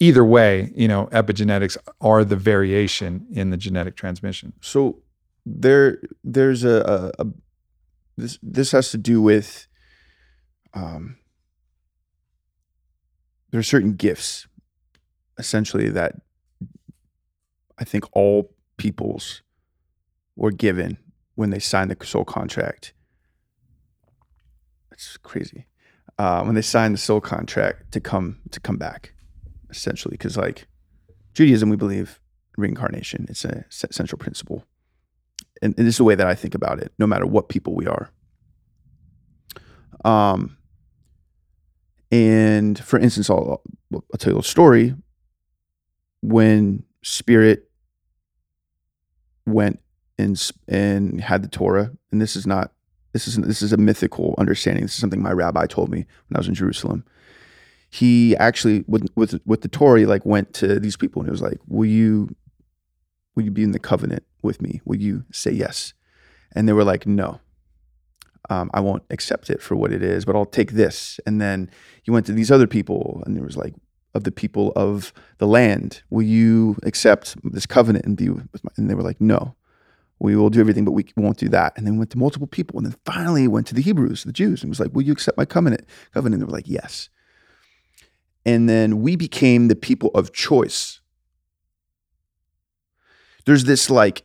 [0.00, 4.52] either way, you know, epigenetics are the variation in the genetic transmission.
[4.60, 5.02] So
[5.44, 7.26] there, there's a, a, a
[8.16, 9.68] this this has to do with
[10.74, 11.18] um,
[13.50, 14.46] there are certain gifts
[15.38, 16.16] essentially that
[17.78, 19.42] I think all peoples
[20.36, 20.98] were given
[21.36, 22.92] when they signed the soul contract.
[24.92, 25.66] It's crazy.
[26.18, 29.14] Uh, when they signed the soul contract to come to come back,
[29.70, 30.66] essentially, because like
[31.34, 32.20] Judaism, we believe
[32.56, 33.26] reincarnation.
[33.28, 34.64] It's a central principle,
[35.62, 36.92] and, and this is the way that I think about it.
[36.98, 38.10] No matter what people we are.
[40.04, 40.56] Um.
[42.10, 43.62] And for instance, I'll,
[43.92, 44.94] I'll tell you a story.
[46.22, 47.70] When Spirit
[49.46, 49.80] went
[50.18, 52.72] and and had the Torah, and this is not
[53.12, 54.84] this is this is a mythical understanding.
[54.84, 57.04] This is something my rabbi told me when I was in Jerusalem.
[57.90, 61.42] He actually with with with the he like went to these people and he was
[61.42, 62.34] like, "Will you
[63.34, 64.80] will you be in the covenant with me?
[64.84, 65.94] Will you say yes?"
[66.52, 67.40] And they were like, "No."
[68.50, 71.20] Um, I won't accept it for what it is, but I'll take this.
[71.26, 71.70] And then
[72.02, 73.74] he went to these other people, and there was like,
[74.14, 78.70] of the people of the land, will you accept this covenant and be with my?
[78.76, 79.54] And they were like, no,
[80.18, 81.74] we will do everything, but we won't do that.
[81.76, 84.62] And then went to multiple people, and then finally went to the Hebrews, the Jews,
[84.62, 85.86] and was like, will you accept my covenant?
[86.12, 86.40] Covenant.
[86.40, 87.08] And they were like, yes.
[88.48, 91.00] And then we became the people of choice.
[93.44, 94.24] There's this like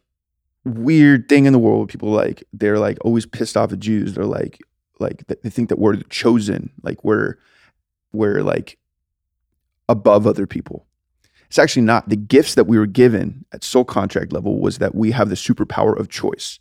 [0.64, 1.80] weird thing in the world.
[1.80, 4.14] where People like they're like always pissed off at Jews.
[4.14, 4.60] They're like
[4.98, 7.36] like they think that we're chosen, like we're
[8.14, 8.78] we're like
[9.90, 10.86] above other people.
[11.48, 12.08] It's actually not.
[12.08, 15.36] The gifts that we were given at soul contract level was that we have the
[15.36, 16.60] superpower of choice.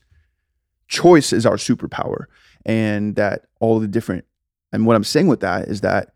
[0.88, 2.24] Choice is our superpower,
[2.66, 4.24] and that all the different.
[4.72, 6.12] And what I'm saying with that is that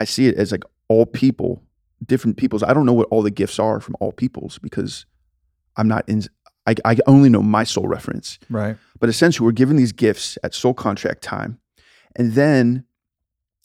[0.00, 1.62] I see it as like all people,
[2.04, 2.62] different peoples.
[2.62, 5.06] I don't know what all the gifts are from all peoples because
[5.76, 6.22] I'm not in.
[6.66, 8.38] I, I only know my soul reference.
[8.48, 8.76] Right.
[9.00, 11.58] But essentially, we're given these gifts at soul contract time.
[12.14, 12.84] And then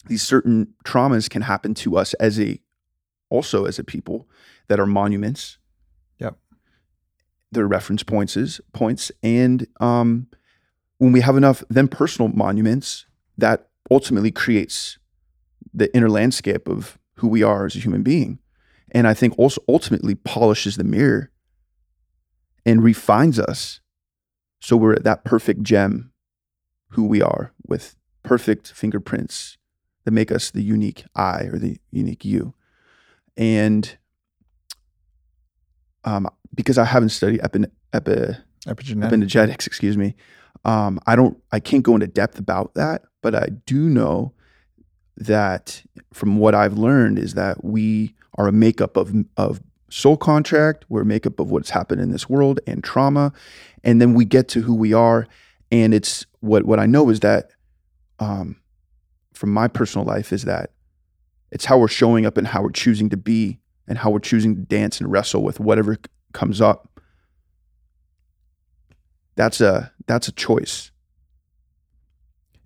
[0.07, 2.59] these certain traumas can happen to us as a,
[3.29, 4.27] also as a people
[4.67, 5.59] that are monuments.
[6.19, 6.37] Yep.
[7.51, 9.11] They're reference points, is- points.
[9.21, 10.27] And um,
[10.97, 13.05] when we have enough, then personal monuments,
[13.37, 14.97] that ultimately creates
[15.73, 18.39] the inner landscape of who we are as a human being.
[18.91, 21.31] And I think also ultimately polishes the mirror
[22.65, 23.81] and refines us
[24.59, 26.11] so we're at that perfect gem
[26.91, 29.57] who we are with perfect fingerprints
[30.05, 32.53] that make us the unique I or the unique you.
[33.35, 33.97] And
[36.05, 39.11] um, because I haven't studied epi, epi, Epigenetic.
[39.11, 40.15] epigenetics, excuse me,
[40.65, 44.33] um, I don't, I can't go into depth about that, but I do know
[45.17, 45.83] that
[46.13, 51.01] from what I've learned is that we are a makeup of of soul contract, we're
[51.01, 53.33] a makeup of what's happened in this world and trauma,
[53.83, 55.27] and then we get to who we are,
[55.71, 57.51] and it's what what I know is that,
[58.19, 58.57] um,
[59.33, 60.71] from my personal life is that
[61.51, 64.55] it's how we're showing up and how we're choosing to be and how we're choosing
[64.55, 65.97] to dance and wrestle with whatever
[66.33, 66.99] comes up.
[69.35, 70.91] That's a that's a choice,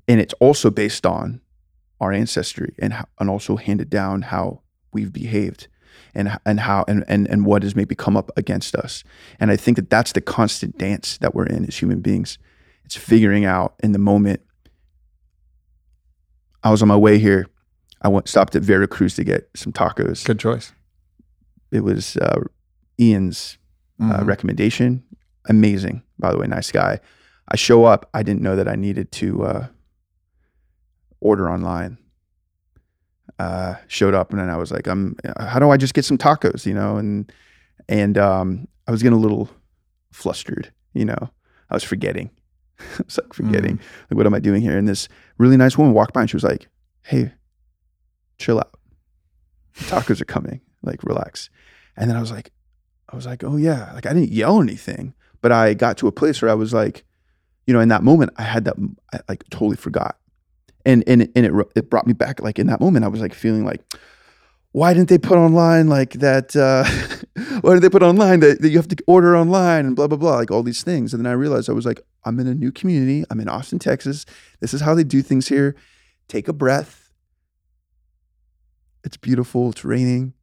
[0.08, 1.40] and it's also based on
[2.02, 4.62] our ancestry and and also handed down how
[4.92, 5.68] we've behaved
[6.14, 9.04] and and how and, and and what has maybe come up against us.
[9.40, 12.38] And I think that that's the constant dance that we're in as human beings.
[12.84, 14.42] It's figuring out in the moment.
[16.64, 17.48] I was on my way here.
[18.02, 20.26] I went stopped at Veracruz to get some tacos.
[20.26, 20.74] Good choice.
[21.72, 22.42] It was uh,
[23.00, 23.58] Ian's
[24.00, 24.26] uh, Mhm.
[24.26, 25.04] recommendation.
[25.46, 27.00] Amazing, by the way, nice guy.
[27.48, 28.10] I show up.
[28.14, 29.68] I didn't know that I needed to uh,
[31.22, 31.98] order online.
[33.40, 35.16] Uh, showed up and then I was like, "I'm.
[35.40, 37.32] How do I just get some tacos?" You know, and
[37.88, 39.50] and um, I was getting a little
[40.12, 41.30] flustered, you know,
[41.70, 42.30] I was forgetting.
[42.80, 43.80] I was like forgetting,
[44.10, 44.78] like, what am I doing here?
[44.78, 45.08] And this
[45.38, 46.68] really nice woman walked by and she was like,
[47.04, 47.32] hey,
[48.38, 48.78] chill out.
[49.78, 50.62] Tacos are coming.
[50.84, 51.50] Like, relax.
[51.96, 52.52] And then I was like,
[53.10, 53.92] I was like, oh yeah.
[53.94, 56.74] Like I didn't yell or anything, but I got to a place where I was
[56.74, 57.04] like,
[57.68, 58.76] you know, in that moment, I had that,
[59.14, 60.18] I like totally forgot.
[60.86, 62.42] And, and, and it, it brought me back.
[62.42, 63.82] Like in that moment, I was like feeling like,
[64.74, 66.56] why didn't they put online like that?
[66.56, 66.86] Uh,
[67.62, 70.18] why did they put online that, that you have to order online and blah, blah,
[70.18, 71.14] blah, like all these things.
[71.14, 73.26] And then I realized I was like, I'm in a new community.
[73.30, 74.26] I'm in Austin, Texas.
[74.60, 75.76] This is how they do things here.
[76.28, 77.12] Take a breath.
[79.04, 79.72] It's beautiful.
[79.72, 80.34] It's raining.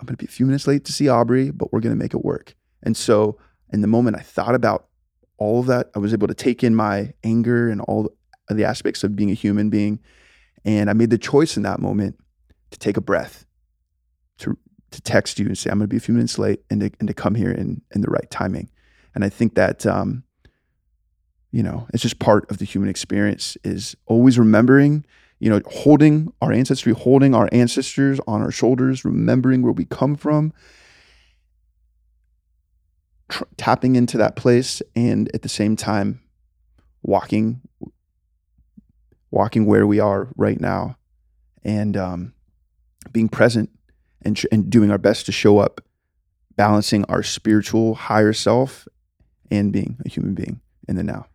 [0.00, 2.02] I'm going to be a few minutes late to see Aubrey, but we're going to
[2.02, 2.54] make it work.
[2.82, 3.38] And so,
[3.72, 4.88] in the moment I thought about
[5.36, 8.10] all of that, I was able to take in my anger and all
[8.56, 10.00] the aspects of being a human being.
[10.64, 12.18] And I made the choice in that moment
[12.70, 13.46] to take a breath,
[14.38, 14.56] to,
[14.90, 16.90] to text you and say, I'm going to be a few minutes late and to,
[17.00, 18.70] and to come here in, in the right timing.
[19.14, 20.24] And I think that, um,
[21.50, 25.04] you know, it's just part of the human experience is always remembering
[25.40, 30.14] you know, holding our ancestry, holding our ancestors on our shoulders, remembering where we come
[30.14, 30.52] from,
[33.30, 36.20] tr- tapping into that place, and at the same time,
[37.02, 37.62] walking,
[39.30, 40.96] walking where we are right now,
[41.64, 42.32] and um,
[43.12, 43.70] being present
[44.22, 45.80] and tr- and doing our best to show up,
[46.56, 48.86] balancing our spiritual higher self
[49.50, 51.26] and being a human being in the now.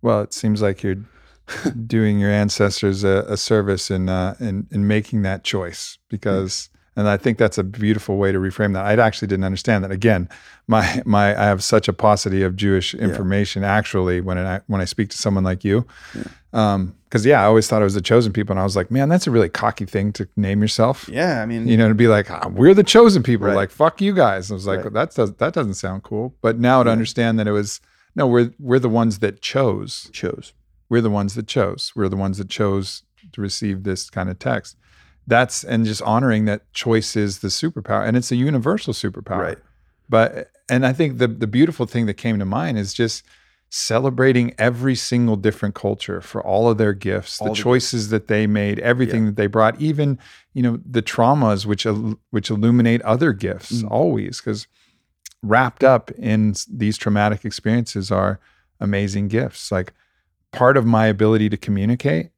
[0.00, 1.04] Well, it seems like you're
[1.86, 7.08] doing your ancestors a, a service in, uh, in in making that choice because and
[7.08, 8.84] I think that's a beautiful way to reframe that.
[8.84, 9.90] I actually didn't understand that.
[9.90, 10.28] Again,
[10.66, 13.72] my my I have such a paucity of Jewish information yeah.
[13.72, 15.86] actually when I when I speak to someone like you.
[16.14, 16.24] Yeah.
[16.52, 18.90] Um, because yeah, I always thought it was the chosen people, and I was like,
[18.90, 21.10] man, that's a really cocky thing to name yourself.
[21.12, 23.56] Yeah, I mean, you know, to be like, oh, we're the chosen people, right.
[23.56, 24.50] like fuck you guys.
[24.50, 24.92] I was like, right.
[24.94, 26.34] that does that doesn't sound cool.
[26.40, 27.80] But now to understand that it was
[28.14, 30.54] no, we're we're the ones that chose chose
[30.92, 31.90] we're the ones that chose.
[31.96, 33.02] We're the ones that chose
[33.32, 34.76] to receive this kind of text.
[35.26, 39.38] That's and just honoring that choice is the superpower, and it's a universal superpower.
[39.38, 39.58] Right.
[40.08, 43.24] But and I think the the beautiful thing that came to mind is just
[43.74, 48.46] celebrating every single different culture for all of their gifts, all the, choices that they
[48.46, 49.30] made, everything yeah.
[49.30, 50.18] that they brought, even
[50.52, 51.86] you know the traumas which
[52.30, 53.90] which illuminate other gifts mm.
[53.90, 54.66] always because
[55.42, 58.40] wrapped up in these traumatic experiences are
[58.80, 59.72] amazing gifts.
[59.72, 59.92] Like
[60.50, 62.31] part of my ability to communicate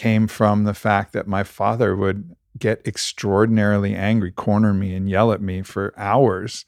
[0.00, 5.30] came from the fact that my father would get extraordinarily angry, corner me, and yell
[5.30, 6.64] at me for hours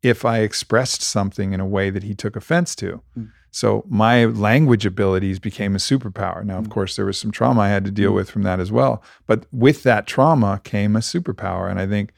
[0.00, 3.02] if I expressed something in a way that he took offense to.
[3.18, 3.32] Mm.
[3.50, 6.44] So my language abilities became a superpower.
[6.44, 6.70] Now, of mm.
[6.70, 8.14] course, there was some trauma I had to deal mm.
[8.14, 9.02] with from that as well.
[9.26, 11.68] But with that trauma came a superpower.
[11.68, 12.12] And I think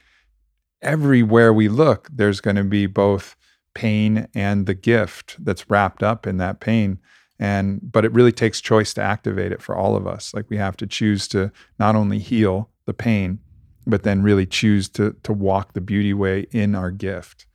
[0.83, 3.35] everywhere we look, there's going to be both
[3.75, 6.99] pain and the gift that's wrapped up in that pain
[7.41, 10.57] and but it really takes choice to activate it for all of us like we
[10.57, 13.41] have to choose to not only heal the pain
[13.87, 17.47] but then really choose to to walk the beauty way in our gift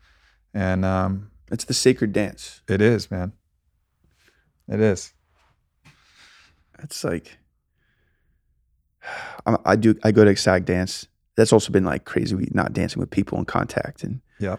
[0.53, 3.31] and um it's the sacred dance it is man
[4.67, 5.13] it is
[6.83, 7.37] it's like
[9.65, 11.07] I do I go to Ecstatic Dance.
[11.37, 12.35] That's also been like crazy.
[12.35, 14.57] We not dancing with people in contact and yeah.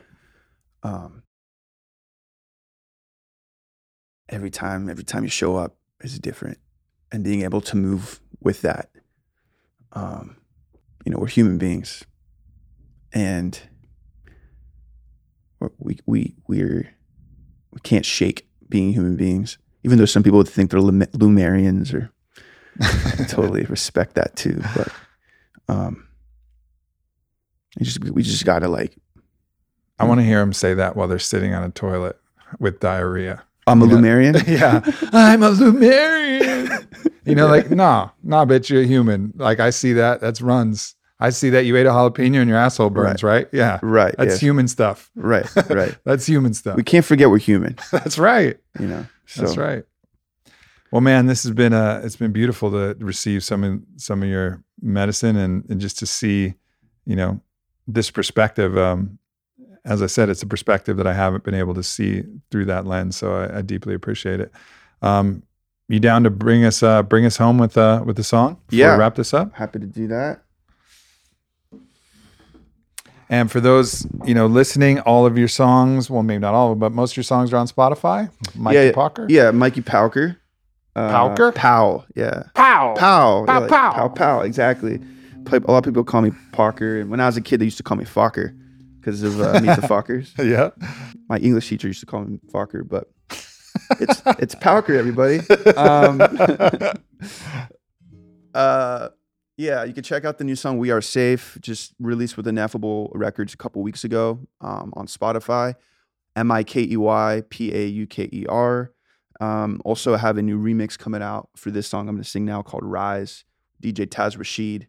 [0.82, 1.22] Um,
[4.28, 6.58] every time every time you show up is different.
[7.12, 8.90] And being able to move with that
[9.92, 10.36] um,
[11.04, 12.04] you know we're human beings.
[13.12, 13.58] And
[15.78, 16.94] we we we're
[17.70, 22.10] we can't shake being human beings even though some people would think they're Lemurians or
[22.80, 24.88] I totally respect that too but
[25.68, 26.08] um
[27.78, 28.96] we just we just gotta like
[29.98, 32.18] I want to hear them say that while they're sitting on a toilet
[32.58, 34.36] with diarrhea I'm a Lemurian.
[34.46, 34.80] yeah,
[35.12, 36.88] I'm a Lemurian.
[37.24, 39.32] you know, like nah, nah, bitch, you're a human.
[39.36, 40.20] Like I see that.
[40.20, 40.94] That's runs.
[41.18, 43.44] I see that you ate a jalapeno and your asshole burns, right?
[43.44, 43.48] right?
[43.50, 44.14] Yeah, right.
[44.18, 44.48] That's yeah.
[44.48, 45.10] human stuff.
[45.14, 45.96] Right, right.
[46.04, 46.76] That's human stuff.
[46.76, 47.76] We can't forget we're human.
[47.90, 48.58] That's right.
[48.78, 49.42] You know, so.
[49.42, 49.84] that's right.
[50.92, 52.00] Well, man, this has been a.
[52.04, 56.06] It's been beautiful to receive some of some of your medicine and and just to
[56.06, 56.54] see,
[57.04, 57.40] you know,
[57.88, 58.78] this perspective.
[58.78, 59.18] Um,
[59.86, 62.86] as I said, it's a perspective that I haven't been able to see through that
[62.86, 63.16] lens.
[63.16, 64.52] So I, I deeply appreciate it.
[65.00, 65.44] Um,
[65.88, 68.60] you down to bring us uh, bring us home with uh, with the song?
[68.70, 68.96] yeah.
[68.96, 69.54] wrap this up.
[69.54, 70.42] Happy to do that.
[73.28, 76.90] And for those you know listening, all of your songs, well, maybe not all, but
[76.90, 78.30] most of your songs are on Spotify.
[78.56, 79.30] Mikey yeah, Pauker.
[79.30, 80.36] Yeah, Mikey Pauker.
[80.96, 81.54] Uh, Pauker.
[81.54, 82.04] Pow.
[82.16, 82.44] Yeah.
[82.54, 82.94] Pow.
[82.96, 83.44] Pow.
[83.46, 83.52] Pow.
[83.52, 83.92] Yeah, like, pow.
[83.92, 84.08] Pow.
[84.08, 84.40] Pow.
[84.40, 85.00] Exactly.
[85.52, 87.76] A lot of people call me Parker, and when I was a kid, they used
[87.76, 88.56] to call me Fokker
[89.06, 90.32] because of uh, Meet the Fockers.
[90.44, 90.70] yeah.
[91.28, 93.08] My English teacher used to call me Fokker, but
[94.00, 95.38] it's it's Pauker, everybody.
[95.76, 96.20] Um,
[98.54, 99.08] uh,
[99.56, 103.12] yeah, you can check out the new song "We Are Safe," just released with Ineffable
[103.14, 105.76] Records a couple weeks ago um, on Spotify.
[106.34, 108.92] M I K E Y P A U K E R.
[109.40, 112.28] Um, also, I have a new remix coming out for this song I'm going to
[112.28, 113.44] sing now called "Rise."
[113.80, 114.88] DJ Taz Rashid.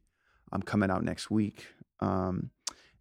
[0.51, 1.67] I'm coming out next week.
[1.99, 2.49] Um,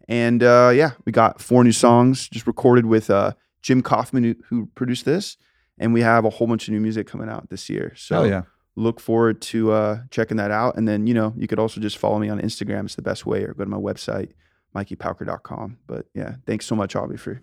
[0.09, 4.35] and uh, yeah, we got four new songs just recorded with uh, Jim Kaufman, who,
[4.49, 5.37] who, produced this.
[5.79, 7.93] And we have a whole bunch of new music coming out this year.
[7.97, 8.43] So Hell yeah.
[8.77, 10.77] look forward to uh, checking that out.
[10.77, 12.85] And then, you know, you could also just follow me on Instagram.
[12.85, 14.31] It's the best way, or go to my website,
[14.75, 15.79] mikeypauker.com.
[15.87, 17.43] But yeah, thanks so much, Aubrey, for,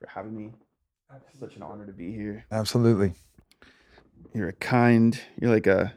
[0.00, 0.52] for having me.
[1.28, 2.46] It's such an honor to be here.
[2.50, 3.12] Absolutely.
[4.34, 5.92] You're a kind, you're like a,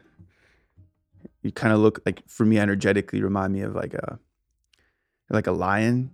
[1.42, 4.18] you kind of look like, for me, energetically remind me of like a,
[5.30, 6.10] like a lion,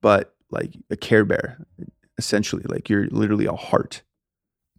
[0.00, 1.58] but like a Care Bear,
[2.18, 2.62] essentially.
[2.66, 4.02] Like you're literally a heart.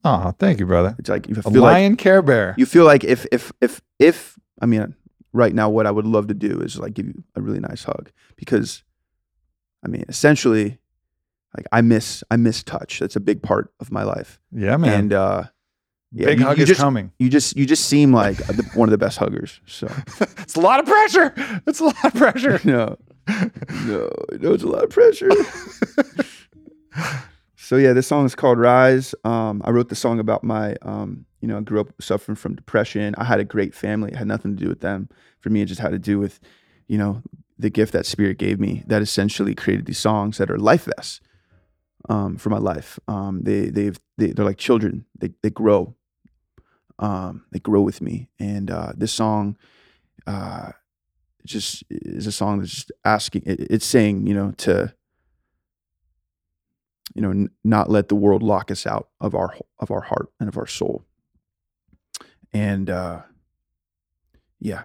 [0.03, 0.95] Oh, thank you, brother.
[0.97, 2.55] It's like you feel A lion like Care Bear.
[2.57, 4.95] you feel like if if if if I mean
[5.33, 7.83] right now what I would love to do is like give you a really nice
[7.83, 8.83] hug because
[9.85, 10.79] I mean essentially
[11.55, 12.99] like I miss I miss touch.
[12.99, 14.39] That's a big part of my life.
[14.51, 14.99] yeah, man.
[14.99, 15.43] And uh
[16.11, 17.11] yeah, Big you- hug you is just, coming.
[17.19, 18.37] You just you just seem like
[18.73, 19.59] one of the best huggers.
[19.67, 19.87] So
[20.39, 21.33] it's a lot of pressure.
[21.67, 22.59] It's a lot of pressure.
[22.65, 22.97] no,
[23.85, 25.29] no, no, it's a lot of pressure.
[27.55, 29.13] so yeah, this song is called Rise.
[29.23, 32.55] Um, I wrote the song about my, um, you know, I grew up suffering from
[32.55, 33.15] depression.
[33.17, 34.11] I had a great family.
[34.11, 35.09] It had nothing to do with them.
[35.39, 36.39] For me, it just had to do with,
[36.87, 37.21] you know,
[37.57, 38.83] the gift that Spirit gave me.
[38.87, 41.21] That essentially created these songs that are life vests
[42.09, 42.99] um, for my life.
[43.07, 45.05] Um, they they've they, they're like children.
[45.17, 45.95] They they grow.
[46.97, 49.57] Um, they grow with me, and uh, this song.
[50.27, 50.71] Uh,
[51.45, 54.93] just is a song that's just asking it, it's saying you know to
[57.15, 60.31] you know n- not let the world lock us out of our of our heart
[60.39, 61.03] and of our soul.
[62.53, 63.21] And uh
[64.59, 64.83] yeah.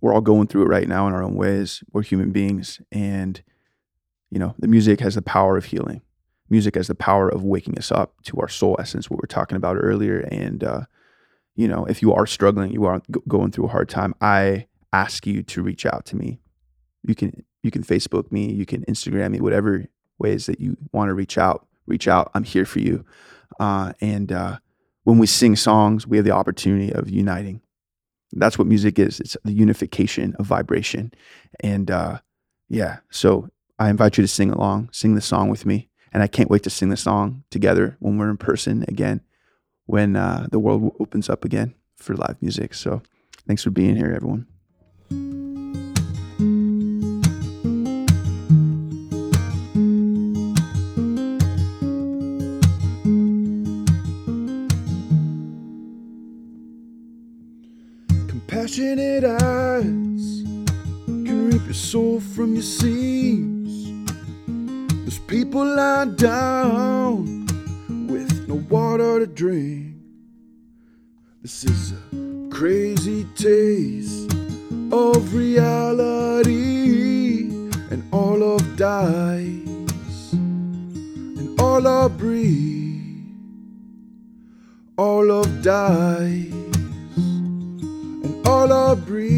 [0.00, 1.84] We're all going through it right now in our own ways.
[1.92, 2.80] We're human beings.
[2.90, 3.42] And
[4.30, 6.02] you know the music has the power of healing.
[6.48, 9.26] Music has the power of waking us up to our soul essence what we we're
[9.26, 10.20] talking about earlier.
[10.20, 10.82] And uh
[11.56, 14.14] you know if you are struggling you are going through a hard time.
[14.20, 16.40] I ask you to reach out to me.
[17.02, 19.86] You can you can Facebook me, you can Instagram me, whatever
[20.18, 21.66] ways that you want to reach out.
[21.86, 22.30] Reach out.
[22.34, 23.04] I'm here for you.
[23.58, 24.58] Uh, and uh,
[25.04, 27.60] when we sing songs, we have the opportunity of uniting.
[28.32, 29.18] That's what music is.
[29.20, 31.12] It's the unification of vibration.
[31.60, 32.18] And uh,
[32.68, 33.48] yeah, so
[33.78, 35.88] I invite you to sing along, sing the song with me.
[36.12, 39.20] And I can't wait to sing the song together when we're in person again,
[39.86, 42.74] when uh, the world opens up again for live music.
[42.74, 43.02] So
[43.46, 44.46] thanks for being here, everyone.
[58.28, 60.42] Compassionate eyes
[61.06, 64.14] can rip your soul from your seams.
[65.02, 67.46] There's people lying down
[68.08, 69.96] with no water to drink.
[71.42, 74.39] This is a crazy taste
[74.92, 76.50] of reality,
[77.90, 83.24] and all of dies, and all of breathe,
[84.98, 86.52] all of dies,
[87.16, 89.30] and all of breathe.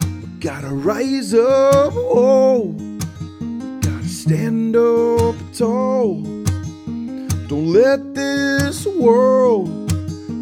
[0.00, 2.74] We gotta rise up, oh,
[3.40, 6.22] we gotta stand up tall.
[7.48, 9.83] Don't let this world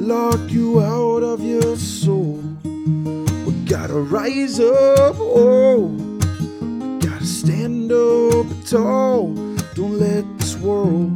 [0.03, 2.43] lock you out of your soul.
[2.65, 9.33] We gotta rise up, oh, we gotta stand up tall.
[9.74, 11.12] Don't let this world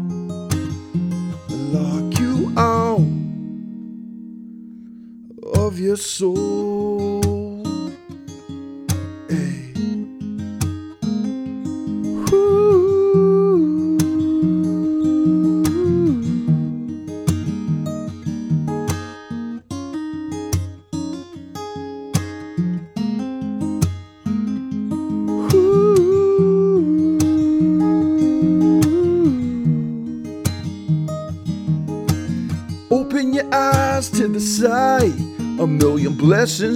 [1.50, 3.02] lock you out
[5.56, 7.25] of your soul.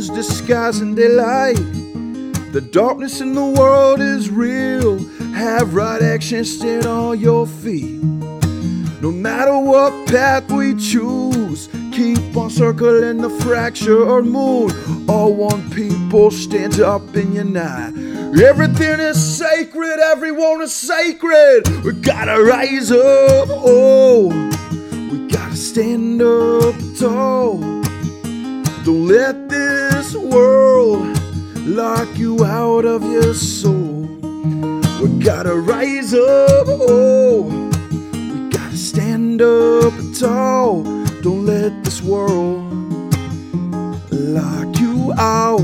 [0.01, 1.57] Blessings disguising their light.
[2.53, 4.99] The darkness in the world is real.
[5.33, 8.03] Have right action, stand on your feet.
[9.03, 14.71] No matter what path we choose, keep on circling the fractured moon.
[15.09, 17.95] All one people stand up your night.
[18.41, 21.69] Everything is sacred, everyone is sacred.
[21.85, 24.29] We gotta rise up, oh,
[25.11, 27.70] we gotta stand up tall.
[28.83, 31.19] Don't let this world
[31.67, 34.09] lock you out of your soul.
[35.03, 37.43] We gotta rise up, oh,
[38.23, 40.83] we gotta stand up tall.
[41.21, 42.73] Don't let this world
[44.11, 45.61] lock you out.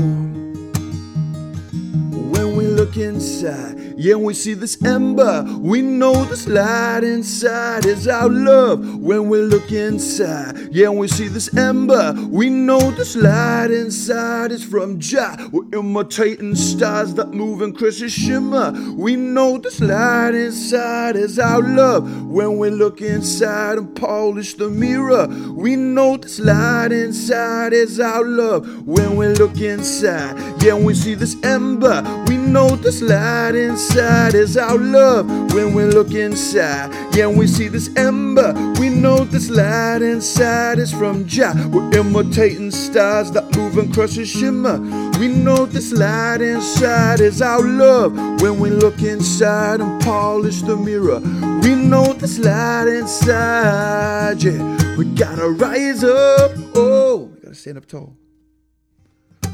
[2.31, 5.43] When we look inside, yeah, we see this ember.
[5.57, 8.99] We know this light inside is our love.
[8.99, 12.13] When we look inside, yeah, we see this ember.
[12.29, 15.49] We know this light inside is from Jah.
[15.51, 18.71] We're imitating stars that move and crystal shimmer.
[18.93, 22.27] We know this light inside is our love.
[22.27, 28.23] When we look inside and polish the mirror, we know this light inside is our
[28.23, 28.85] love.
[28.85, 32.03] When we look inside, yeah, we see this ember.
[32.27, 35.27] We know this light inside is our love.
[35.53, 38.53] When we look inside, yeah, we see this ember.
[38.79, 41.53] We know this light inside is from Jah.
[41.71, 44.79] We're imitating stars that move and crush and shimmer.
[45.19, 48.13] We know this light inside is our love.
[48.41, 51.19] When we look inside and polish the mirror,
[51.61, 54.41] we know this light inside.
[54.43, 56.51] Yeah, we gotta rise up.
[56.75, 58.15] Oh, we gotta stand up tall.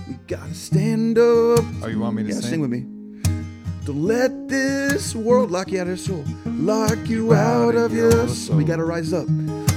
[0.07, 1.63] We gotta stand up.
[1.81, 2.41] Oh, you want me to sing?
[2.41, 2.92] sing with me.
[3.85, 6.23] Don't let this world lock you out of your soul.
[6.45, 8.55] Lock you out of your soul.
[8.55, 9.27] We gotta rise up.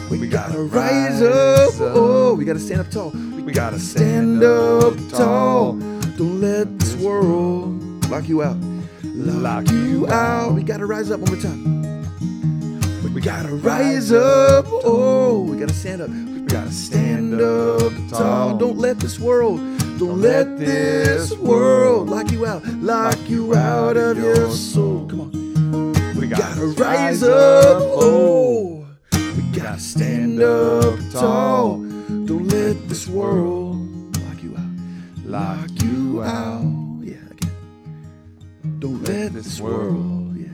[0.08, 1.72] We, gotta, rise up.
[1.80, 3.10] Oh, we gotta stand up tall.
[3.10, 5.72] We, gotta stand up tall.
[6.16, 8.56] Don't let this world lock you out.
[9.02, 10.52] Lock you out.
[10.52, 13.12] We gotta rise up one more time.
[13.12, 14.66] We gotta rise up.
[14.68, 16.10] Oh, we gotta stand up.
[16.10, 18.56] We gotta stand up tall.
[18.56, 19.58] Don't let this world.
[19.98, 25.06] Don't let this world lock you out, lock you out of your soul.
[25.08, 26.14] Come on.
[26.16, 28.86] We gotta rise up, oh.
[29.12, 31.78] We gotta stand up tall.
[32.26, 33.78] Don't let this world
[34.18, 36.62] lock you out, lock you out.
[37.02, 38.78] Yeah, again.
[38.78, 40.48] Don't let this world, yeah,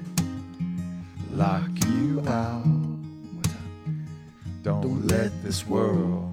[1.33, 2.63] lock you out.
[2.65, 4.07] One more time.
[4.63, 6.32] Don't let this world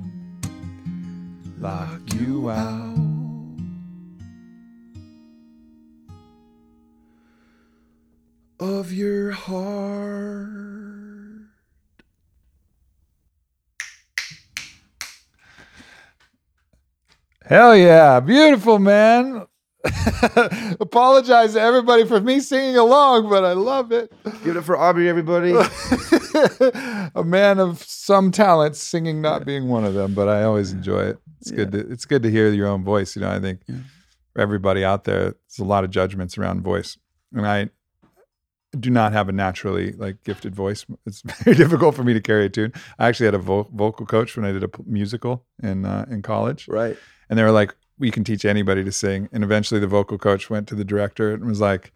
[1.59, 3.09] lock you out.
[8.59, 10.49] of your heart.
[17.45, 18.19] Hell yeah.
[18.19, 19.47] Beautiful, man.
[20.79, 24.11] Apologize to everybody for me singing along, but I love it.
[24.43, 25.53] Give it for Aubrey, everybody.
[27.15, 31.01] a man of some talents, singing not being one of them, but I always enjoy
[31.05, 31.19] it.
[31.41, 33.15] It's good to it's good to hear your own voice.
[33.15, 33.75] You know, I think Yeah.
[34.33, 36.97] for everybody out there, there's a lot of judgments around voice.
[37.33, 37.69] And I
[38.77, 40.85] do not have a naturally like gifted voice.
[41.05, 42.73] It's very difficult for me to carry a tune.
[42.99, 46.05] I actually had a vo- vocal coach when I did a p- musical in uh,
[46.09, 46.95] in college, right.
[47.29, 50.49] and they were like, "We can teach anybody to sing." And eventually, the vocal coach
[50.49, 51.91] went to the director and was like,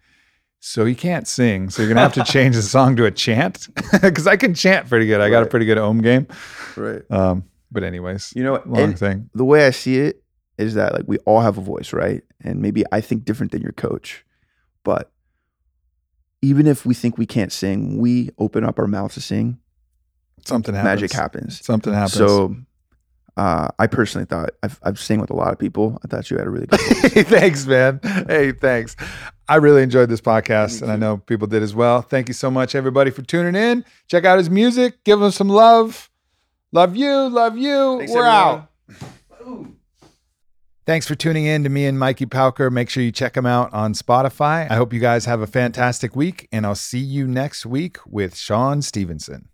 [0.61, 3.67] "So you can't sing, so you're gonna have to change the song to a chant
[4.01, 5.21] because I can chant pretty good.
[5.21, 6.25] I got a pretty good ohm game."
[6.75, 7.03] Right.
[7.11, 9.29] Um, but anyways, You know, long thing.
[9.33, 10.23] the way I see it
[10.57, 12.21] is that like we all have a voice, right?
[12.43, 14.23] And maybe I think different than your coach,
[14.83, 15.11] but
[16.41, 19.59] even if we think we can't sing, we open up our mouth to sing,
[20.45, 21.01] Something happens.
[21.01, 21.65] magic happens.
[21.65, 22.13] Something happens.
[22.13, 22.55] So
[23.37, 25.97] uh, I personally thought I've I've sang with a lot of people.
[26.03, 27.99] I thought you had a really good hey, thanks, man.
[28.27, 28.95] Hey, thanks.
[29.47, 32.01] I really enjoyed this podcast, and I know people did as well.
[32.01, 33.85] Thank you so much, everybody, for tuning in.
[34.07, 35.03] Check out his music.
[35.05, 36.09] Give him some love.
[36.73, 37.29] Love you.
[37.29, 37.99] Love you.
[37.99, 38.67] Thanks, We're everyone.
[39.47, 39.67] out.
[40.85, 42.69] Thanks for tuning in to me and Mikey Pauker.
[42.69, 44.69] Make sure you check him out on Spotify.
[44.69, 48.35] I hope you guys have a fantastic week, and I'll see you next week with
[48.35, 49.47] Sean Stephenson.